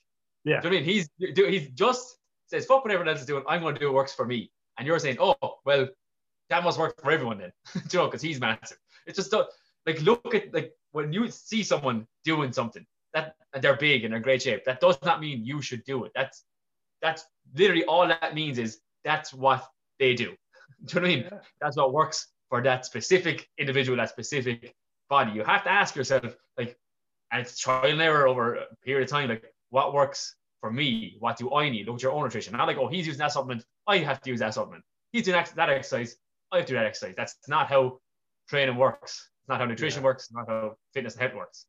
yeah. 0.45 0.61
Do 0.61 0.69
you 0.69 0.75
know 0.75 0.77
what 0.77 0.83
I 0.83 0.87
mean? 0.87 1.07
He's, 1.37 1.61
he's 1.61 1.69
just 1.71 2.17
says, 2.47 2.65
fuck 2.65 2.85
what 2.85 2.93
everyone 2.93 3.09
else 3.09 3.21
is 3.21 3.27
doing. 3.27 3.45
I'm 3.49 3.61
going 3.61 3.75
to 3.75 3.81
do 3.81 3.87
what 3.87 3.95
works 3.95 4.15
for 4.15 4.25
me. 4.25 4.51
And 4.79 4.87
you're 4.87 4.99
saying, 4.99 5.19
oh, 5.21 5.37
well, 5.65 5.89
that 6.51 6.65
must 6.65 6.79
work 6.79 7.01
for 7.01 7.11
everyone 7.11 7.39
then. 7.39 7.53
you 7.75 7.99
know, 7.99 8.07
because 8.07 8.23
he's 8.23 8.41
massive. 8.41 8.79
It's 9.07 9.17
just 9.17 9.35
like, 9.87 10.01
look 10.03 10.35
at, 10.35 10.55
like, 10.55 10.73
when 10.93 11.13
you 11.13 11.29
see 11.31 11.63
someone 11.63 12.07
doing 12.25 12.53
something 12.53 12.87
that 13.15 13.35
and 13.53 13.63
they're 13.63 13.77
big 13.77 14.05
and 14.05 14.13
they're 14.13 14.19
in 14.19 14.23
great 14.23 14.43
shape, 14.43 14.65
that 14.65 14.81
does 14.81 14.99
not 15.03 15.21
mean 15.21 15.45
you 15.45 15.61
should 15.63 15.85
do 15.85 16.05
it. 16.05 16.13
That's, 16.15 16.45
that's 17.03 17.25
literally 17.55 17.85
all 17.85 18.07
that 18.07 18.35
means 18.35 18.59
is 18.59 18.81
that's 19.05 19.33
what 19.33 19.67
they 19.99 20.15
do. 20.15 20.35
Do 20.85 20.95
you 20.95 21.01
know 21.01 21.01
what 21.01 21.11
I 21.11 21.15
mean? 21.15 21.29
Yeah. 21.31 21.39
That's 21.61 21.77
what 21.77 21.93
works 21.93 22.29
for 22.49 22.63
that 22.63 22.87
specific 22.87 23.49
individual, 23.59 23.97
that 23.99 24.11
specific 24.11 24.75
body. 25.09 25.33
You 25.33 25.45
have 25.45 25.65
to 25.65 25.71
ask 25.71 25.97
yourself, 25.97 26.37
like, 26.57 26.77
and 27.33 27.43
it's 27.43 27.59
trial 27.59 27.91
and 27.91 28.01
error 28.01 28.27
over 28.27 28.55
a 28.57 28.77
period 28.85 29.05
of 29.05 29.11
time, 29.11 29.29
like, 29.29 29.45
what 29.71 29.93
works 29.93 30.37
for 30.61 30.71
me? 30.71 31.17
What 31.21 31.37
do 31.37 31.55
I 31.55 31.69
need? 31.69 31.87
Look 31.87 31.97
at 31.97 32.03
your 32.03 32.13
own 32.13 32.25
nutrition. 32.25 32.57
Not 32.57 32.67
like, 32.67 32.79
oh, 32.79 32.89
he's 32.89 33.07
using 33.07 33.19
that 33.19 33.33
supplement, 33.33 33.65
I 33.87 33.99
have 33.99 34.21
to 34.23 34.31
use 34.31 34.41
that 34.41 34.55
supplement. 34.55 34.85
He's 35.13 35.25
doing 35.25 35.43
that, 35.57 35.71
exercise, 35.71 36.17
I 36.53 36.59
have 36.59 36.67
to 36.67 36.73
do 36.73 36.77
that 36.77 36.87
exercise. 36.87 37.15
That's 37.17 37.37
not 37.49 37.69
how 37.69 38.01
training 38.49 38.77
works. 38.77 39.31
It's 39.43 39.49
not 39.49 39.61
how 39.61 39.67
nutrition 39.67 40.01
Yeah. 40.01 40.05
works. 40.05 40.25
It's 40.25 40.33
not 40.33 40.49
how 40.49 40.77
fitness 40.93 41.15
and 41.15 41.23
health 41.23 41.35
works. 41.35 41.67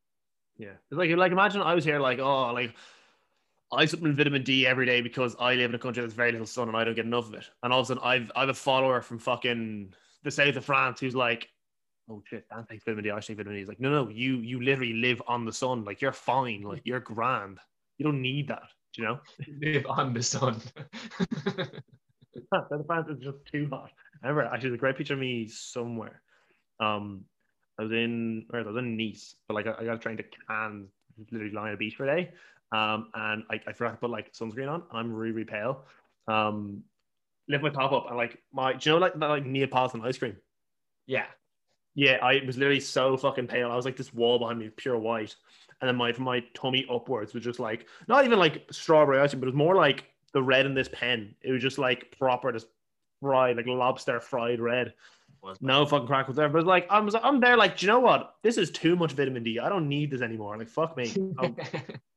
Yeah. 0.58 0.72
It's 0.92 0.98
like 0.98 1.10
like 1.12 1.32
imagine 1.32 1.62
I 1.62 1.74
was 1.74 1.86
here 1.86 2.00
like, 2.00 2.20
oh, 2.20 2.52
like 2.52 2.76
I 3.72 3.86
supplement 3.86 4.18
vitamin 4.18 4.44
D 4.44 4.66
every 4.66 4.86
day 4.86 5.00
because 5.02 5.36
I 5.40 5.54
live 5.54 5.70
in 5.70 5.76
a 5.76 5.80
country 5.80 6.02
that's 6.02 6.14
very 6.14 6.32
little 6.32 6.48
sun 6.48 6.68
and 6.68 6.76
I 6.76 6.84
don't 6.84 6.96
get 6.96 7.06
enough 7.06 7.28
of 7.28 7.36
it. 7.36 7.50
And 7.64 7.72
all 7.72 7.80
of 7.80 7.86
a 7.86 7.88
sudden 7.88 8.04
I've 8.04 8.32
I 8.36 8.42
have 8.42 8.50
a 8.50 8.54
follower 8.54 9.02
from 9.02 9.20
fucking 9.20 9.94
the 10.24 10.32
south 10.32 10.56
of 10.58 10.66
France 10.66 11.00
who's 11.00 11.16
like, 11.16 11.48
oh 12.10 12.22
shit, 12.26 12.46
Dan 12.50 12.66
takes 12.66 12.84
vitamin 12.84 13.04
D, 13.06 13.12
I 13.12 13.20
should 13.20 13.28
take 13.28 13.38
vitamin 13.38 13.54
D. 13.56 13.60
He's 13.60 13.70
like, 13.70 13.80
no, 13.80 13.90
no, 13.90 14.10
you 14.10 14.38
you 14.38 14.62
literally 14.62 14.94
live 14.94 15.22
on 15.28 15.46
the 15.46 15.54
sun. 15.54 15.86
Like 15.86 16.02
you're 16.02 16.12
fine. 16.12 16.64
Like 16.64 16.82
you're 16.84 17.00
grand. 17.00 17.60
You 17.98 18.06
don't 18.06 18.22
need 18.22 18.48
that. 18.50 18.64
Do 18.94 19.02
you 19.02 19.08
know? 19.08 19.20
Live 19.62 19.86
on 19.88 20.14
the 20.14 20.24
sun. 20.24 20.62
the 22.52 22.84
France 22.88 23.08
is 23.10 23.20
just 23.20 23.38
too 23.52 23.68
hot. 23.72 23.92
I 24.24 24.28
remember 24.28 24.52
actually 24.52 24.70
there's 24.70 24.78
a 24.78 24.82
great 24.82 24.98
picture 24.98 25.14
of 25.14 25.20
me 25.20 25.48
somewhere. 25.48 26.22
Um 26.80 27.26
I 27.80 27.84
was 27.84 27.92
in 27.92 28.46
where 28.50 28.62
I? 28.62 28.66
Was 28.66 28.76
in 28.76 28.98
Nice, 28.98 29.36
but 29.48 29.54
like 29.54 29.68
I, 29.68 29.74
I 29.80 29.86
got 29.86 29.96
a 29.96 30.00
train 30.00 30.18
to 30.18 30.24
Cannes, 30.48 30.90
literally 31.32 31.54
lying 31.54 31.68
on 31.68 31.72
the 31.74 31.78
beach 31.78 31.96
for 31.96 32.08
a 32.08 32.16
day. 32.16 32.32
Um, 32.72 33.10
and 33.14 33.44
I, 33.50 33.60
I 33.68 33.74
forgot 33.74 33.92
to 33.92 33.98
put 33.98 34.10
like 34.10 34.34
sunscreen 34.34 34.70
on. 34.70 34.84
I'm 34.92 35.14
really, 35.14 35.32
really 35.32 35.46
pale. 35.46 35.86
Um, 36.28 36.84
lift 37.48 37.64
my 37.64 37.70
top 37.70 37.94
up 37.94 38.08
and 38.10 38.18
like 38.18 38.38
my, 38.54 38.74
do 38.74 38.90
you 38.90 38.96
know 38.96 39.00
like 39.00 39.18
that 39.18 39.26
like 39.28 39.46
Neapolitan 39.46 40.02
ice 40.04 40.18
cream? 40.18 40.36
yeah. 41.08 41.26
Yeah, 41.96 42.20
I 42.22 42.42
was 42.46 42.58
literally 42.58 42.80
so 42.80 43.18
fucking 43.18 43.48
pale. 43.48 43.72
I 43.72 43.76
was 43.76 43.84
like 43.84 43.98
this 43.98 44.14
wall 44.14 44.40
behind 44.40 44.60
me, 44.60 44.70
pure 44.70 44.98
white, 44.98 45.36
and 45.82 45.88
then 45.88 45.96
my 45.96 46.12
from 46.12 46.26
my 46.26 46.44
tummy 46.54 46.86
upwards 46.92 47.34
was 47.34 47.44
just 47.44 47.60
like 47.60 47.88
not 48.08 48.26
even 48.26 48.40
like 48.40 48.66
strawberry 48.72 49.20
ice 49.20 49.32
cream, 49.32 49.40
but 49.40 49.48
it 49.48 49.54
was 49.54 49.58
more 49.58 49.76
like 49.76 50.06
the 50.34 50.44
red 50.44 50.66
in 50.66 50.74
this 50.74 50.90
pen. 50.92 51.36
It 51.42 51.52
was 51.52 51.62
just 51.62 51.78
like 51.78 52.16
proper, 52.18 52.52
just 52.52 52.68
fried 53.22 53.58
like 53.58 53.68
lobster 53.68 54.20
fried 54.20 54.60
red. 54.60 54.94
No 55.62 55.86
fucking 55.86 56.08
crack 56.08 56.28
was 56.28 56.36
there, 56.36 56.50
but 56.50 56.66
like 56.66 56.88
I 56.90 57.00
was 57.00 57.16
I'm 57.16 57.40
there 57.40 57.56
like, 57.56 57.78
do 57.78 57.86
you 57.86 57.92
know 57.92 58.00
what? 58.00 58.36
This 58.44 58.58
is 58.58 58.72
too 58.72 58.96
much 58.96 59.14
vitamin 59.14 59.44
D. 59.44 59.60
I 59.60 59.70
don't 59.70 59.88
need 59.88 60.12
this 60.12 60.22
anymore. 60.22 60.58
Like 60.58 60.68
fuck 60.68 60.98
me. 60.98 61.14
Oh, 61.38 61.56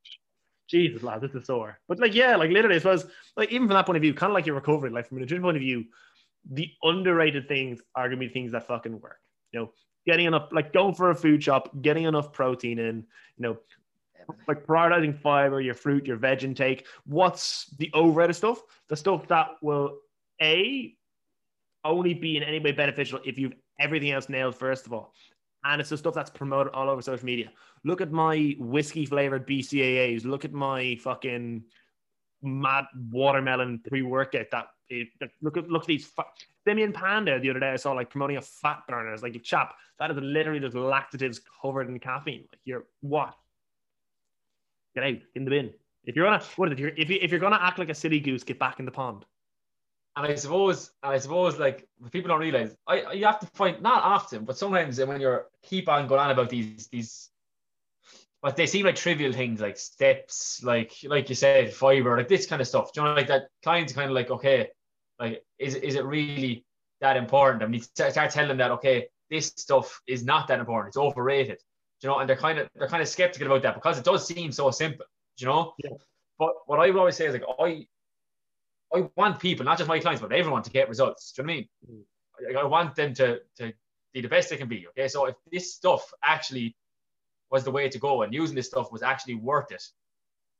Jesus, 0.68 1.02
lad, 1.02 1.20
this 1.20 1.34
is 1.34 1.46
sore. 1.46 1.78
But 1.86 2.00
like, 2.00 2.14
yeah, 2.14 2.34
like 2.34 2.50
literally, 2.50 2.76
I 2.76 2.78
suppose, 2.78 3.06
like 3.36 3.52
even 3.52 3.68
from 3.68 3.74
that 3.74 3.86
point 3.86 3.96
of 3.96 4.02
view, 4.02 4.14
kind 4.14 4.30
of 4.30 4.34
like 4.34 4.46
your 4.46 4.54
recovery, 4.54 4.90
like 4.90 5.06
from 5.06 5.18
a 5.18 5.20
nutrition 5.20 5.42
point 5.42 5.56
of 5.56 5.60
view, 5.60 5.84
the 6.50 6.70
underrated 6.82 7.46
things 7.46 7.80
are 7.94 8.08
gonna 8.08 8.18
be 8.18 8.28
things 8.28 8.52
that 8.52 8.66
fucking 8.66 9.00
work. 9.00 9.20
You 9.52 9.60
know, 9.60 9.72
getting 10.06 10.26
enough, 10.26 10.48
like 10.52 10.72
going 10.72 10.94
for 10.94 11.10
a 11.10 11.14
food 11.14 11.42
shop, 11.42 11.70
getting 11.82 12.04
enough 12.04 12.32
protein 12.32 12.78
in, 12.78 12.96
you 13.36 13.42
know, 13.42 13.58
like 14.48 14.66
prioritizing 14.66 15.18
fiber, 15.18 15.60
your 15.60 15.74
fruit, 15.74 16.06
your 16.06 16.16
veg 16.16 16.44
intake. 16.44 16.86
What's 17.04 17.66
the 17.78 17.90
overrated 17.94 18.36
stuff? 18.36 18.62
The 18.88 18.96
stuff 18.96 19.26
that 19.28 19.50
will 19.62 19.98
a 20.40 20.94
only 21.84 22.14
be 22.14 22.36
in 22.36 22.42
any 22.42 22.60
way 22.60 22.72
beneficial 22.72 23.20
if 23.24 23.38
you've 23.38 23.54
everything 23.80 24.10
else 24.10 24.28
nailed 24.28 24.54
first 24.54 24.86
of 24.86 24.92
all. 24.92 25.14
And 25.64 25.80
it's 25.80 25.90
the 25.90 25.98
stuff 25.98 26.14
that's 26.14 26.30
promoted 26.30 26.72
all 26.72 26.90
over 26.90 27.02
social 27.02 27.24
media. 27.24 27.50
Look 27.84 28.00
at 28.00 28.10
my 28.10 28.56
whiskey 28.58 29.06
flavored 29.06 29.46
BCAAs. 29.46 30.24
Look 30.24 30.44
at 30.44 30.52
my 30.52 30.96
fucking 30.96 31.62
mad 32.42 32.84
watermelon 33.10 33.80
pre 33.86 34.02
workout. 34.02 34.46
That 34.50 34.66
look 35.40 35.56
at 35.56 35.68
look 35.68 35.82
at 35.82 35.88
these. 35.88 36.06
Fa- 36.06 36.24
Simeon 36.64 36.92
Panda 36.92 37.40
the 37.40 37.50
other 37.50 37.60
day 37.60 37.72
I 37.72 37.76
saw 37.76 37.92
like 37.92 38.10
promoting 38.10 38.36
a 38.36 38.42
fat 38.42 38.82
burner. 38.88 39.12
It's 39.12 39.22
like 39.22 39.40
chap 39.42 39.74
that 39.98 40.10
is 40.10 40.16
literally 40.16 40.60
just 40.60 40.76
laxatives 40.76 41.40
covered 41.60 41.88
in 41.88 41.98
caffeine. 41.98 42.44
Like 42.52 42.60
you're 42.64 42.84
what? 43.00 43.34
Get 44.94 45.04
out 45.04 45.18
in 45.34 45.44
the 45.44 45.50
bin. 45.50 45.72
If 46.04 46.16
you're 46.16 46.26
gonna 46.26 46.42
what 46.56 46.68
is 46.68 46.72
it? 46.72 46.78
You're, 46.78 46.92
if 46.96 47.10
you 47.10 47.18
if 47.20 47.30
you're 47.30 47.40
gonna 47.40 47.58
act 47.60 47.78
like 47.78 47.88
a 47.88 47.94
silly 47.94 48.20
goose, 48.20 48.42
get 48.42 48.58
back 48.58 48.78
in 48.78 48.84
the 48.84 48.90
pond. 48.90 49.24
And 50.14 50.26
I 50.26 50.34
suppose, 50.34 50.90
and 51.02 51.12
I 51.14 51.18
suppose, 51.18 51.58
like 51.58 51.88
people 52.10 52.28
don't 52.28 52.40
realize, 52.40 52.76
I 52.86 53.12
you 53.12 53.24
have 53.24 53.40
to 53.40 53.46
find 53.54 53.80
not 53.80 54.02
often, 54.02 54.44
but 54.44 54.58
sometimes 54.58 55.00
when 55.00 55.20
you're 55.20 55.46
keep 55.62 55.88
on 55.88 56.06
going 56.06 56.20
on 56.20 56.30
about 56.30 56.50
these 56.50 56.88
these, 56.88 57.30
but 58.42 58.56
they 58.56 58.66
seem 58.66 58.84
like 58.84 58.96
trivial 58.96 59.32
things 59.32 59.60
like 59.60 59.78
steps, 59.78 60.62
like 60.62 60.92
like 61.04 61.28
you 61.28 61.34
said, 61.34 61.72
fiber, 61.72 62.16
like 62.16 62.28
this 62.28 62.46
kind 62.46 62.60
of 62.60 62.68
stuff. 62.68 62.92
Do 62.92 63.00
you 63.00 63.06
know, 63.06 63.14
like 63.14 63.28
that 63.28 63.44
clients 63.62 63.92
kind 63.94 64.10
of 64.10 64.14
like, 64.14 64.30
okay, 64.30 64.68
like 65.22 65.44
is 65.58 65.76
is 65.76 65.94
it 65.94 66.04
really 66.04 66.64
that 67.00 67.16
important? 67.16 67.62
I 67.62 67.66
mean, 67.66 67.80
start 67.80 68.30
telling 68.30 68.48
them 68.48 68.58
that 68.58 68.72
okay, 68.72 69.06
this 69.30 69.46
stuff 69.56 70.00
is 70.06 70.24
not 70.24 70.48
that 70.48 70.58
important. 70.58 70.88
It's 70.88 70.96
overrated. 70.96 71.60
You 72.02 72.08
know, 72.08 72.18
and 72.18 72.28
they're 72.28 72.36
kind 72.36 72.58
of 72.58 72.68
they're 72.74 72.88
kind 72.88 73.02
of 73.02 73.08
skeptical 73.08 73.46
about 73.46 73.62
that 73.62 73.74
because 73.74 73.98
it 73.98 74.04
does 74.04 74.26
seem 74.26 74.50
so 74.50 74.70
simple. 74.72 75.06
You 75.38 75.46
know? 75.46 75.74
Yeah. 75.78 75.90
But 76.38 76.50
what 76.66 76.80
I 76.80 76.90
would 76.90 76.98
always 76.98 77.16
say 77.16 77.26
is 77.26 77.34
like 77.34 77.44
I 77.60 77.86
I 78.94 79.08
want 79.16 79.38
people, 79.38 79.64
not 79.64 79.78
just 79.78 79.88
my 79.88 80.00
clients, 80.00 80.20
but 80.20 80.32
everyone 80.32 80.64
to 80.64 80.70
get 80.70 80.88
results. 80.88 81.32
Do 81.32 81.42
you 81.42 81.46
know 81.46 81.52
what 81.52 81.54
I 81.54 82.48
mean? 82.48 82.54
Mm. 82.54 82.58
I, 82.58 82.60
I 82.62 82.64
want 82.64 82.96
them 82.96 83.14
to 83.14 83.40
to 83.58 83.72
be 84.12 84.20
the 84.20 84.28
best 84.28 84.50
they 84.50 84.56
can 84.56 84.68
be. 84.68 84.88
Okay, 84.88 85.06
so 85.06 85.26
if 85.26 85.36
this 85.52 85.72
stuff 85.72 86.12
actually 86.24 86.76
was 87.50 87.62
the 87.62 87.70
way 87.70 87.88
to 87.88 87.98
go 87.98 88.22
and 88.22 88.34
using 88.34 88.56
this 88.56 88.66
stuff 88.66 88.90
was 88.90 89.02
actually 89.02 89.36
worth 89.36 89.70
it, 89.70 89.84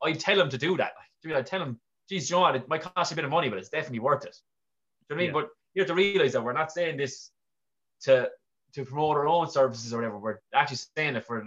I'd 0.05 0.21
tell 0.21 0.37
them 0.37 0.51
to 0.51 0.59
do 0.59 0.77
that. 0.77 0.93
I'd 1.27 1.47
tell 1.47 1.61
them, 1.61 1.81
geez, 2.09 2.31
you 2.31 2.37
know 2.37 2.43
what, 2.43 2.57
it 2.57 2.69
might 2.69 2.83
cost 2.83 3.11
you 3.11 3.15
a 3.15 3.17
bit 3.17 3.25
of 3.25 3.31
money, 3.31 3.49
but 3.49 3.59
it's 3.59 3.69
definitely 3.69 4.01
worth 4.01 4.25
it. 4.25 4.37
Do 5.15 5.23
you 5.23 5.29
know 5.29 5.33
what 5.33 5.41
I 5.41 5.43
mean? 5.43 5.45
Yeah. 5.45 5.49
But 5.49 5.75
you 5.75 5.83
have 5.83 5.89
to 5.89 5.95
realize 5.95 6.33
that 6.33 6.45
we're 6.45 6.53
not 6.53 6.73
saying 6.73 6.97
this 6.97 7.31
to 8.03 8.29
to 8.75 8.85
promote 8.85 9.17
our 9.17 9.29
own 9.29 9.51
services 9.51 9.93
or 9.93 9.99
whatever. 9.99 10.19
We're 10.19 10.41
actually 10.55 10.79
saying 10.97 11.17
it 11.17 11.25
for 11.25 11.47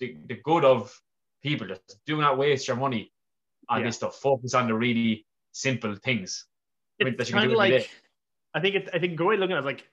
the, 0.00 0.16
the 0.26 0.40
good 0.44 0.64
of 0.64 0.94
people. 1.42 1.66
Just 1.66 1.98
do 2.06 2.20
not 2.20 2.36
waste 2.38 2.68
your 2.68 2.76
money 2.76 3.12
on 3.68 3.80
Yeah. 3.80 3.86
this 3.86 3.96
stuff. 3.96 4.16
Focus 4.16 4.54
on 4.54 4.68
the 4.68 4.74
really 4.74 5.26
simple 5.52 5.96
things. 5.96 6.46
I 7.00 7.04
mean, 7.04 7.14
that 7.16 7.22
It's 7.22 7.30
kind 7.30 7.50
of 7.50 7.56
like. 7.56 7.90
I 8.54 8.60
think 8.60 8.76
it's 8.76 8.90
I 8.92 8.98
think 8.98 9.16
great 9.16 9.40
looking 9.40 9.56
at 9.56 9.64
it 9.64 9.66
like 9.66 9.88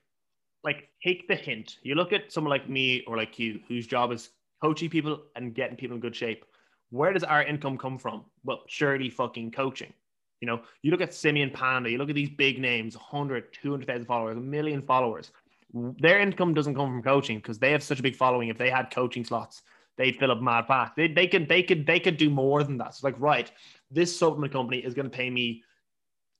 like 0.63 0.89
take 1.03 1.27
the 1.27 1.35
hint. 1.35 1.77
You 1.81 1.95
look 1.95 2.13
at 2.13 2.31
someone 2.31 2.51
like 2.51 2.69
me 2.69 3.03
or 3.07 3.17
like 3.17 3.39
you, 3.39 3.59
whose 3.67 3.87
job 3.87 4.11
is 4.11 4.29
coaching 4.61 4.89
people 4.89 5.23
and 5.35 5.55
getting 5.55 5.77
people 5.77 5.95
in 5.95 6.01
good 6.01 6.15
shape. 6.15 6.45
Where 6.91 7.13
does 7.13 7.23
our 7.23 7.41
income 7.43 7.77
come 7.77 7.97
from? 7.97 8.25
Well, 8.43 8.63
surely 8.67 9.09
fucking 9.09 9.51
coaching. 9.51 9.93
You 10.41 10.47
know, 10.47 10.61
you 10.81 10.91
look 10.91 11.01
at 11.01 11.13
Simeon 11.13 11.51
Panda, 11.51 11.89
you 11.89 11.99
look 11.99 12.09
at 12.09 12.15
these 12.15 12.29
big 12.29 12.59
names, 12.59 12.95
100, 12.95 13.53
200,000 13.53 14.05
followers, 14.05 14.37
a 14.37 14.41
million 14.41 14.81
followers. 14.81 15.31
Their 15.73 16.19
income 16.19 16.53
doesn't 16.53 16.75
come 16.75 16.89
from 16.89 17.03
coaching 17.03 17.37
because 17.37 17.59
they 17.59 17.71
have 17.71 17.83
such 17.83 17.99
a 17.99 18.03
big 18.03 18.15
following. 18.15 18.49
If 18.49 18.57
they 18.57 18.69
had 18.69 18.91
coaching 18.91 19.23
slots, 19.23 19.61
they'd 19.97 20.17
fill 20.17 20.31
up 20.31 20.41
mad 20.41 20.65
fast. 20.67 20.95
They, 20.95 21.07
they 21.07 21.27
could 21.27 21.47
they 21.47 21.63
could 21.63 21.85
they 21.85 21.99
could 21.99 22.17
do 22.17 22.29
more 22.29 22.63
than 22.63 22.77
that. 22.79 22.87
It's 22.87 23.03
like, 23.03 23.15
right, 23.19 23.49
this 23.91 24.17
supplement 24.17 24.51
company 24.51 24.79
is 24.79 24.93
going 24.93 25.09
to 25.09 25.15
pay 25.15 25.29
me 25.29 25.63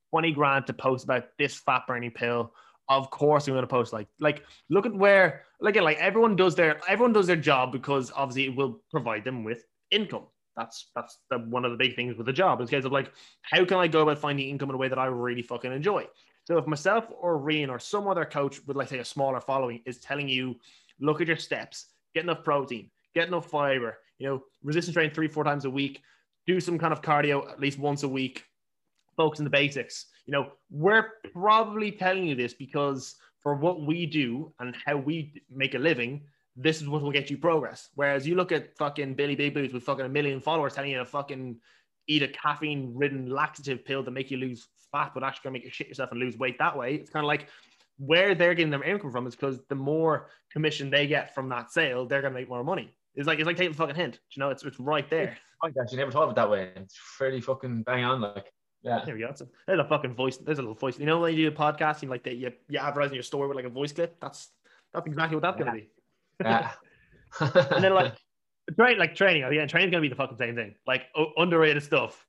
20 0.10 0.32
grand 0.32 0.68
to 0.68 0.74
post 0.74 1.06
about 1.06 1.26
this 1.38 1.56
fat 1.56 1.84
burning 1.88 2.12
pill. 2.12 2.54
Of 2.90 3.10
course, 3.10 3.48
I'm 3.48 3.54
going 3.54 3.64
to 3.64 3.68
post 3.68 3.94
like 3.94 4.08
like 4.20 4.44
look 4.70 4.86
at 4.86 4.94
where 4.94 5.44
like 5.62 5.76
like 5.76 5.98
everyone 5.98 6.36
does 6.36 6.56
their 6.56 6.82
everyone 6.90 7.14
does 7.14 7.28
their 7.28 7.38
job 7.38 7.72
because 7.72 8.12
obviously 8.14 8.46
it 8.46 8.56
will 8.56 8.82
provide 8.90 9.24
them 9.24 9.44
with 9.44 9.64
income. 9.92 10.26
That's 10.56 10.92
that's 10.96 11.20
the, 11.30 11.40
one 11.40 11.66
of 11.66 11.72
the 11.72 11.78
big 11.78 11.96
things 11.96 12.18
with 12.18 12.26
the 12.26 12.34
job. 12.34 12.62
A 12.62 12.68
case 12.68 12.86
of 12.86 12.92
like, 12.92 13.12
how 13.42 13.66
can 13.66 13.78
I 13.78 13.88
go 13.88 14.02
about 14.02 14.20
finding 14.20 14.50
income 14.50 14.70
in 14.70 14.76
a 14.76 14.78
way 14.78 14.88
that 14.90 15.00
I 15.00 15.06
really 15.06 15.42
fucking 15.42 15.72
enjoy? 15.72 16.08
So 16.44 16.58
if 16.58 16.68
myself 16.68 17.06
or 17.10 17.40
Rian 17.40 17.70
or 17.70 17.80
some 17.80 18.08
other 18.08 18.26
coach 18.26 18.60
with 18.66 18.78
like 18.78 18.90
say 18.90 19.00
a 19.00 19.06
smaller 19.06 19.40
following 19.40 19.82
is 19.86 20.00
telling 20.00 20.28
you, 20.28 20.56
look 21.00 21.22
at 21.22 21.28
your 21.28 21.38
steps, 21.38 21.88
get 22.14 22.24
enough 22.24 22.44
protein, 22.44 22.90
get 23.14 23.28
enough 23.28 23.46
fiber, 23.48 23.98
you 24.18 24.28
know, 24.28 24.44
resistance 24.64 24.94
training 24.94 25.14
three, 25.14 25.28
four 25.28 25.44
times 25.44 25.66
a 25.66 25.70
week, 25.70 26.02
do 26.46 26.60
some 26.60 26.78
kind 26.78 26.94
of 26.94 27.02
cardio 27.02 27.50
at 27.50 27.60
least 27.60 27.80
once 27.80 28.04
a 28.04 28.10
week, 28.10 28.46
focus 29.16 29.40
on 29.40 29.44
the 29.44 29.50
basics. 29.50 30.08
You 30.26 30.34
know, 30.34 30.52
we're 30.70 31.10
probably 31.34 31.92
telling 31.92 32.26
you 32.26 32.36
this 32.36 32.54
because 32.54 33.16
for 33.40 33.56
what 33.56 33.82
we 33.82 34.06
do 34.06 34.54
and 34.60 34.76
how 34.86 34.98
we 34.98 35.34
make 35.50 35.76
a 35.76 35.80
living, 35.80 36.22
this 36.62 36.82
is 36.82 36.88
what 36.88 37.02
will 37.02 37.12
get 37.12 37.30
you 37.30 37.38
progress. 37.38 37.90
Whereas 37.96 38.28
you 38.28 38.36
look 38.36 38.52
at 38.52 38.76
fucking 38.78 39.16
Billy 39.16 39.36
Big 39.36 39.54
Boots 39.54 39.74
with 39.74 39.84
fucking 39.84 40.06
a 40.06 40.10
million 40.10 40.40
followers 40.40 40.74
telling 40.74 40.92
you 40.92 40.98
to 40.98 41.06
fucking 41.06 41.58
eat 42.08 42.24
a 42.24 42.28
caffeine 42.28 42.92
ridden 42.96 43.30
laxative 43.30 43.86
pill 43.86 44.04
to 44.04 44.12
make 44.12 44.32
you 44.32 44.38
lose 44.38 44.68
fat, 44.92 45.12
but 45.14 45.24
actually 45.24 45.42
gonna 45.44 45.54
make 45.54 45.64
you 45.64 45.70
shit 45.70 45.88
yourself 45.88 46.12
and 46.12 46.20
lose 46.20 46.38
weight 46.38 46.58
that 46.60 46.78
way. 46.78 46.96
It's 46.96 47.10
kind 47.10 47.24
of 47.24 47.28
like 47.28 47.48
where 47.98 48.36
they're 48.36 48.54
getting 48.54 48.72
their 48.72 48.84
income 48.84 49.12
from 49.12 49.28
is 49.28 49.36
because 49.36 49.60
the 49.70 49.76
more 49.76 50.30
commission 50.52 50.90
they 50.90 51.08
get 51.08 51.34
from 51.34 51.50
that 51.50 51.72
sale, 51.72 52.06
they're 52.06 52.22
gonna 52.22 52.34
make 52.34 52.50
more 52.50 52.64
money. 52.64 52.94
It's 53.16 53.28
like 53.28 53.40
it's 53.40 53.46
like 53.46 53.58
taking 53.58 53.74
a 53.74 53.76
fucking 53.76 53.96
hint. 53.96 54.20
You 54.32 54.42
know, 54.42 54.50
it's 54.50 54.64
it's 54.64 54.80
right 54.80 55.10
there. 55.10 55.38
I 55.64 55.68
actually 55.68 55.98
never 55.98 56.12
thought 56.12 56.24
of 56.24 56.32
it 56.32 56.36
that 56.36 56.50
way. 56.50 56.72
It's 56.76 56.98
fairly 57.18 57.40
fucking 57.40 57.84
bang 57.84 58.04
on. 58.04 58.22
Like, 58.22 58.52
yeah. 58.82 59.04
There 59.06 59.14
we 59.14 59.22
go. 59.22 59.28
That's 59.28 59.42
a, 59.42 59.48
there's 59.68 59.80
a 59.80 59.86
fucking 59.86 60.16
voice. 60.16 60.38
There's 60.38 60.58
a 60.58 60.62
little 60.62 60.76
voice. 60.76 60.98
You 60.98 61.06
know 61.06 61.20
when 61.20 61.36
you 61.36 61.50
do 61.50 61.56
a 61.56 61.58
podcast, 61.58 62.02
you 62.02 62.10
like 62.10 62.24
that 62.24 62.36
you 62.36 62.52
you 62.70 62.80
advertising 62.80 63.16
your 63.16 63.24
story 63.24 63.48
with 63.48 63.56
like 63.56 63.66
a 63.66 63.70
voice 63.70 63.92
clip. 63.92 64.20
That's 64.20 64.50
that's 64.94 65.06
exactly 65.06 65.36
what 65.36 65.44
that's 65.44 65.58
gonna 65.58 65.74
be. 65.74 65.90
Yeah. 66.46 66.72
And 67.40 67.84
then 67.84 67.94
like 67.94 68.16
train 68.76 68.98
like 68.98 69.16
training. 69.16 69.42
Yeah, 69.54 69.66
training's 69.66 69.92
gonna 69.92 70.02
be 70.02 70.10
the 70.10 70.16
fucking 70.16 70.38
same 70.38 70.56
thing. 70.56 70.76
Like 70.86 71.04
o- 71.16 71.32
underrated 71.38 71.82
stuff, 71.84 72.26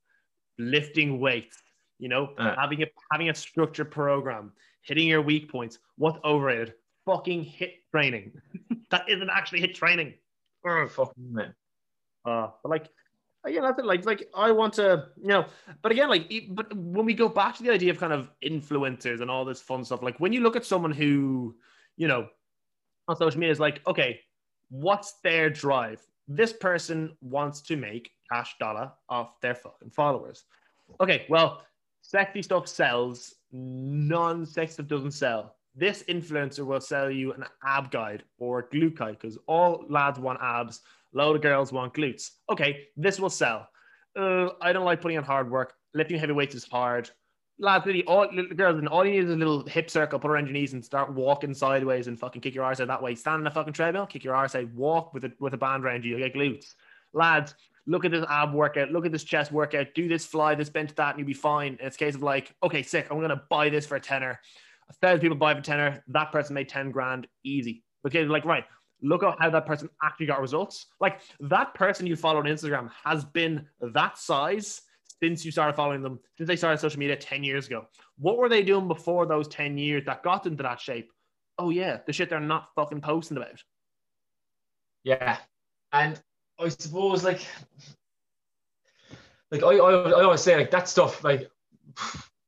lifting 0.58 1.18
weights, 1.20 1.60
You 1.98 2.08
know, 2.08 2.34
Uh. 2.38 2.54
having 2.56 2.82
a 2.82 2.86
having 3.10 3.28
a 3.30 3.34
structured 3.34 3.90
program, 3.90 4.52
hitting 4.82 5.08
your 5.08 5.22
weak 5.22 5.50
points. 5.50 5.78
What's 5.96 6.18
overrated? 6.24 6.74
Fucking 7.06 7.44
HIIT 7.44 7.72
training. 7.90 8.32
that 8.90 9.08
isn't 9.08 9.30
actually 9.30 9.60
HIIT 9.62 9.74
training. 9.74 10.14
Ugh. 10.68 10.88
Fucking 10.90 11.32
man. 11.32 11.54
Uh, 12.24 12.48
but 12.62 12.68
like, 12.70 12.86
yeah, 13.48 13.60
that's 13.62 13.80
it. 13.80 13.84
Like, 13.84 14.06
like 14.06 14.28
I 14.36 14.52
want 14.52 14.74
to, 14.74 15.08
you 15.20 15.26
know. 15.26 15.46
But 15.82 15.90
again, 15.90 16.08
like, 16.08 16.32
but 16.50 16.72
when 16.76 17.04
we 17.04 17.14
go 17.14 17.28
back 17.28 17.56
to 17.56 17.64
the 17.64 17.70
idea 17.70 17.90
of 17.90 17.98
kind 17.98 18.12
of 18.12 18.30
influencers 18.44 19.20
and 19.20 19.28
all 19.28 19.44
this 19.44 19.60
fun 19.60 19.84
stuff, 19.84 20.00
like 20.02 20.20
when 20.20 20.32
you 20.32 20.40
look 20.40 20.54
at 20.54 20.64
someone 20.64 20.92
who, 20.92 21.56
you 21.96 22.06
know, 22.06 22.28
on 23.09 23.16
social 23.16 23.40
media 23.40 23.53
is 23.53 23.61
like, 23.61 23.80
okay, 23.86 24.20
what's 24.70 25.14
their 25.22 25.50
drive? 25.50 26.00
This 26.28 26.53
person 26.53 27.16
wants 27.20 27.61
to 27.62 27.76
make 27.76 28.12
cash 28.30 28.55
dollar 28.59 28.92
off 29.09 29.40
their 29.40 29.55
fucking 29.55 29.90
followers. 29.90 30.44
Okay, 31.00 31.26
well, 31.28 31.62
sexy 32.03 32.42
stuff 32.42 32.68
sells, 32.68 33.34
non-sex 33.53 34.74
stuff 34.74 34.86
doesn't 34.86 35.12
sell. 35.12 35.57
This 35.74 36.03
influencer 36.05 36.66
will 36.66 36.80
sell 36.80 37.11
you 37.11 37.32
an 37.32 37.44
ab 37.64 37.90
guide 37.90 38.24
or 38.38 38.59
a 38.59 38.62
glute 38.64 38.96
guide 38.96 39.18
because 39.20 39.38
all 39.46 39.84
lads 39.88 40.18
want 40.18 40.38
abs, 40.42 40.80
load 41.12 41.36
of 41.36 41.42
girls 41.42 41.72
want 41.72 41.94
glutes. 41.94 42.30
Okay, 42.50 42.88
this 42.96 43.18
will 43.18 43.30
sell. 43.30 43.68
Uh, 44.14 44.50
I 44.61 44.72
don't 44.72 44.84
like 44.84 45.00
putting 45.00 45.16
in 45.16 45.24
hard 45.24 45.50
work. 45.50 45.74
Lifting 45.94 46.18
heavy 46.18 46.32
weights 46.32 46.55
is 46.55 46.64
hard. 46.64 47.11
Lads, 47.59 47.86
really, 47.86 48.05
all 48.05 48.26
little 48.32 48.57
girls, 48.57 48.78
and 48.78 48.88
all 48.88 49.05
you 49.05 49.12
need 49.12 49.24
is 49.24 49.30
a 49.30 49.36
little 49.36 49.64
hip 49.66 49.90
circle, 49.90 50.18
put 50.18 50.30
around 50.30 50.46
your 50.46 50.55
knees, 50.55 50.72
and 50.72 50.84
start 50.84 51.12
walking 51.12 51.55
sideways 51.55 52.09
and 52.09 52.18
fucking 52.18 52.40
kick 52.40 52.55
your 52.55 52.64
arse 52.64 52.80
out 52.80 52.88
that 52.88 53.03
way. 53.03 53.14
Stand 53.14 53.36
on 53.36 53.44
the 53.44 53.50
fucking 53.50 53.72
treadmill, 53.72 54.07
kick 54.07 54.24
your 54.24 54.34
arse 54.34 54.55
out, 54.55 54.72
walk 54.74 55.14
with 55.14 55.24
a 55.24 55.32
with 55.38 55.55
a 55.55 55.59
band 55.59 55.84
around 55.84 56.05
you, 56.05 56.16
you 56.16 56.18
get 56.18 56.34
glutes. 56.34 56.74
Lads, 57.12 57.55
look 57.86 58.05
at 58.05 58.11
this 58.11 58.24
ab 58.28 58.55
workout, 58.55 58.90
look 58.90 59.07
at 59.07 59.12
this 59.12 59.24
chest 59.24 59.53
workout, 59.53 59.88
do 59.94 60.09
this 60.09 60.24
fly, 60.24 60.55
this 60.55 60.70
bench, 60.70 60.94
that, 60.94 61.11
and 61.11 61.18
you'll 61.18 61.26
be 61.26 61.34
fine. 61.34 61.76
And 61.78 61.82
it's 61.82 61.96
a 61.96 61.98
case 61.98 62.14
of 62.14 62.22
like, 62.22 62.55
okay, 62.62 62.82
sick, 62.82 63.09
I'm 63.11 63.20
gonna 63.20 63.42
buy 63.50 63.68
this 63.68 63.86
for 63.86 63.96
a 63.96 64.00
tenner. 64.00 64.40
A 64.88 64.92
thousand 64.94 65.20
people 65.20 65.36
buy 65.36 65.55
for 65.55 65.61
tenner, 65.61 66.03
that 66.09 66.32
person 66.32 66.55
made 66.55 66.68
10 66.68 66.90
grand 66.90 67.26
easy. 67.44 67.84
Okay, 68.07 68.24
like 68.24 68.44
right, 68.44 68.64
look 69.03 69.22
at 69.22 69.36
how 69.38 69.50
that 69.50 69.66
person 69.66 69.88
actually 70.03 70.26
got 70.26 70.40
results. 70.40 70.86
Like 71.00 71.20
that 71.40 71.74
person 71.74 72.07
you 72.07 72.16
follow 72.16 72.38
on 72.38 72.46
Instagram 72.46 72.90
has 73.05 73.24
been 73.24 73.66
that 73.80 74.18
size 74.18 74.82
since 75.22 75.44
you 75.44 75.52
started 75.52 75.76
following 75.76 76.02
them, 76.02 76.18
since 76.36 76.48
they 76.48 76.56
started 76.56 76.78
social 76.78 76.98
media 76.98 77.14
10 77.14 77.44
years 77.44 77.68
ago. 77.68 77.86
What 78.18 78.38
were 78.38 78.48
they 78.48 78.64
doing 78.64 78.88
before 78.88 79.24
those 79.24 79.46
10 79.46 79.78
years 79.78 80.04
that 80.06 80.24
got 80.24 80.42
them 80.42 80.56
to 80.56 80.62
that 80.64 80.80
shape? 80.80 81.12
Oh 81.58 81.70
yeah, 81.70 81.98
the 82.06 82.12
shit 82.12 82.28
they're 82.28 82.40
not 82.40 82.70
fucking 82.74 83.02
posting 83.02 83.36
about. 83.36 83.62
Yeah, 85.04 85.38
and 85.92 86.20
I 86.58 86.68
suppose 86.70 87.22
like, 87.22 87.46
like 89.52 89.62
I, 89.62 89.76
I, 89.76 89.92
I 89.92 90.24
always 90.24 90.40
say 90.40 90.56
like 90.56 90.72
that 90.72 90.88
stuff 90.88 91.22
like, 91.22 91.48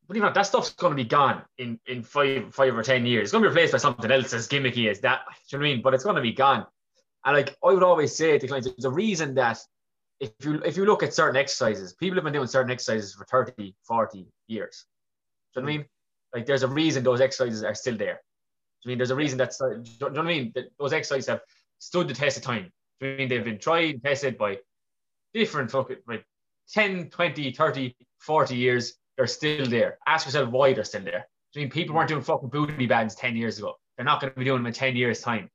believe 0.08 0.24
it 0.24 0.26
or 0.26 0.32
that 0.32 0.46
stuff's 0.46 0.70
gonna 0.70 0.96
be 0.96 1.04
gone 1.04 1.42
in 1.58 1.78
in 1.86 2.02
five 2.02 2.52
five 2.52 2.76
or 2.76 2.82
ten 2.82 3.06
years. 3.06 3.24
It's 3.24 3.32
gonna 3.32 3.44
be 3.44 3.48
replaced 3.48 3.72
by 3.72 3.78
something 3.78 4.10
else 4.10 4.32
as 4.32 4.48
gimmicky 4.48 4.90
as 4.90 4.98
that. 5.00 5.20
Do 5.28 5.56
you 5.56 5.58
know 5.58 5.62
what 5.62 5.70
I 5.70 5.74
mean? 5.74 5.82
But 5.82 5.94
it's 5.94 6.04
gonna 6.04 6.22
be 6.22 6.32
gone. 6.32 6.66
And 7.24 7.36
like 7.36 7.56
I 7.62 7.72
would 7.72 7.84
always 7.84 8.16
say 8.16 8.36
to 8.36 8.48
clients, 8.48 8.68
there's 8.68 8.84
a 8.84 8.90
reason 8.90 9.34
that 9.34 9.58
if 10.24 10.44
you 10.44 10.62
if 10.62 10.76
you 10.76 10.86
look 10.86 11.02
at 11.02 11.14
certain 11.14 11.36
exercises, 11.36 11.94
people 11.94 12.16
have 12.16 12.24
been 12.24 12.32
doing 12.32 12.46
certain 12.46 12.70
exercises 12.70 13.14
for 13.14 13.24
30, 13.24 13.74
40 13.86 14.26
years. 14.48 14.86
Do 15.54 15.60
you 15.60 15.62
know 15.62 15.66
what 15.66 15.70
I 15.70 15.72
hmm. 15.72 15.78
mean? 15.78 15.86
Like 16.34 16.46
there's 16.46 16.62
a 16.62 16.68
reason 16.68 17.04
those 17.04 17.20
exercises 17.20 17.62
are 17.62 17.74
still 17.74 17.96
there. 17.96 18.14
Do 18.14 18.20
you 18.84 18.88
mean 18.90 18.98
there's 18.98 19.10
a 19.10 19.16
reason 19.16 19.38
that's 19.38 19.58
do 19.58 19.82
you 19.84 19.98
know 20.00 20.08
what 20.08 20.18
I 20.18 20.22
mean? 20.22 20.52
That 20.54 20.66
those 20.78 20.92
exercises 20.92 21.28
have 21.28 21.40
stood 21.78 22.08
the 22.08 22.14
test 22.14 22.36
of 22.36 22.42
time. 22.42 22.72
Do 23.00 23.06
you 23.06 23.12
know 23.12 23.14
I 23.14 23.18
mean 23.18 23.28
they've 23.28 23.44
been 23.44 23.58
tried 23.58 23.94
and 23.94 24.02
tested 24.02 24.36
by 24.38 24.58
different 25.32 25.70
fucking 25.70 25.98
like 26.06 26.24
10, 26.72 27.10
20, 27.10 27.52
30, 27.52 27.96
40 28.20 28.56
years, 28.56 28.94
they're 29.16 29.26
still 29.26 29.66
there. 29.66 29.98
Ask 30.06 30.26
yourself 30.26 30.50
why 30.50 30.72
they're 30.72 30.84
still 30.84 31.04
there. 31.04 31.28
Do 31.52 31.60
you 31.60 31.66
mean 31.66 31.70
people 31.70 31.94
weren't 31.94 32.08
doing 32.08 32.22
fucking 32.22 32.48
booty 32.48 32.86
bands 32.86 33.14
10 33.14 33.36
years 33.36 33.58
ago? 33.58 33.74
They're 33.96 34.04
not 34.04 34.20
going 34.20 34.32
to 34.32 34.38
be 34.38 34.44
doing 34.44 34.58
them 34.58 34.66
in 34.66 34.72
10 34.72 34.96
years' 34.96 35.20
time. 35.20 35.50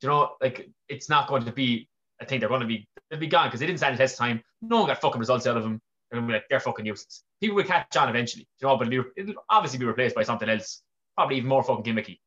Do 0.00 0.06
you 0.06 0.08
know, 0.08 0.30
like 0.40 0.68
it's 0.88 1.08
not 1.08 1.28
going 1.28 1.44
to 1.44 1.52
be, 1.52 1.88
I 2.20 2.24
think 2.24 2.40
they're 2.40 2.48
going 2.48 2.62
to 2.62 2.66
be, 2.66 2.86
they'll 3.10 3.20
be 3.20 3.26
gone 3.26 3.48
because 3.48 3.60
they 3.60 3.66
didn't 3.66 3.78
stand 3.78 3.94
the 3.94 3.98
test 3.98 4.14
of 4.14 4.18
time. 4.18 4.42
No 4.62 4.78
one 4.78 4.86
got 4.86 5.00
fucking 5.00 5.18
results 5.18 5.46
out 5.46 5.56
of 5.56 5.62
them. 5.62 5.80
They're 6.10 6.20
going 6.20 6.28
to 6.28 6.32
be 6.32 6.36
like, 6.38 6.48
they're 6.48 6.60
fucking 6.60 6.86
useless. 6.86 7.22
People 7.40 7.56
will 7.56 7.64
catch 7.64 7.96
on 7.96 8.08
eventually, 8.08 8.46
you 8.60 8.68
know, 8.68 8.76
but 8.76 8.86
it'll, 8.90 9.04
be, 9.04 9.10
it'll 9.16 9.42
obviously 9.50 9.78
be 9.78 9.84
replaced 9.84 10.14
by 10.14 10.22
something 10.22 10.48
else, 10.48 10.82
probably 11.16 11.36
even 11.36 11.48
more 11.48 11.62
fucking 11.62 11.84
gimmicky. 11.84 12.18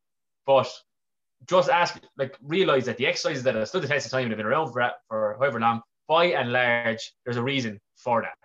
But 0.46 0.70
just 1.48 1.70
ask, 1.70 2.00
like, 2.18 2.36
realize 2.42 2.84
that 2.86 2.98
the 2.98 3.06
exercises 3.06 3.42
that 3.44 3.54
have 3.54 3.68
stood 3.68 3.82
the 3.82 3.88
test 3.88 4.06
of 4.06 4.12
time 4.12 4.22
and 4.22 4.30
have 4.30 4.38
been 4.38 4.46
around 4.46 4.72
for, 4.72 4.90
for 5.08 5.36
however 5.38 5.58
long, 5.58 5.80
by 6.08 6.26
and 6.26 6.52
large, 6.52 7.12
there's 7.24 7.36
a 7.36 7.42
reason 7.42 7.80
for 7.96 8.22
that. 8.22 8.36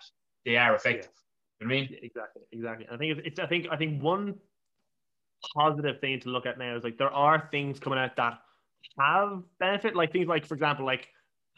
They 0.45 0.55
are 0.55 0.75
effective. 0.75 1.11
You 1.59 1.67
know 1.67 1.73
what 1.73 1.77
I 1.77 1.81
mean? 1.81 1.97
Exactly, 2.01 2.41
exactly. 2.51 2.87
I 2.91 2.97
think 2.97 3.17
it's, 3.17 3.27
it's 3.27 3.39
I 3.39 3.47
think 3.47 3.67
I 3.71 3.77
think 3.77 4.03
one 4.03 4.35
positive 5.55 5.99
thing 5.99 6.19
to 6.19 6.29
look 6.29 6.45
at 6.45 6.57
now 6.57 6.75
is 6.75 6.83
like 6.83 6.97
there 6.97 7.11
are 7.11 7.47
things 7.51 7.79
coming 7.79 7.99
out 7.99 8.15
that 8.17 8.39
have 8.99 9.41
benefit, 9.59 9.95
like 9.95 10.11
things 10.11 10.27
like, 10.27 10.45
for 10.45 10.53
example, 10.53 10.85
like 10.85 11.07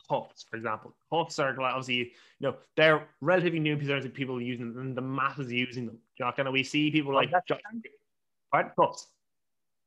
cuffs, 0.10 0.46
for 0.50 0.58
example. 0.58 0.96
Cuffs 1.12 1.40
are 1.40 1.60
obviously, 1.62 1.96
you 1.96 2.12
know, 2.42 2.56
they're 2.76 3.08
relatively 3.22 3.60
new 3.60 3.74
in 3.74 3.88
terms 3.88 4.06
of 4.06 4.14
people 4.14 4.42
using 4.42 4.74
them 4.74 4.82
and 4.82 4.98
the 4.98 5.02
masses 5.02 5.52
using 5.52 5.86
them. 5.86 5.98
You 6.18 6.26
know, 6.26 6.32
kind 6.32 6.48
of 6.48 6.54
we 6.54 6.64
see 6.64 6.92
people 6.92 7.14
like 7.14 7.32
Jo- 7.48 7.58
Pardon? 8.52 8.72
cuffs. 8.80 9.08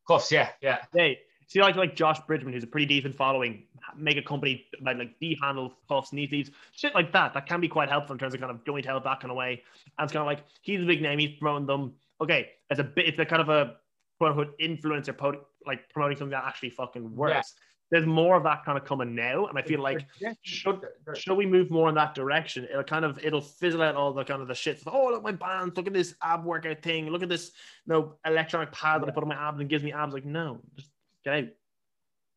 Cuffs, 0.07 0.33
yeah, 0.33 0.51
yeah. 0.61 0.79
Hey, 0.95 1.21
see, 1.47 1.61
like 1.61 1.77
like 1.77 1.95
Josh 1.95 2.21
Bridgman, 2.27 2.53
who's 2.53 2.65
a 2.65 2.67
pretty 2.67 2.87
decent 2.87 3.17
following, 3.17 3.65
make 3.97 4.17
a 4.17 4.23
company 4.23 4.67
like 4.83 4.99
like 4.99 5.19
D 5.21 5.39
handle 5.41 5.75
cuffs, 5.89 6.13
knee 6.13 6.29
sleeves, 6.29 6.51
shit 6.73 6.95
like 6.95 7.13
that. 7.13 7.35
That 7.35 7.47
can 7.47 7.61
be 7.61 7.69
quite 7.69 7.89
helpful 7.89 8.15
in 8.15 8.19
terms 8.19 8.35
of 8.35 8.41
kind 8.41 8.51
of 8.51 8.65
joint 8.65 8.87
health, 8.87 9.05
that 9.05 9.21
kind 9.21 9.31
of 9.31 9.37
way. 9.37 9.63
And 9.99 10.05
it's 10.05 10.13
kind 10.13 10.23
of 10.23 10.27
like 10.27 10.45
he's 10.63 10.81
a 10.83 10.85
big 10.87 11.03
name, 11.03 11.19
he's 11.19 11.39
promoting 11.39 11.67
them. 11.67 11.95
Okay, 12.21 12.51
it's 12.71 12.81
a 12.81 12.85
bit, 12.85 13.07
it's 13.07 13.19
a 13.19 13.25
kind 13.25 13.43
of 13.43 13.49
a 13.49 13.77
quote 14.19 14.31
unquote 14.31 14.59
influencer, 14.59 15.17
po- 15.17 15.47
like 15.67 15.89
promoting 15.91 16.17
something 16.19 16.33
that 16.33 16.45
actually 16.45 16.71
fucking 16.71 17.15
works. 17.15 17.33
Yeah. 17.35 17.43
There's 17.91 18.07
more 18.07 18.37
of 18.37 18.45
that 18.45 18.65
kind 18.65 18.79
of 18.79 18.85
coming 18.85 19.15
now, 19.15 19.47
and 19.47 19.59
I 19.59 19.63
feel 19.63 19.81
like 19.81 20.07
should 20.43 20.81
should 21.15 21.37
we 21.37 21.47
move 21.47 21.71
more 21.71 21.89
in 21.89 21.95
that 21.97 22.15
direction? 22.15 22.65
It'll 22.71 22.85
kind 22.85 23.05
of 23.05 23.19
it'll 23.25 23.41
fizzle 23.41 23.83
out 23.83 23.97
all 23.97 24.13
the 24.13 24.25
kind 24.25 24.41
of 24.41 24.49
the 24.49 24.55
shit. 24.55 24.81
Oh, 24.87 25.07
look 25.07 25.19
at 25.19 25.23
my 25.23 25.33
bands, 25.33 25.77
look 25.77 25.87
at 25.89 25.93
this 25.93 26.15
ab 26.23 26.45
workout 26.45 26.83
thing, 26.83 27.09
look 27.09 27.23
at 27.23 27.29
this 27.29 27.51
you 27.87 27.93
know, 27.93 28.15
electronic 28.25 28.71
pad 28.71 29.03
that 29.03 29.09
I 29.09 29.13
put 29.13 29.25
on 29.25 29.29
my 29.29 29.35
abs 29.35 29.61
and 29.61 29.69
gives 29.69 29.83
me 29.83 29.93
abs. 29.93 30.15
Like, 30.15 30.25
no, 30.25 30.61
just 30.77 30.91
get 31.25 31.35
out. 31.35 31.49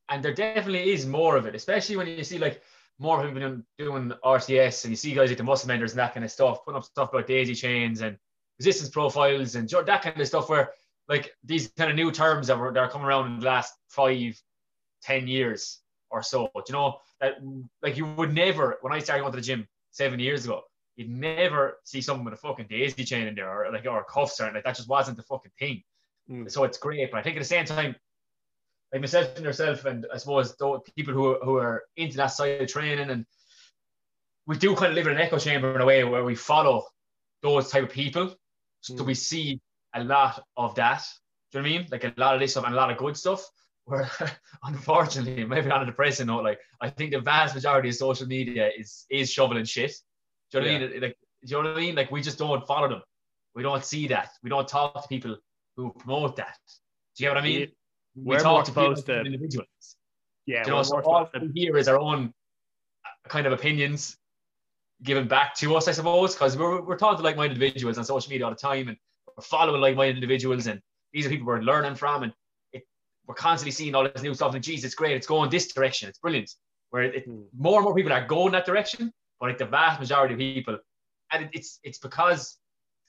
and 0.09 0.23
there 0.23 0.33
definitely 0.33 0.91
is 0.91 1.05
more 1.05 1.37
of 1.37 1.45
it, 1.45 1.55
especially 1.55 1.97
when 1.97 2.07
you 2.07 2.23
see 2.23 2.39
like 2.39 2.61
more 2.99 3.23
people 3.23 3.39
doing, 3.39 3.63
doing 3.77 4.11
RCS 4.23 4.85
and 4.85 4.91
you 4.91 4.95
see 4.95 5.13
guys 5.13 5.29
like 5.29 5.37
the 5.37 5.43
muscle 5.43 5.67
menders 5.67 5.91
and 5.91 5.99
that 5.99 6.13
kind 6.13 6.25
of 6.25 6.31
stuff, 6.31 6.65
putting 6.65 6.77
up 6.77 6.83
stuff 6.83 7.13
about 7.13 7.27
daisy 7.27 7.55
chains 7.55 8.01
and 8.01 8.17
resistance 8.59 8.89
profiles 8.89 9.55
and 9.55 9.69
that 9.69 10.01
kind 10.01 10.19
of 10.19 10.27
stuff 10.27 10.49
where 10.49 10.71
like 11.09 11.31
these 11.43 11.67
kind 11.77 11.89
of 11.89 11.95
new 11.95 12.11
terms 12.11 12.47
that 12.47 12.57
were 12.57 12.71
that 12.71 12.79
are 12.79 12.89
coming 12.89 13.07
around 13.07 13.33
in 13.33 13.39
the 13.39 13.45
last 13.45 13.73
five, 13.89 14.39
ten 15.03 15.27
years 15.27 15.79
or 16.09 16.21
so. 16.21 16.49
Do 16.55 16.63
you 16.67 16.73
know 16.73 16.97
that 17.21 17.37
like 17.81 17.97
you 17.97 18.05
would 18.05 18.33
never 18.33 18.77
when 18.81 18.93
I 18.93 18.99
started 18.99 19.21
going 19.21 19.33
to 19.33 19.37
the 19.37 19.41
gym 19.41 19.67
seven 19.91 20.19
years 20.19 20.45
ago, 20.45 20.61
you'd 20.95 21.09
never 21.09 21.79
see 21.83 22.01
someone 22.01 22.25
with 22.25 22.33
a 22.35 22.37
fucking 22.37 22.67
daisy 22.69 23.03
chain 23.03 23.27
in 23.27 23.35
there 23.35 23.49
or 23.49 23.71
like 23.71 23.85
or 23.85 24.03
cuffs 24.03 24.39
or 24.39 24.51
like 24.51 24.63
that 24.63 24.75
just 24.75 24.89
wasn't 24.89 25.17
the 25.17 25.23
fucking 25.23 25.51
thing. 25.59 25.83
Mm. 26.29 26.49
So 26.49 26.63
it's 26.63 26.77
great, 26.77 27.11
but 27.11 27.17
I 27.17 27.23
think 27.23 27.35
at 27.37 27.39
the 27.39 27.45
same 27.45 27.65
time, 27.65 27.95
like 28.91 29.01
myself 29.01 29.35
and 29.35 29.43
yourself, 29.45 29.85
and 29.85 30.05
I 30.13 30.17
suppose 30.17 30.55
those 30.55 30.81
people 30.95 31.13
who 31.13 31.37
who 31.43 31.57
are 31.57 31.83
into 31.97 32.17
that 32.17 32.27
side 32.27 32.61
of 32.61 32.67
training, 32.69 33.09
and 33.09 33.25
we 34.45 34.57
do 34.57 34.75
kind 34.75 34.91
of 34.91 34.95
live 34.95 35.07
in 35.07 35.13
an 35.13 35.19
echo 35.21 35.37
chamber 35.39 35.73
in 35.75 35.81
a 35.81 35.85
way 35.85 36.03
where 36.03 36.23
we 36.23 36.35
follow 36.35 36.85
those 37.41 37.69
type 37.69 37.83
of 37.83 37.89
people, 37.89 38.33
so 38.81 38.93
Mm. 38.93 39.05
we 39.05 39.15
see 39.15 39.59
a 39.93 40.03
lot 40.03 40.43
of 40.57 40.75
that. 40.75 41.03
Do 41.51 41.57
you 41.57 41.63
know 41.63 41.69
what 41.69 41.75
I 41.75 41.79
mean? 41.79 41.87
Like 41.91 42.03
a 42.03 42.13
lot 42.17 42.33
of 42.35 42.39
this 42.39 42.51
stuff 42.51 42.65
and 42.65 42.73
a 42.73 42.77
lot 42.77 42.91
of 42.91 42.97
good 42.97 43.17
stuff. 43.17 43.45
Where 43.85 44.09
unfortunately, 44.63 45.43
maybe 45.45 45.69
on 45.69 45.83
a 45.83 45.85
depressing 45.85 46.27
note, 46.27 46.43
like 46.43 46.59
I 46.81 46.89
think 46.89 47.11
the 47.11 47.19
vast 47.19 47.55
majority 47.55 47.89
of 47.89 47.95
social 47.95 48.27
media 48.27 48.69
is 48.77 49.05
is 49.09 49.31
shoveling 49.31 49.65
shit. 49.65 49.93
Do 50.51 50.59
you 50.59 50.63
know 50.65 50.71
what 50.71 50.75
I 50.75 50.87
mean? 50.87 51.01
Like, 51.01 51.17
do 51.45 51.55
you 51.55 51.63
know 51.63 51.69
what 51.69 51.77
I 51.77 51.81
mean? 51.81 51.95
Like 51.95 52.11
we 52.11 52.21
just 52.21 52.37
don't 52.37 52.65
follow 52.65 52.87
them. 52.87 53.01
We 53.55 53.63
don't 53.63 53.83
see 53.83 54.07
that. 54.07 54.29
We 54.41 54.49
don't 54.49 54.67
talk 54.67 55.01
to 55.01 55.07
people 55.07 55.37
who 55.75 55.91
promote 55.99 56.35
that. 56.37 56.57
Do 57.15 57.23
you 57.23 57.29
get 57.29 57.35
what 57.35 57.43
I 57.43 57.47
mean? 57.47 57.67
we 58.15 58.23
We're 58.35 58.39
talk 58.39 58.51
more 58.51 58.63
to 58.63 58.71
people 58.71 58.95
to, 58.95 59.21
individuals. 59.21 59.67
yeah, 60.45 60.63
Do 60.63 60.71
you 60.71 60.75
know, 60.75 60.83
so 60.83 61.01
all 61.01 61.27
to 61.27 61.39
we 61.39 61.61
hear 61.61 61.77
is 61.77 61.87
our 61.87 61.97
own 61.97 62.33
uh, 63.05 63.29
kind 63.29 63.47
of 63.47 63.53
opinions 63.53 64.17
given 65.01 65.27
back 65.27 65.55
to 65.55 65.75
us, 65.75 65.87
I 65.87 65.91
suppose, 65.91 66.33
because 66.33 66.57
we're, 66.57 66.81
we're 66.81 66.97
talking 66.97 67.17
to 67.17 67.23
like-minded 67.23 67.55
individuals 67.55 67.97
on 67.97 68.05
social 68.05 68.29
media 68.29 68.45
all 68.45 68.51
the 68.51 68.57
time, 68.57 68.87
and 68.87 68.97
we're 69.35 69.43
following 69.43 69.81
like-minded 69.81 70.15
individuals, 70.15 70.67
and 70.67 70.81
these 71.11 71.25
are 71.25 71.29
people 71.29 71.47
we're 71.47 71.61
learning 71.61 71.95
from, 71.95 72.23
and 72.23 72.33
we're 73.27 73.35
constantly 73.35 73.71
seeing 73.71 73.95
all 73.95 74.03
this 74.03 74.21
new 74.23 74.33
stuff. 74.33 74.53
And 74.53 74.63
geez, 74.63 74.83
it's 74.83 74.95
great, 74.95 75.15
it's 75.15 75.27
going 75.27 75.49
this 75.49 75.71
direction, 75.71 76.09
it's 76.09 76.19
brilliant. 76.19 76.51
Where 76.89 77.03
it, 77.03 77.25
Hmm. 77.25 77.43
more 77.57 77.77
and 77.79 77.85
more 77.85 77.95
people 77.95 78.13
are 78.13 78.25
going 78.25 78.51
that 78.51 78.65
direction, 78.65 79.11
but 79.39 79.49
like 79.49 79.57
the 79.57 79.65
vast 79.65 79.99
majority 79.99 80.33
of 80.35 80.39
people, 80.39 80.77
and 81.31 81.45
it, 81.45 81.49
it's 81.53 81.79
it's 81.83 81.97
because, 81.99 82.57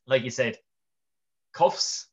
like 0.06 0.22
you 0.24 0.30
said, 0.30 0.56
cuffs. 1.52 2.08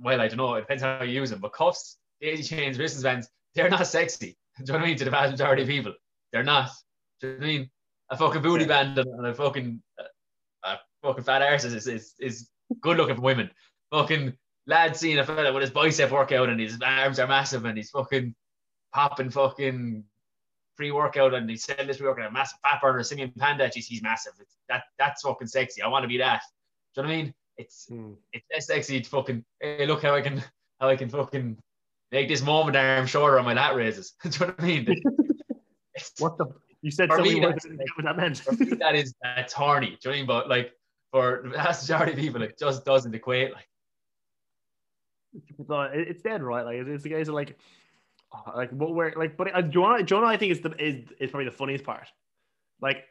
Well, 0.00 0.20
I 0.20 0.28
don't 0.28 0.36
know. 0.38 0.54
It 0.54 0.62
depends 0.62 0.82
how 0.82 1.02
you 1.02 1.20
use 1.20 1.30
them, 1.30 1.40
but 1.40 1.52
cuffs, 1.52 1.98
daisy 2.20 2.42
chains, 2.42 2.78
resistance 2.78 3.04
bands, 3.04 3.28
they're 3.54 3.70
not 3.70 3.86
sexy. 3.86 4.36
Do 4.58 4.62
you 4.64 4.66
know 4.72 4.78
what 4.78 4.84
I 4.84 4.86
mean? 4.88 4.96
To 4.98 5.04
the 5.04 5.10
vast 5.10 5.30
majority 5.32 5.62
of 5.62 5.68
people, 5.68 5.94
they're 6.32 6.42
not. 6.44 6.70
Do 7.20 7.28
you 7.28 7.32
know 7.34 7.38
what 7.38 7.44
I 7.44 7.48
mean? 7.48 7.70
A 8.10 8.16
fucking 8.16 8.42
booty 8.42 8.64
Yeah. 8.64 8.68
band 8.68 8.98
and 8.98 9.08
and 9.08 9.26
a 9.26 9.34
fucking 9.34 9.82
uh, 9.98 10.04
a 10.64 10.78
fucking 11.02 11.24
fat 11.24 11.42
arse 11.42 11.64
is 11.64 11.86
is 11.86 12.14
is 12.20 12.50
good 12.80 12.96
looking 12.98 13.16
for 13.16 13.22
women. 13.22 13.50
Fucking 13.90 14.36
lad 14.66 14.96
seeing 14.96 15.18
a 15.18 15.24
fella 15.24 15.52
with 15.52 15.60
his 15.62 15.70
bicep 15.70 16.10
workout 16.10 16.48
and 16.48 16.58
his 16.60 16.78
arms 16.84 17.18
are 17.18 17.26
massive 17.26 17.64
and 17.64 17.76
he's 17.76 17.90
fucking 17.90 18.34
popping 18.92 19.30
fucking 19.30 20.04
pre 20.76 20.90
workout 20.90 21.34
and 21.34 21.48
he's 21.48 21.64
selling 21.64 21.86
this 21.86 22.00
workout, 22.00 22.26
a 22.28 22.30
massive 22.30 22.58
fat 22.62 22.80
burner, 22.80 23.02
Simeon 23.02 23.32
Panda. 23.38 23.68
Geez, 23.68 23.86
he's 23.86 24.02
massive. 24.02 24.32
It's, 24.40 24.56
that 24.68 24.84
that's 24.98 25.22
fucking 25.22 25.46
sexy. 25.48 25.82
I 25.82 25.88
want 25.88 26.02
to 26.04 26.08
be 26.08 26.18
that. 26.18 26.42
Do 26.94 27.00
you 27.00 27.06
know 27.06 27.08
what 27.12 27.14
I 27.18 27.22
mean? 27.22 27.34
It's 27.56 27.86
Hmm. 27.88 28.12
it's 28.32 28.44
less 28.52 28.66
sexy 28.66 29.00
to 29.00 29.08
fucking 29.10 29.44
hey 29.60 29.86
look 29.86 30.02
how 30.02 30.14
I 30.14 30.20
can 30.22 30.42
how 30.80 30.88
I 30.88 30.96
can 30.96 31.08
fucking 31.08 31.56
make 32.10 32.28
this 32.28 32.42
moment 32.42 32.76
arm 32.76 33.06
shorter 33.06 33.38
on 33.38 33.44
my 33.44 33.54
lat 33.54 33.74
raises. 33.76 34.14
Do 34.22 34.30
you 34.30 34.38
know 34.40 34.46
what 34.52 34.60
I 34.60 34.66
mean? 34.66 35.02
What 36.18 36.36
the? 36.38 36.46
You 36.82 36.90
said 36.90 37.08
For 37.08 37.22
me, 37.22 37.40
I 37.42 37.46
what 37.46 37.56
that 38.02 38.16
meant. 38.16 38.60
me, 38.60 38.66
that 38.76 38.94
is 38.96 39.14
that's 39.22 39.52
horny. 39.52 39.96
Do 40.02 40.10
you 40.10 40.10
know 40.10 40.10
what 40.10 40.14
I 40.14 40.16
mean? 40.18 40.26
But 40.26 40.48
like 40.48 40.72
for 41.12 41.40
the 41.44 41.50
vast 41.50 41.88
majority 41.88 42.12
of 42.12 42.18
people, 42.18 42.42
it 42.42 42.58
just 42.58 42.84
doesn't 42.84 43.14
equate. 43.14 43.52
Like 43.52 43.68
it's 45.68 46.22
dead 46.22 46.42
right. 46.42 46.64
Like 46.64 46.76
it's, 46.76 47.02
the 47.02 47.10
guys 47.10 47.28
are 47.28 47.32
like, 47.32 47.58
oh, 48.32 48.52
like 48.56 48.70
what 48.70 48.94
we're 48.94 49.12
like. 49.16 49.36
But 49.36 49.54
uh, 49.54 49.62
Jonah, 49.62 50.02
Jonah, 50.02 50.26
I 50.26 50.36
think 50.36 50.52
is 50.52 50.60
the 50.60 50.70
is 50.82 51.04
is 51.18 51.30
probably 51.30 51.46
the 51.46 51.56
funniest 51.56 51.84
part. 51.84 52.08
Like, 52.80 53.04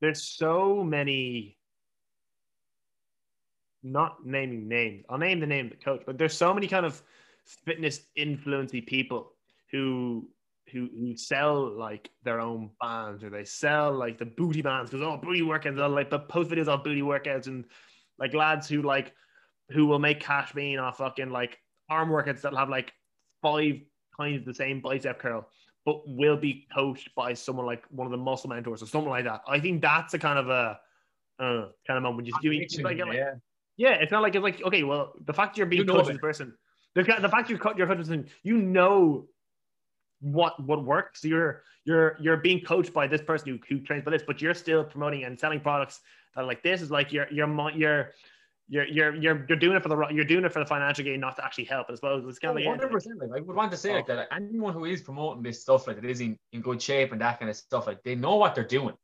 there's 0.00 0.22
so 0.22 0.82
many. 0.82 1.56
Not 3.82 4.26
naming 4.26 4.66
names. 4.66 5.04
I'll 5.08 5.18
name 5.18 5.38
the 5.38 5.46
name 5.46 5.66
of 5.66 5.72
the 5.72 5.84
coach, 5.84 6.02
but 6.04 6.18
there's 6.18 6.36
so 6.36 6.52
many 6.52 6.66
kind 6.66 6.84
of 6.84 7.00
fitness 7.64 8.00
influencey 8.18 8.84
people 8.84 9.32
who 9.70 10.28
who 10.72 10.88
who 10.98 11.16
sell 11.16 11.70
like 11.70 12.10
their 12.24 12.40
own 12.40 12.70
bands 12.80 13.22
or 13.22 13.30
they 13.30 13.44
sell 13.44 13.92
like 13.92 14.18
the 14.18 14.26
booty 14.26 14.62
bands 14.62 14.90
because 14.90 15.06
oh 15.06 15.16
booty 15.16 15.42
workouts 15.42 15.76
like 15.94 16.10
the 16.10 16.18
post 16.18 16.50
videos 16.50 16.66
of 16.66 16.82
booty 16.82 17.02
workouts 17.02 17.46
and 17.46 17.64
like 18.18 18.34
lads 18.34 18.68
who 18.68 18.82
like 18.82 19.12
who 19.70 19.86
will 19.86 19.98
make 19.98 20.20
cash 20.20 20.52
being 20.52 20.78
off 20.78 20.98
fucking 20.98 21.30
like 21.30 21.58
arm 21.88 22.10
workouts 22.10 22.40
that'll 22.40 22.58
have 22.58 22.68
like 22.68 22.92
five 23.42 23.80
times 24.16 24.44
the 24.44 24.54
same 24.54 24.80
bicep 24.80 25.18
curl, 25.18 25.48
but 25.84 26.02
will 26.06 26.36
be 26.36 26.66
coached 26.74 27.14
by 27.14 27.32
someone 27.32 27.66
like 27.66 27.84
one 27.90 28.06
of 28.06 28.10
the 28.10 28.16
muscle 28.16 28.50
mentors 28.50 28.82
or 28.82 28.86
something 28.86 29.10
like 29.10 29.24
that. 29.24 29.42
I 29.48 29.60
think 29.60 29.82
that's 29.82 30.14
a 30.14 30.18
kind 30.18 30.38
of 30.38 30.48
a 30.48 30.78
uh, 31.38 31.68
kind 31.86 31.96
of 31.96 32.02
moment. 32.02 32.28
You 32.42 32.60
like, 32.82 32.98
like, 32.98 33.16
yeah. 33.16 33.34
yeah, 33.76 33.94
it's 33.94 34.12
not 34.12 34.22
like 34.22 34.34
it's 34.34 34.42
like 34.42 34.62
okay, 34.62 34.82
well, 34.82 35.12
the 35.24 35.32
fact 35.32 35.56
you're 35.56 35.66
being 35.66 35.82
You 35.82 35.86
know 35.86 35.94
coached 35.94 36.10
as 36.10 36.16
a 36.16 36.20
person, 36.20 36.54
the, 36.94 37.02
the 37.02 37.28
fact 37.28 37.50
you're 37.50 37.58
cut 37.58 37.76
your 37.76 37.86
coach 37.86 37.98
as 37.98 38.08
a 38.08 38.12
person, 38.12 38.30
you 38.42 38.56
know 38.56 39.26
what 40.20 40.62
what 40.62 40.84
works. 40.84 41.24
You're 41.24 41.62
you're 41.84 42.16
you're 42.20 42.38
being 42.38 42.60
coached 42.60 42.92
by 42.92 43.06
this 43.06 43.20
person 43.20 43.48
who, 43.48 43.58
who 43.68 43.82
trains 43.82 44.04
by 44.04 44.10
this, 44.10 44.22
but 44.26 44.40
you're 44.40 44.54
still 44.54 44.84
promoting 44.84 45.24
and 45.24 45.38
selling 45.38 45.60
products 45.60 46.00
that 46.34 46.42
are 46.42 46.46
like 46.46 46.62
this 46.62 46.80
is 46.82 46.90
like 46.90 47.12
your 47.12 47.26
your 47.30 47.36
you're 47.36 47.46
mo- 47.46 47.68
you're 48.68 48.86
you're 48.86 49.14
you're 49.14 49.46
you're 49.48 49.58
doing 49.58 49.76
it 49.76 49.82
for 49.82 49.88
the 49.88 50.06
you're 50.10 50.24
doing 50.24 50.44
it 50.44 50.52
for 50.52 50.58
the 50.58 50.66
financial 50.66 51.04
gain, 51.04 51.20
not 51.20 51.36
to 51.36 51.44
actually 51.44 51.64
help. 51.64 51.86
I 51.88 51.94
suppose 51.94 52.24
it's 52.26 52.38
kind 52.38 52.58
of 52.58 52.64
oh, 52.64 52.70
like 52.70 52.80
hundred 52.80 52.92
percent. 52.92 53.18
Like 53.20 53.40
I 53.40 53.40
would 53.40 53.56
want 53.56 53.70
to 53.70 53.76
say 53.76 53.92
oh. 53.92 53.94
like 53.94 54.06
that. 54.06 54.16
Like, 54.16 54.28
anyone 54.32 54.72
who 54.72 54.84
is 54.84 55.02
promoting 55.02 55.42
this 55.42 55.62
stuff, 55.62 55.86
like 55.86 56.00
that 56.00 56.08
is 56.08 56.20
in, 56.20 56.36
in 56.52 56.62
good 56.62 56.82
shape 56.82 57.12
and 57.12 57.20
that 57.20 57.38
kind 57.38 57.50
of 57.50 57.56
stuff, 57.56 57.86
like 57.86 58.02
they 58.02 58.14
know 58.14 58.36
what 58.36 58.54
they're 58.54 58.64
doing. 58.64 58.94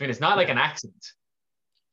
I 0.00 0.02
mean, 0.02 0.10
it's 0.10 0.20
not 0.20 0.36
like 0.36 0.48
an 0.48 0.58
accident. 0.58 1.04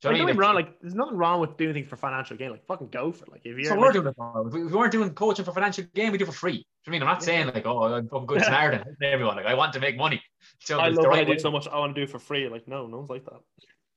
Do 0.00 0.08
Like, 0.08 0.16
you 0.16 0.22
know 0.22 0.28
I 0.28 0.32
mean? 0.32 0.40
wrong, 0.40 0.54
like 0.54 0.80
there's 0.80 0.94
nothing 0.94 1.16
wrong 1.16 1.40
with 1.40 1.58
doing 1.58 1.74
things 1.74 1.86
for 1.86 1.96
financial 1.96 2.36
gain. 2.36 2.50
Like 2.50 2.66
fucking 2.66 2.88
go 2.88 3.12
for 3.12 3.26
it. 3.26 3.32
Like 3.32 3.42
if 3.44 3.56
you're 3.56 3.64
So 3.64 3.78
we're 3.78 3.92
doing 3.92 4.06
it 4.06 4.16
for. 4.16 4.48
If 4.48 4.54
we, 4.54 4.64
weren't 4.64 4.92
doing 4.92 5.10
coaching 5.10 5.44
for 5.44 5.52
financial 5.52 5.84
gain, 5.94 6.10
we 6.10 6.18
do 6.18 6.24
it 6.24 6.26
for 6.26 6.32
free. 6.32 6.52
You 6.52 6.58
know 6.58 6.64
what 6.64 6.88
I 6.88 6.90
mean? 6.92 7.02
I'm 7.02 7.08
not 7.08 7.22
saying 7.22 7.46
like, 7.48 7.66
oh, 7.66 7.84
I'm 7.84 8.08
fucking 8.08 8.26
good 8.26 8.40
Samaritan. 8.44 8.96
everyone. 9.02 9.36
Like 9.36 9.46
I 9.46 9.54
want 9.54 9.74
to 9.74 9.80
make 9.80 9.98
money. 9.98 10.22
So 10.60 10.80
I 10.80 10.88
love 10.88 11.02
the 11.02 11.08
what 11.10 11.18
I 11.18 11.24
do 11.24 11.32
way. 11.32 11.38
so 11.38 11.50
much. 11.50 11.68
I 11.68 11.78
want 11.78 11.94
to 11.94 12.00
do 12.00 12.04
it 12.04 12.10
for 12.10 12.18
free. 12.18 12.48
Like 12.48 12.66
no, 12.66 12.86
no 12.86 12.96
one's 12.96 13.10
like 13.10 13.24
that. 13.26 13.40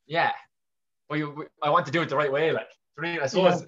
Yeah. 0.06 0.32
But 1.08 1.20
you, 1.20 1.48
I 1.62 1.70
want 1.70 1.86
to 1.86 1.92
do 1.92 2.02
it 2.02 2.10
the 2.10 2.18
right 2.18 2.32
way. 2.32 2.52
Like, 2.52 2.70
I 2.98 3.02
mean? 3.02 3.20
I 3.22 3.26
suppose 3.28 3.66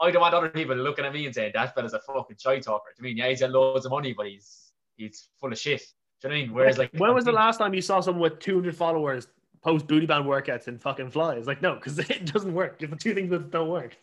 I 0.00 0.10
don't 0.10 0.20
want 0.20 0.34
other 0.34 0.48
people 0.48 0.74
looking 0.76 1.04
at 1.04 1.12
me 1.12 1.26
and 1.26 1.34
saying 1.34 1.52
that 1.54 1.74
fella's 1.74 1.94
a 1.94 2.00
fucking 2.00 2.36
shy 2.38 2.58
talker. 2.58 2.90
You 2.98 3.04
mean? 3.04 3.16
Yeah, 3.16 3.28
he's 3.28 3.40
got 3.40 3.50
loads 3.50 3.86
of 3.86 3.92
money, 3.92 4.12
but 4.12 4.26
he's 4.26 4.72
he's 4.96 5.28
full 5.40 5.52
of 5.52 5.58
shit. 5.58 5.82
Do 6.20 6.28
you 6.28 6.28
know 6.28 6.34
what 6.34 6.38
I 6.38 6.46
mean? 6.46 6.54
Whereas 6.54 6.78
like, 6.78 6.90
when 6.96 7.14
was 7.14 7.24
the 7.24 7.32
last 7.32 7.58
time 7.58 7.74
you 7.74 7.82
saw 7.82 8.00
someone 8.00 8.22
with 8.22 8.38
200 8.40 8.76
followers 8.76 9.28
post 9.62 9.86
booty 9.86 10.06
band 10.06 10.24
workouts 10.24 10.66
and 10.66 10.80
fucking 10.80 11.10
fly? 11.10 11.34
It's 11.34 11.46
like 11.46 11.62
no, 11.62 11.74
because 11.74 11.98
it 12.10 12.32
doesn't 12.32 12.52
work. 12.52 12.82
If 12.82 12.90
the 12.90 12.96
two 12.96 13.14
things 13.14 13.30
that 13.30 13.50
don't 13.50 13.68
work. 13.68 13.96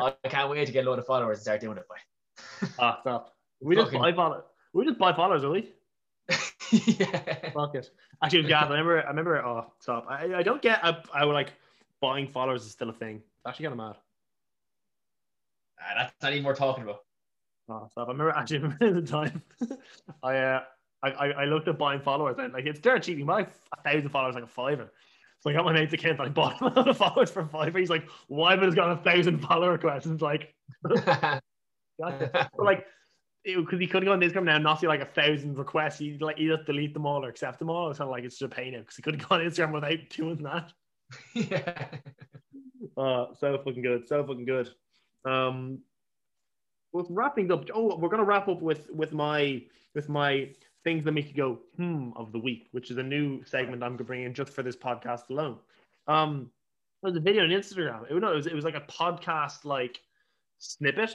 I 0.00 0.12
can't 0.28 0.48
wait 0.48 0.64
to 0.64 0.72
get 0.72 0.86
a 0.86 0.88
load 0.88 1.00
of 1.00 1.06
followers 1.06 1.38
and 1.38 1.42
start 1.42 1.60
doing 1.60 1.76
it. 1.76 1.86
By. 1.88 2.68
Ah, 2.78 2.98
stop. 3.00 3.34
We 3.60 3.74
just 3.74 3.92
buy 3.92 4.12
followers. 4.12 4.44
We 4.72 4.84
just 4.84 4.98
buy 4.98 5.12
followers, 5.12 5.42
will 5.42 5.52
we? 5.52 5.72
yeah. 6.70 7.50
Fuck 7.52 7.74
it. 7.74 7.90
Actually, 8.22 8.48
yeah, 8.48 8.60
I 8.60 8.68
remember. 8.68 9.02
I 9.02 9.08
remember. 9.08 9.44
Oh, 9.44 9.72
stop. 9.80 10.06
I, 10.08 10.36
I 10.36 10.42
don't 10.42 10.62
get. 10.62 10.84
I, 10.84 11.02
I 11.12 11.24
would 11.24 11.32
like 11.32 11.52
buying 12.00 12.28
followers 12.28 12.64
is 12.64 12.70
still 12.70 12.90
a 12.90 12.92
thing. 12.92 13.22
It's 13.48 13.54
actually 13.54 13.64
kind 13.64 13.80
of 13.80 13.86
mad. 13.86 13.96
Ah, 15.80 15.94
that's 15.96 16.14
not 16.22 16.32
even 16.34 16.44
worth 16.44 16.58
talking 16.58 16.84
about. 16.84 16.98
Oh, 17.70 17.88
stop. 17.90 18.08
I 18.08 18.12
remember 18.12 18.30
actually 18.32 18.58
I 18.58 18.60
remember 18.60 19.00
the 19.00 19.06
time 19.06 19.42
I 20.22 20.36
uh 20.36 20.60
I, 21.02 21.10
I, 21.10 21.26
I 21.28 21.44
looked 21.46 21.66
at 21.66 21.78
buying 21.78 22.00
followers 22.00 22.36
and 22.38 22.52
like 22.52 22.66
it's 22.66 22.78
dirt. 22.78 23.08
You 23.08 23.24
buy 23.24 23.46
thousand 23.84 24.10
followers 24.10 24.34
like 24.34 24.44
a 24.44 24.48
fiver. 24.48 24.92
So 25.40 25.48
I 25.48 25.54
got 25.54 25.64
my 25.64 25.72
mate's 25.72 25.94
account 25.94 26.18
and 26.18 26.28
I 26.28 26.30
bought 26.30 26.60
him 26.60 26.68
a 26.72 26.74
lot 26.74 26.88
of 26.88 26.96
followers 26.98 27.30
for 27.30 27.40
a 27.40 27.48
fiver. 27.48 27.78
He's 27.78 27.88
like, 27.88 28.06
why 28.26 28.54
but 28.54 28.66
has 28.66 28.74
got 28.74 28.90
a 28.90 29.02
thousand 29.02 29.38
follower 29.38 29.72
requests? 29.72 30.04
And 30.04 30.14
it's 30.14 30.22
like, 30.22 30.54
gotcha. 30.94 31.40
But 31.98 32.50
like, 32.58 32.84
because 33.44 33.80
he 33.80 33.86
could 33.86 34.04
go 34.04 34.12
on 34.12 34.20
Instagram 34.20 34.44
now 34.44 34.56
and 34.56 34.64
not 34.64 34.80
see 34.80 34.88
like 34.88 35.00
a 35.00 35.06
thousand 35.06 35.56
requests. 35.56 35.98
He 35.98 36.18
like 36.18 36.36
he 36.36 36.48
just 36.48 36.66
delete 36.66 36.92
them 36.92 37.06
all 37.06 37.24
or 37.24 37.30
accept 37.30 37.60
them 37.60 37.70
all. 37.70 37.88
It's 37.88 37.98
kind 37.98 38.08
of 38.08 38.12
like 38.12 38.24
it's 38.24 38.38
just 38.38 38.52
a 38.52 38.54
pain 38.54 38.78
because 38.78 38.96
he 38.96 39.02
couldn't 39.02 39.26
go 39.26 39.36
on 39.36 39.40
Instagram 39.40 39.72
without 39.72 39.98
doing 40.10 40.42
that. 40.42 40.70
yeah. 41.34 41.86
Uh, 42.98 43.26
so 43.38 43.56
fucking 43.58 43.82
good, 43.82 44.08
so 44.08 44.24
fucking 44.24 44.44
good. 44.44 44.68
Um, 45.24 45.78
with 46.92 47.06
wrapping 47.10 47.52
up, 47.52 47.64
oh, 47.74 47.96
we're 47.96 48.08
gonna 48.08 48.24
wrap 48.24 48.48
up 48.48 48.60
with 48.60 48.90
with 48.90 49.12
my 49.12 49.62
with 49.94 50.08
my 50.08 50.50
things 50.84 51.04
that 51.04 51.12
make 51.12 51.28
you 51.28 51.34
go 51.34 51.58
hmm 51.76 52.10
of 52.16 52.32
the 52.32 52.38
week, 52.38 52.68
which 52.72 52.90
is 52.90 52.96
a 52.98 53.02
new 53.02 53.44
segment 53.44 53.82
I'm 53.82 53.92
gonna 53.92 54.04
bring 54.04 54.24
in 54.24 54.34
just 54.34 54.52
for 54.52 54.62
this 54.62 54.76
podcast 54.76 55.30
alone. 55.30 55.58
Um, 56.06 56.50
there 57.02 57.12
was 57.12 57.16
a 57.16 57.20
video 57.20 57.44
on 57.44 57.50
Instagram. 57.50 58.10
It, 58.10 58.14
no, 58.14 58.32
it 58.32 58.36
was 58.36 58.46
it 58.46 58.54
was 58.54 58.64
like 58.64 58.74
a 58.74 58.80
podcast 58.80 59.64
like 59.64 60.00
snippet, 60.58 61.14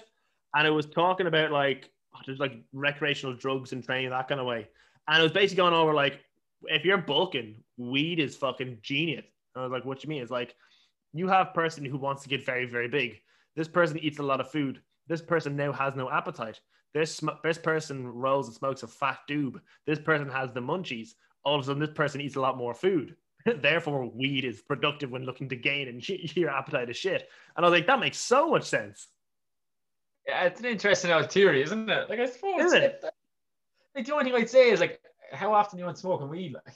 and 0.55 0.65
it 0.65 0.71
was 0.71 0.85
talking 0.85 1.27
about 1.27 1.51
like 1.51 1.89
just 2.23 2.39
like 2.39 2.53
recreational 2.71 3.35
drugs 3.35 3.73
and 3.73 3.83
training 3.83 4.11
that 4.11 4.27
kind 4.29 4.39
of 4.39 4.47
way, 4.47 4.67
and 5.09 5.19
it 5.19 5.23
was 5.23 5.33
basically 5.33 5.57
going 5.57 5.73
over 5.73 5.93
like 5.93 6.19
if 6.65 6.85
you're 6.85 6.97
bulking, 6.97 7.61
weed 7.77 8.19
is 8.19 8.35
fucking 8.35 8.77
genius. 8.81 9.25
And 9.55 9.61
I 9.61 9.65
was 9.65 9.71
like, 9.71 9.85
what 9.85 9.99
do 9.99 10.05
you 10.05 10.09
mean? 10.09 10.21
It's 10.21 10.31
like 10.31 10.55
you 11.13 11.27
have 11.27 11.53
person 11.53 11.85
who 11.85 11.97
wants 11.97 12.23
to 12.23 12.29
get 12.29 12.45
very 12.45 12.65
very 12.65 12.87
big. 12.87 13.21
This 13.55 13.67
person 13.67 13.99
eats 13.99 14.19
a 14.19 14.23
lot 14.23 14.41
of 14.41 14.49
food. 14.49 14.81
This 15.07 15.21
person 15.21 15.55
now 15.55 15.71
has 15.71 15.95
no 15.95 16.09
appetite. 16.09 16.59
This 16.93 17.21
this 17.43 17.57
person 17.57 18.07
rolls 18.07 18.47
and 18.47 18.55
smokes 18.55 18.83
a 18.83 18.87
fat 18.87 19.19
doob. 19.29 19.59
This 19.85 19.99
person 19.99 20.29
has 20.29 20.51
the 20.51 20.61
munchies. 20.61 21.09
All 21.45 21.55
of 21.55 21.61
a 21.61 21.65
sudden, 21.65 21.81
this 21.81 21.95
person 21.95 22.21
eats 22.21 22.35
a 22.35 22.41
lot 22.41 22.57
more 22.57 22.73
food. 22.73 23.15
Therefore, 23.45 24.09
weed 24.09 24.45
is 24.45 24.61
productive 24.61 25.11
when 25.11 25.25
looking 25.25 25.49
to 25.49 25.55
gain 25.55 25.87
and 25.87 26.07
your 26.35 26.49
appetite 26.49 26.89
is 26.89 26.97
shit. 26.97 27.27
And 27.55 27.65
I 27.65 27.69
was 27.69 27.77
like, 27.77 27.87
that 27.87 27.99
makes 27.99 28.17
so 28.17 28.49
much 28.49 28.63
sense. 28.63 29.07
Yeah, 30.27 30.43
it's 30.45 30.59
an 30.61 30.67
interesting 30.67 31.11
old 31.11 31.29
theory, 31.31 31.61
isn't 31.63 31.89
it? 31.89 32.09
Like 32.09 32.19
I 32.19 32.27
suppose 32.27 32.61
Is 32.61 32.73
it? 32.73 33.03
like 33.95 34.05
the 34.05 34.13
only 34.13 34.25
thing 34.25 34.35
I'd 34.35 34.49
say 34.49 34.69
is 34.71 34.79
like 34.79 35.01
how 35.33 35.53
often 35.53 35.79
you 35.79 35.85
want 35.85 35.97
smoking 35.97 36.29
weed, 36.29 36.53
like 36.53 36.75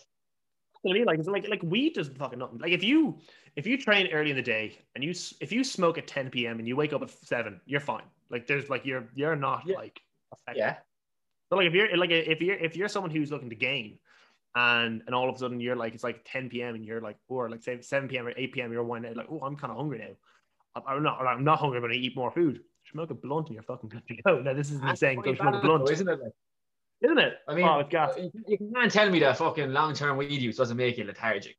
Like, 0.88 1.19
it's 1.19 1.27
like 1.27 1.47
like 1.47 1.61
weed 1.63 1.93
does 1.95 2.09
fucking 2.09 2.39
nothing. 2.39 2.59
Like 2.59 2.71
if 2.71 2.83
you 2.83 3.19
if 3.55 3.65
you 3.67 3.77
train 3.77 4.07
early 4.13 4.29
in 4.29 4.35
the 4.35 4.41
day 4.41 4.77
and 4.95 5.03
you 5.03 5.11
if 5.41 5.51
you 5.51 5.63
smoke 5.63 5.97
at 5.97 6.07
10 6.07 6.29
p.m. 6.29 6.59
and 6.59 6.67
you 6.67 6.75
wake 6.75 6.93
up 6.93 7.01
at 7.01 7.09
seven, 7.09 7.59
you're 7.65 7.79
fine. 7.79 8.03
Like 8.29 8.47
there's 8.47 8.69
like 8.69 8.85
you're 8.85 9.07
you're 9.15 9.35
not 9.35 9.63
Yeah. 9.65 9.77
like 9.77 9.99
affected. 10.33 10.59
yeah. 10.59 10.75
But 11.49 11.57
like 11.57 11.67
if 11.67 11.73
you're 11.73 11.95
like 11.97 12.11
if 12.11 12.41
you're 12.41 12.55
if 12.57 12.75
you're 12.75 12.88
someone 12.89 13.11
who's 13.11 13.31
looking 13.31 13.49
to 13.49 13.55
gain, 13.55 13.99
and 14.55 15.01
and 15.05 15.15
all 15.15 15.29
of 15.29 15.35
a 15.35 15.39
sudden 15.39 15.59
you're 15.59 15.75
like 15.75 15.93
it's 15.93 16.03
like 16.03 16.21
10 16.25 16.49
p.m. 16.49 16.75
and 16.75 16.85
you're 16.85 17.01
like 17.01 17.17
or 17.27 17.49
like 17.49 17.63
say 17.63 17.79
7 17.81 18.07
p.m. 18.09 18.27
or 18.27 18.33
8 18.35 18.51
p.m. 18.53 18.71
you're 18.71 18.83
winding 18.83 19.13
like 19.15 19.27
oh 19.29 19.39
I'm 19.39 19.55
kind 19.55 19.71
of 19.71 19.77
hungry 19.77 19.99
now. 19.99 20.81
I'm- 20.85 21.03
not 21.03 21.19
I'm 21.25 21.43
not 21.43 21.59
hungry, 21.59 21.81
but 21.81 21.91
I 21.91 21.95
eat 21.95 22.15
more 22.15 22.31
food. 22.31 22.61
Smoke 22.91 23.09
a 23.11 23.13
blunt 23.15 23.47
and 23.47 23.55
you're 23.55 23.63
fucking 23.63 23.89
good 23.89 24.07
to 24.07 24.15
go. 24.21 24.39
Now 24.41 24.53
this 24.53 24.69
That's 24.69 24.99
saying 24.99 25.21
go 25.21 25.33
smoke 25.35 25.55
a 25.55 25.59
blunt, 25.59 25.89
isn't 25.89 26.07
it? 26.07 26.19
Like, 26.21 26.31
isn't 27.02 27.18
it? 27.18 27.34
I 27.48 27.54
mean, 27.54 27.66
oh, 27.66 27.84
you 28.48 28.58
can't 28.74 28.91
tell 28.91 29.10
me 29.10 29.20
that 29.20 29.38
fucking 29.38 29.72
long-term 29.72 30.18
weed 30.18 30.41
use 30.41 30.58
doesn't 30.58 30.78
make 30.78 30.98
you 30.98 31.04
lethargic. 31.04 31.56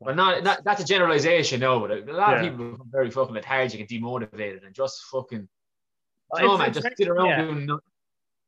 But 0.00 0.16
not, 0.16 0.44
not 0.44 0.62
that's 0.64 0.80
a 0.80 0.84
generalization, 0.84 1.60
no. 1.60 1.80
But 1.80 1.90
a 1.90 2.12
lot 2.12 2.36
of 2.36 2.42
people 2.42 2.72
become 2.72 2.88
very 2.90 3.10
fucking 3.10 3.34
lethargic 3.34 3.80
and 3.80 3.88
demotivated 3.88 4.64
and 4.64 4.74
just 4.74 5.02
fucking. 5.06 5.48
Uh, 6.32 6.40
no 6.40 6.58
man, 6.58 6.72
just 6.72 6.86
sit 6.96 7.08
around 7.08 7.26
yeah. 7.26 7.42
doing 7.42 7.66
nothing. 7.66 7.80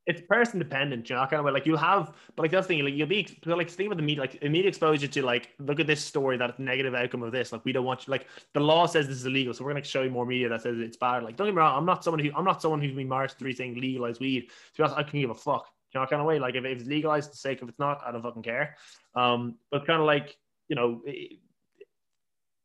it's 0.06 0.22
person 0.28 0.58
dependent, 0.58 1.08
you 1.08 1.14
know, 1.14 1.22
kind 1.22 1.34
of 1.34 1.44
way. 1.44 1.52
Like 1.52 1.66
you'll 1.66 1.78
have, 1.78 2.14
but 2.34 2.42
like 2.42 2.50
that's 2.50 2.66
the 2.66 2.74
thing, 2.74 2.84
like 2.84 2.94
you'll 2.94 3.06
be 3.06 3.38
like 3.46 3.70
think 3.70 3.86
about 3.86 3.96
the 3.96 4.02
media, 4.02 4.20
like 4.20 4.36
immediate 4.42 4.68
exposure 4.68 5.06
to 5.06 5.22
like 5.24 5.50
look 5.58 5.78
at 5.78 5.86
this 5.86 6.04
story, 6.04 6.36
that 6.36 6.58
negative 6.58 6.94
outcome 6.94 7.22
of 7.22 7.32
this. 7.32 7.52
Like 7.52 7.64
we 7.64 7.72
don't 7.72 7.84
want 7.84 8.06
you, 8.06 8.10
like 8.10 8.26
the 8.54 8.60
law 8.60 8.86
says 8.86 9.06
this 9.06 9.16
is 9.16 9.26
illegal, 9.26 9.54
so 9.54 9.64
we're 9.64 9.72
gonna 9.72 9.84
show 9.84 10.02
you 10.02 10.10
more 10.10 10.26
media 10.26 10.48
that 10.48 10.62
says 10.62 10.78
it's 10.78 10.96
bad. 10.96 11.22
Like 11.22 11.36
don't 11.36 11.46
get 11.46 11.54
me 11.54 11.58
wrong, 11.58 11.76
I'm 11.76 11.86
not 11.86 12.02
someone 12.02 12.24
who 12.24 12.30
I'm 12.36 12.44
not 12.44 12.60
someone 12.60 12.80
who's 12.80 12.92
been 12.92 13.08
marched 13.08 13.38
three 13.38 13.54
saying 13.54 13.80
legalize 13.80 14.20
weed. 14.20 14.48
To 14.48 14.76
be 14.76 14.82
honest, 14.82 14.98
I 14.98 15.02
can 15.02 15.20
give 15.20 15.30
a 15.30 15.34
fuck, 15.34 15.66
you 15.92 16.00
know, 16.00 16.06
kind 16.06 16.20
of 16.20 16.26
way. 16.26 16.38
Like 16.38 16.54
if, 16.54 16.64
if 16.64 16.80
it's 16.80 16.88
legalized, 16.88 17.30
for 17.30 17.32
the 17.32 17.38
sake 17.38 17.62
if 17.62 17.68
it's 17.68 17.78
not, 17.78 18.00
I 18.04 18.12
don't 18.12 18.22
fucking 18.22 18.42
care. 18.42 18.76
Um, 19.14 19.56
but 19.70 19.86
kind 19.86 20.00
of 20.00 20.06
like 20.06 20.36
you 20.68 20.76
know, 20.76 21.02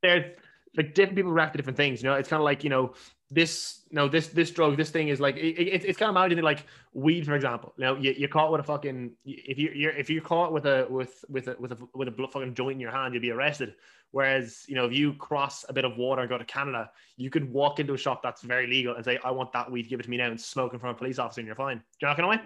there's 0.01 0.37
like 0.77 0.93
different 0.93 1.15
people 1.15 1.31
react 1.31 1.53
to 1.53 1.57
different 1.57 1.77
things. 1.77 2.01
You 2.01 2.09
know, 2.09 2.15
it's 2.15 2.29
kind 2.29 2.39
of 2.39 2.45
like 2.45 2.63
you 2.63 2.69
know 2.69 2.93
this 3.31 3.81
no 3.91 4.07
this 4.07 4.27
this 4.27 4.51
drug 4.51 4.77
this 4.77 4.91
thing 4.91 5.07
is 5.07 5.19
like 5.19 5.35
it, 5.35 5.59
it, 5.59 5.83
it's 5.83 5.97
kind 5.97 6.09
of 6.09 6.15
imagining 6.15 6.43
like 6.43 6.65
weed 6.93 7.25
for 7.25 7.33
example 7.33 7.73
you 7.75 7.83
know 7.83 7.95
you, 7.95 8.13
you're 8.15 8.29
caught 8.29 8.51
with 8.51 8.61
a 8.61 8.63
fucking 8.63 9.11
if 9.25 9.57
you, 9.57 9.71
you're 9.73 9.91
if 9.93 10.11
you're 10.11 10.21
caught 10.21 10.53
with 10.53 10.67
a 10.67 10.85
with 10.91 11.25
with 11.27 11.47
a 11.47 11.55
with 11.59 11.71
a 11.71 11.77
with 11.95 12.07
a 12.07 12.27
fucking 12.27 12.53
joint 12.53 12.73
in 12.73 12.79
your 12.79 12.91
hand 12.91 13.13
you'll 13.15 13.21
be 13.21 13.31
arrested 13.31 13.73
whereas 14.11 14.63
you 14.67 14.75
know 14.75 14.85
if 14.85 14.93
you 14.93 15.13
cross 15.13 15.65
a 15.69 15.73
bit 15.73 15.85
of 15.85 15.97
water 15.97 16.21
and 16.21 16.29
go 16.29 16.37
to 16.37 16.45
canada 16.45 16.89
you 17.17 17.31
could 17.31 17.51
walk 17.51 17.79
into 17.79 17.95
a 17.95 17.97
shop 17.97 18.21
that's 18.21 18.43
very 18.43 18.67
legal 18.67 18.93
and 18.93 19.03
say 19.03 19.17
i 19.23 19.31
want 19.31 19.51
that 19.51 19.71
weed 19.71 19.89
give 19.89 19.99
it 19.99 20.03
to 20.03 20.09
me 20.09 20.17
now 20.17 20.27
and 20.27 20.39
smoke 20.39 20.71
in 20.73 20.79
front 20.79 20.91
of 20.91 20.97
a 20.97 20.99
police 20.99 21.17
officer 21.17 21.41
and 21.41 21.47
you're 21.47 21.55
fine 21.55 21.77
do 21.77 21.83
you 22.01 22.07
know 22.07 22.13
kind 22.13 22.25
of 22.25 22.29
way 22.29 22.45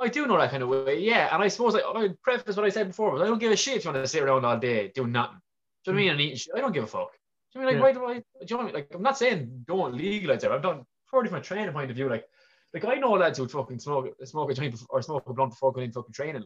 I 0.00 0.08
do 0.08 0.26
know 0.26 0.36
that 0.38 0.50
kind 0.50 0.62
of 0.62 0.68
way, 0.68 0.98
yeah. 1.00 1.32
And 1.32 1.42
I 1.42 1.48
suppose 1.48 1.74
like, 1.74 1.84
I 1.86 2.08
preface 2.22 2.56
what 2.56 2.64
I 2.64 2.70
said 2.70 2.88
before, 2.88 3.22
I 3.22 3.26
don't 3.26 3.38
give 3.38 3.52
a 3.52 3.56
shit 3.56 3.76
if 3.76 3.84
you 3.84 3.92
want 3.92 4.02
to 4.04 4.08
sit 4.08 4.22
around 4.22 4.44
all 4.44 4.58
day 4.58 4.90
doing 4.94 5.12
nothing. 5.12 5.38
Do 5.84 5.92
you 5.92 5.96
know 5.96 6.02
what 6.02 6.02
I 6.02 6.02
mean? 6.02 6.08
Hmm. 6.08 6.12
And 6.12 6.20
eating 6.20 6.36
shit. 6.36 6.54
I 6.56 6.60
don't 6.60 6.72
give 6.72 6.84
a 6.84 6.86
fuck. 6.86 7.10
Do 7.52 7.60
you 7.60 7.64
know 7.64 7.70
I 7.70 7.72
mean? 7.72 7.82
Like, 7.82 7.94
Yeah. 7.94 8.00
why 8.00 8.14
do 8.14 8.20
I? 8.20 8.44
Do 8.44 8.46
you 8.48 8.56
know 8.56 8.62
I 8.62 8.64
mean? 8.66 8.74
Like, 8.74 8.88
I'm 8.94 9.02
not 9.02 9.18
saying 9.18 9.64
don't 9.66 9.94
legalize 9.94 10.42
it. 10.44 10.50
I've 10.50 10.62
done 10.62 10.84
purely 11.10 11.28
from 11.28 11.38
a 11.38 11.42
training 11.42 11.72
point 11.72 11.90
of 11.90 11.96
view. 11.96 12.08
Like, 12.08 12.24
like 12.74 12.84
I 12.84 12.94
know 12.94 13.12
lads 13.12 13.38
who 13.38 13.44
would 13.44 13.50
fucking 13.52 13.78
smoke 13.78 14.14
smoke 14.24 14.50
a 14.50 14.54
joint 14.54 14.72
before, 14.72 14.88
or 14.90 15.02
smoke 15.02 15.28
a 15.28 15.32
blunt 15.34 15.50
before 15.50 15.72
going 15.72 15.86
in 15.86 15.92
fucking 15.92 16.12
training. 16.12 16.44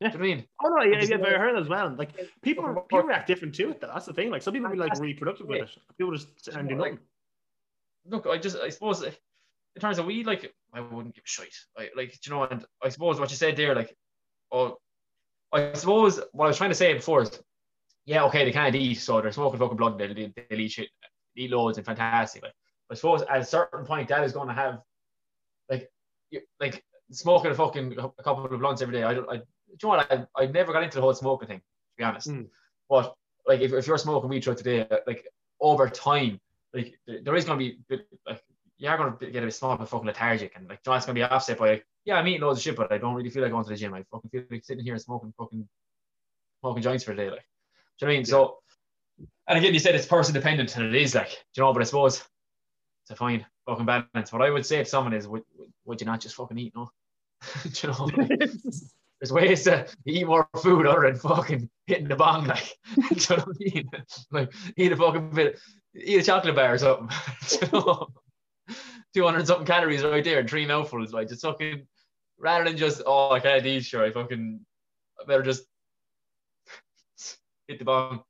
Yeah. 0.00 0.10
Do 0.10 0.18
you 0.18 0.22
know 0.22 0.28
what 0.28 0.32
I 0.32 0.36
mean? 0.36 0.46
oh 0.64 0.68
no 0.68 0.82
yeah, 0.84 1.04
yeah 1.04 1.16
but 1.16 1.34
I 1.34 1.38
heard 1.38 1.56
that 1.56 1.62
as 1.62 1.68
well 1.68 1.92
like 1.98 2.10
people 2.40 2.72
people 2.88 3.02
react 3.02 3.26
different 3.26 3.52
to 3.56 3.70
it 3.70 3.80
though. 3.80 3.90
that's 3.92 4.06
the 4.06 4.12
thing 4.12 4.30
like 4.30 4.42
some 4.42 4.54
people 4.54 4.70
be 4.70 4.76
like 4.76 4.96
really 5.00 5.14
productive 5.14 5.48
with 5.48 5.62
it 5.62 5.70
people 5.98 6.14
just 6.14 6.28
and 6.54 6.68
do 6.68 6.76
Like, 6.76 6.98
Look, 8.08 8.28
I 8.28 8.38
just 8.38 8.56
I 8.58 8.68
suppose 8.68 9.02
in 9.02 9.12
terms 9.80 9.98
of 9.98 10.06
weed, 10.06 10.26
like 10.26 10.54
I 10.72 10.80
wouldn't 10.80 11.14
give 11.14 11.24
a 11.24 11.28
shit. 11.28 11.54
I 11.76 11.88
like 11.96 12.12
do 12.12 12.18
you 12.24 12.36
know, 12.36 12.44
and 12.44 12.64
I 12.82 12.88
suppose 12.88 13.18
what 13.18 13.30
you 13.30 13.36
said 13.36 13.56
there, 13.56 13.74
like, 13.74 13.96
oh, 14.52 14.76
I 15.52 15.72
suppose 15.74 16.20
what 16.32 16.44
I 16.44 16.48
was 16.48 16.56
trying 16.56 16.70
to 16.70 16.76
say 16.76 16.92
before 16.94 17.22
is, 17.22 17.40
yeah, 18.04 18.24
okay, 18.24 18.44
they 18.44 18.52
can't 18.52 18.74
eat, 18.74 18.94
so 18.96 19.20
they're 19.20 19.32
smoking 19.32 19.58
fucking 19.58 19.76
blood, 19.76 19.98
they'll, 19.98 20.14
they'll 20.14 20.30
they'll 20.50 20.60
eat 20.60 20.72
shit, 20.72 20.88
eat 21.36 21.50
loads 21.50 21.78
and 21.78 21.86
fantastic. 21.86 22.42
Like, 22.42 22.52
I 22.90 22.94
suppose 22.94 23.22
at 23.22 23.40
a 23.40 23.44
certain 23.44 23.84
point 23.84 24.08
that 24.08 24.24
is 24.24 24.32
going 24.32 24.48
to 24.48 24.54
have, 24.54 24.80
like, 25.70 25.90
you, 26.30 26.40
like 26.60 26.84
smoking 27.10 27.50
a 27.50 27.54
fucking 27.54 27.92
a 27.98 28.22
couple 28.22 28.44
of 28.44 28.60
blunts 28.60 28.82
every 28.82 28.94
day. 28.94 29.02
I 29.02 29.14
don't, 29.14 29.28
I, 29.28 29.36
do 29.36 29.42
you 29.70 29.78
know 29.82 29.88
what? 29.88 30.12
I, 30.12 30.26
I 30.36 30.46
never 30.46 30.72
got 30.72 30.82
into 30.82 30.96
the 30.96 31.02
whole 31.02 31.14
smoking 31.14 31.48
thing, 31.48 31.58
to 31.58 31.64
be 31.96 32.04
honest. 32.04 32.28
Mm. 32.28 32.48
But 32.88 33.14
like, 33.46 33.60
if, 33.60 33.72
if 33.72 33.86
you're 33.86 33.98
smoking 33.98 34.28
weed 34.28 34.44
throughout 34.44 34.58
the 34.58 34.64
day, 34.64 34.86
like 35.06 35.26
over 35.60 35.88
time, 35.88 36.40
like 36.74 36.98
there 37.06 37.20
there 37.22 37.34
is 37.34 37.44
going 37.44 37.58
to 37.58 37.64
be 37.64 38.04
like 38.26 38.42
you 38.78 38.88
are 38.88 38.96
going 38.96 39.16
to 39.18 39.30
get 39.30 39.42
a 39.42 39.46
bit 39.46 39.54
small 39.54 39.76
but 39.76 39.88
fucking 39.88 40.06
lethargic, 40.06 40.52
and 40.56 40.68
like 40.68 40.82
John's 40.84 41.04
going 41.04 41.16
to 41.16 41.20
be 41.20 41.24
offset 41.24 41.58
by 41.58 41.70
like, 41.70 41.86
yeah, 42.04 42.16
I'm 42.16 42.26
eating 42.28 42.40
loads 42.42 42.58
of 42.58 42.62
shit, 42.62 42.76
but 42.76 42.92
I 42.92 42.98
don't 42.98 43.14
really 43.14 43.30
feel 43.30 43.42
like 43.42 43.52
going 43.52 43.64
to 43.64 43.70
the 43.70 43.76
gym. 43.76 43.94
I 43.94 44.04
fucking 44.10 44.30
feel 44.30 44.44
like 44.50 44.64
sitting 44.64 44.84
here 44.84 44.94
and 44.94 45.02
smoking 45.02 45.34
fucking 45.38 45.68
smoking 46.60 46.82
joints 46.82 47.04
for 47.04 47.12
a 47.12 47.16
day, 47.16 47.30
like. 47.30 47.44
Do 47.98 48.06
you 48.06 48.06
know 48.06 48.10
what 48.10 48.14
I 48.14 48.16
mean? 48.18 48.24
So, 48.24 48.58
and 49.48 49.58
again, 49.58 49.74
you 49.74 49.80
said 49.80 49.94
it's 49.96 50.06
person 50.06 50.32
dependent, 50.32 50.76
and 50.76 50.86
it 50.86 50.94
is 51.00 51.14
like, 51.14 51.30
do 51.30 51.34
you 51.56 51.62
know, 51.64 51.72
but 51.72 51.80
I 51.82 51.84
suppose 51.84 52.22
it's 53.02 53.10
a 53.10 53.16
fine 53.16 53.44
fucking 53.66 53.86
balance. 53.86 54.32
What 54.32 54.42
I 54.42 54.50
would 54.50 54.64
say 54.64 54.78
to 54.78 54.84
someone 54.84 55.12
is, 55.14 55.26
would, 55.26 55.42
would- 55.58 55.72
would 55.84 56.00
you 56.00 56.06
not 56.06 56.20
just 56.20 56.34
fucking 56.36 56.58
eat, 56.58 56.74
no? 56.76 56.90
do 57.64 57.70
you 57.86 57.92
know? 57.92 58.04
like, 58.04 58.28
there's 59.20 59.32
ways 59.32 59.64
to 59.64 59.86
eat 60.06 60.26
more 60.26 60.48
food 60.62 60.86
other 60.86 61.00
than 61.10 61.16
fucking 61.16 61.68
hitting 61.86 62.08
the 62.08 62.14
bong, 62.14 62.46
like, 62.46 62.78
do 62.96 63.02
you 63.14 63.36
know 63.36 63.44
what 63.44 63.56
I 63.56 63.74
mean? 63.74 63.90
Like, 64.30 64.52
eat 64.76 64.92
a 64.92 64.96
fucking 64.96 65.30
bit, 65.30 65.58
eat 65.96 66.20
a 66.20 66.22
chocolate 66.22 66.54
bar 66.54 66.74
or 66.74 66.78
something. 66.78 67.08
do 67.48 67.56
you 67.66 67.72
know? 67.72 68.08
200 69.18 69.46
something 69.48 69.66
calories 69.66 70.04
right 70.04 70.22
there 70.22 70.38
and 70.38 70.48
three 70.48 70.64
mouthfuls, 70.64 71.12
like, 71.12 71.28
just 71.28 71.42
fucking, 71.42 71.86
rather 72.38 72.64
than 72.64 72.76
just, 72.76 73.02
oh, 73.04 73.32
I 73.32 73.40
can't 73.40 73.66
eat, 73.66 73.84
sure, 73.84 74.04
I 74.04 74.12
fucking, 74.12 74.60
I 75.20 75.24
better 75.26 75.42
just 75.42 75.64
hit 77.66 77.80
the 77.80 77.84
bong. 77.84 78.22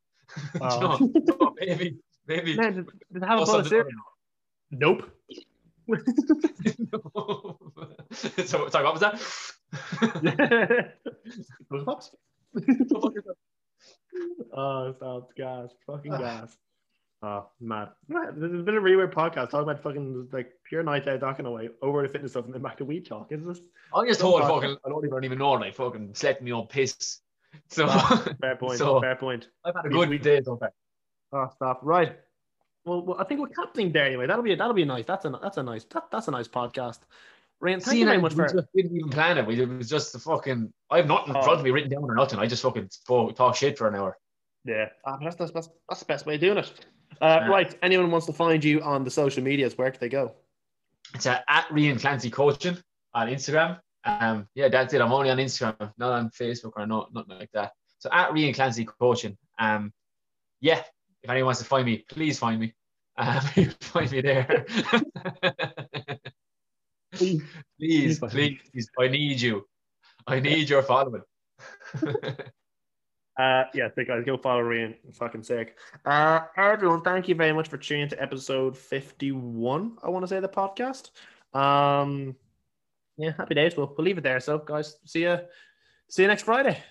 Do 0.55 0.61
you 0.65 0.81
know? 0.81 0.97
So 1.27 1.55
maybe, 1.61 1.99
maybe. 2.27 2.57
Man, 2.57 2.75
did, 2.75 2.87
did 3.13 3.23
it 3.23 3.27
have 3.27 3.41
a 3.41 3.43
Oh, 3.43 3.45
bowl 3.45 3.57
of 3.57 3.69
cereal? 3.69 3.91
Nope. 4.71 5.11
so, 8.13 8.69
sorry, 8.71 8.85
what 8.85 8.95
was 8.95 9.01
that? 9.01 9.21
Those 11.71 11.85
pops? 11.85 12.17
oh, 14.57 14.93
stop. 14.97 15.35
Gas. 15.37 15.71
Fucking 15.87 16.13
gas. 16.13 16.57
Oh, 17.21 17.49
mad. 17.61 17.89
Has 18.13 18.35
been 18.37 18.77
a 18.77 18.81
really 18.81 18.97
weird 18.97 19.13
podcast 19.13 19.51
talking 19.51 19.63
about 19.69 19.83
fucking 19.83 20.29
like 20.33 20.53
pure 20.69 20.83
night 20.85 21.09
out, 21.09 21.21
talking 21.21 21.47
away, 21.47 21.69
over 21.83 22.03
the 22.03 22.09
fitness 22.09 22.33
stuff, 22.33 22.45
and 22.45 22.55
then 22.55 22.63
back 22.63 22.77
to 22.79 22.85
weed 22.85 23.07
talk. 23.07 23.33
Is 23.33 23.45
this 23.45 23.61
I 23.93 24.07
just 24.07 24.21
podcast. 24.21 24.49
fucking, 24.49 24.77
I 24.85 24.89
don't 24.89 25.05
even, 25.05 25.25
even 25.25 25.39
know, 25.39 25.53
like, 25.53 25.75
fucking 25.75 26.15
slept 26.15 26.43
me 26.43 26.53
on 26.53 26.67
piss. 26.67 27.21
So, 27.69 27.89
fair 28.43 28.57
point? 28.57 28.79
So- 28.79 29.01
fair 29.01 29.17
point. 29.17 29.49
I've 29.65 29.75
had 29.75 29.87
a 29.87 29.89
good 29.89 30.23
day 30.23 30.43
so 30.43 30.59
far. 30.59 30.71
Oh, 31.33 31.49
stop. 31.55 31.81
Right. 31.83 32.19
Well, 32.85 33.03
well, 33.05 33.17
I 33.19 33.25
think 33.25 33.41
we're 33.41 33.49
captaining 33.49 33.91
there 33.93 34.05
anyway. 34.05 34.27
That'll 34.27 34.43
be 34.43 34.55
that'll 34.55 34.75
be 34.75 34.85
nice. 34.85 35.07
That's 35.07 35.25
a 35.25 35.31
that's 35.43 35.57
a 35.57 35.63
nice 35.63 35.85
that, 35.85 36.05
that's 36.13 36.29
a 36.29 36.31
nice 36.31 36.47
podcast. 36.47 37.01
Rian, 37.63 37.73
thank 37.83 37.85
See, 37.85 37.99
you 38.01 38.05
very 38.05 38.19
man, 38.19 38.23
much 38.23 38.35
we 38.35 38.45
for. 38.47 38.53
just 38.53 38.69
didn't 38.75 38.95
even 38.97 39.11
plan 39.11 39.39
it. 39.39 39.47
We, 39.47 39.61
it 39.61 39.69
was 39.69 39.89
just 39.89 40.15
a 40.15 40.19
fucking, 40.19 40.73
I 40.91 40.99
have 40.99 41.07
nothing 41.07 41.31
in 41.31 41.37
Oh. 41.37 41.43
front 41.43 41.59
of 41.59 41.65
me 41.65 41.71
written 41.71 41.91
down 41.91 42.05
or 42.05 42.15
nothing. 42.15 42.39
I 42.39 42.47
just 42.47 42.63
fucking 42.63 42.89
spoke, 42.91 43.35
talk 43.35 43.57
shit 43.57 43.77
for 43.77 43.89
an 43.89 43.95
hour. 43.97 44.17
Yeah, 44.65 44.91
ah, 45.07 45.19
that's, 45.21 45.37
that's, 45.37 45.51
that's, 45.51 45.69
that's 45.89 46.01
the 46.01 46.07
best 46.07 46.25
way 46.27 46.35
of 46.37 46.41
doing 46.41 46.59
it. 46.59 46.71
Uh, 47.21 47.47
Right. 47.49 47.77
Anyone 47.83 48.11
wants 48.11 48.27
to 48.27 48.33
find 48.33 48.63
you 48.63 48.81
on 48.83 49.05
the 49.05 49.11
social 49.11 49.43
medias, 49.43 49.77
where 49.77 49.91
can 49.91 50.01
they 50.01 50.09
go? 50.09 50.35
It's 51.15 51.27
uh, 51.27 51.41
at 51.49 51.69
Rian 51.69 52.01
Clancy 52.01 52.31
Coaching 52.31 52.77
on 53.15 53.29
Instagram. 53.29 53.81
Um, 54.05 54.47
yeah, 54.55 54.69
that's 54.69 54.95
it. 54.95 55.01
I'm 55.01 55.13
only 55.13 55.31
on 55.31 55.39
Instagram, 55.39 55.93
not 55.99 56.13
on 56.13 56.31
Facebook 56.31 56.73
or 56.77 56.87
not, 56.87 57.13
nothing 57.13 57.39
like 57.39 57.51
that. 57.53 57.73
So 57.99 58.11
at 58.13 58.31
Rian 58.31 58.55
Clancy 58.55 58.85
Coaching. 58.85 59.37
Um, 59.59 59.93
yeah, 60.61 60.83
if 61.23 61.31
anyone 61.31 61.47
wants 61.47 61.61
to 61.61 61.67
find 61.67 61.87
me, 61.87 62.05
please 62.09 62.39
find 62.39 62.61
me. 62.61 62.75
Um, 63.17 63.41
find 63.81 64.11
me 64.13 64.21
there. 64.21 64.67
Please. 67.15 67.43
please, 67.79 68.19
please, 68.21 68.91
I 68.99 69.09
need 69.09 69.41
you. 69.41 69.67
I 70.27 70.41
need 70.41 70.69
your 70.69 70.83
following. 70.83 71.23
Uh, 73.39 73.65
yeah, 73.73 73.87
big 73.95 74.09
guys, 74.09 74.25
go 74.27 74.37
follow 74.37 74.65
Rian. 74.65 74.97
Fucking 75.15 75.45
sake. 75.45 75.77
Uh, 76.05 76.41
everyone, 76.57 77.03
thank 77.03 77.29
you 77.29 77.37
very 77.37 77.53
much 77.53 77.69
for 77.69 77.77
tuning 77.77 78.03
in 78.03 78.09
to 78.09 78.21
episode 78.21 78.77
fifty-one. 78.77 79.97
I 80.03 80.09
want 80.11 80.25
to 80.25 80.29
say 80.29 80.41
the 80.41 80.49
podcast. 80.49 81.11
Um, 81.57 82.35
yeah, 83.17 83.33
happy 83.37 83.55
days. 83.55 83.77
We'll, 83.77 83.95
we'll 83.97 84.05
leave 84.05 84.19
it 84.19 84.25
there. 84.25 84.41
So, 84.41 84.59
guys, 84.59 84.97
see 85.05 85.23
you. 85.23 85.39
See 86.09 86.23
you 86.23 86.29
next 86.29 86.43
Friday. 86.43 86.83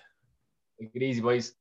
Take 0.80 0.90
it 0.94 1.02
easy, 1.02 1.20
boys. 1.20 1.52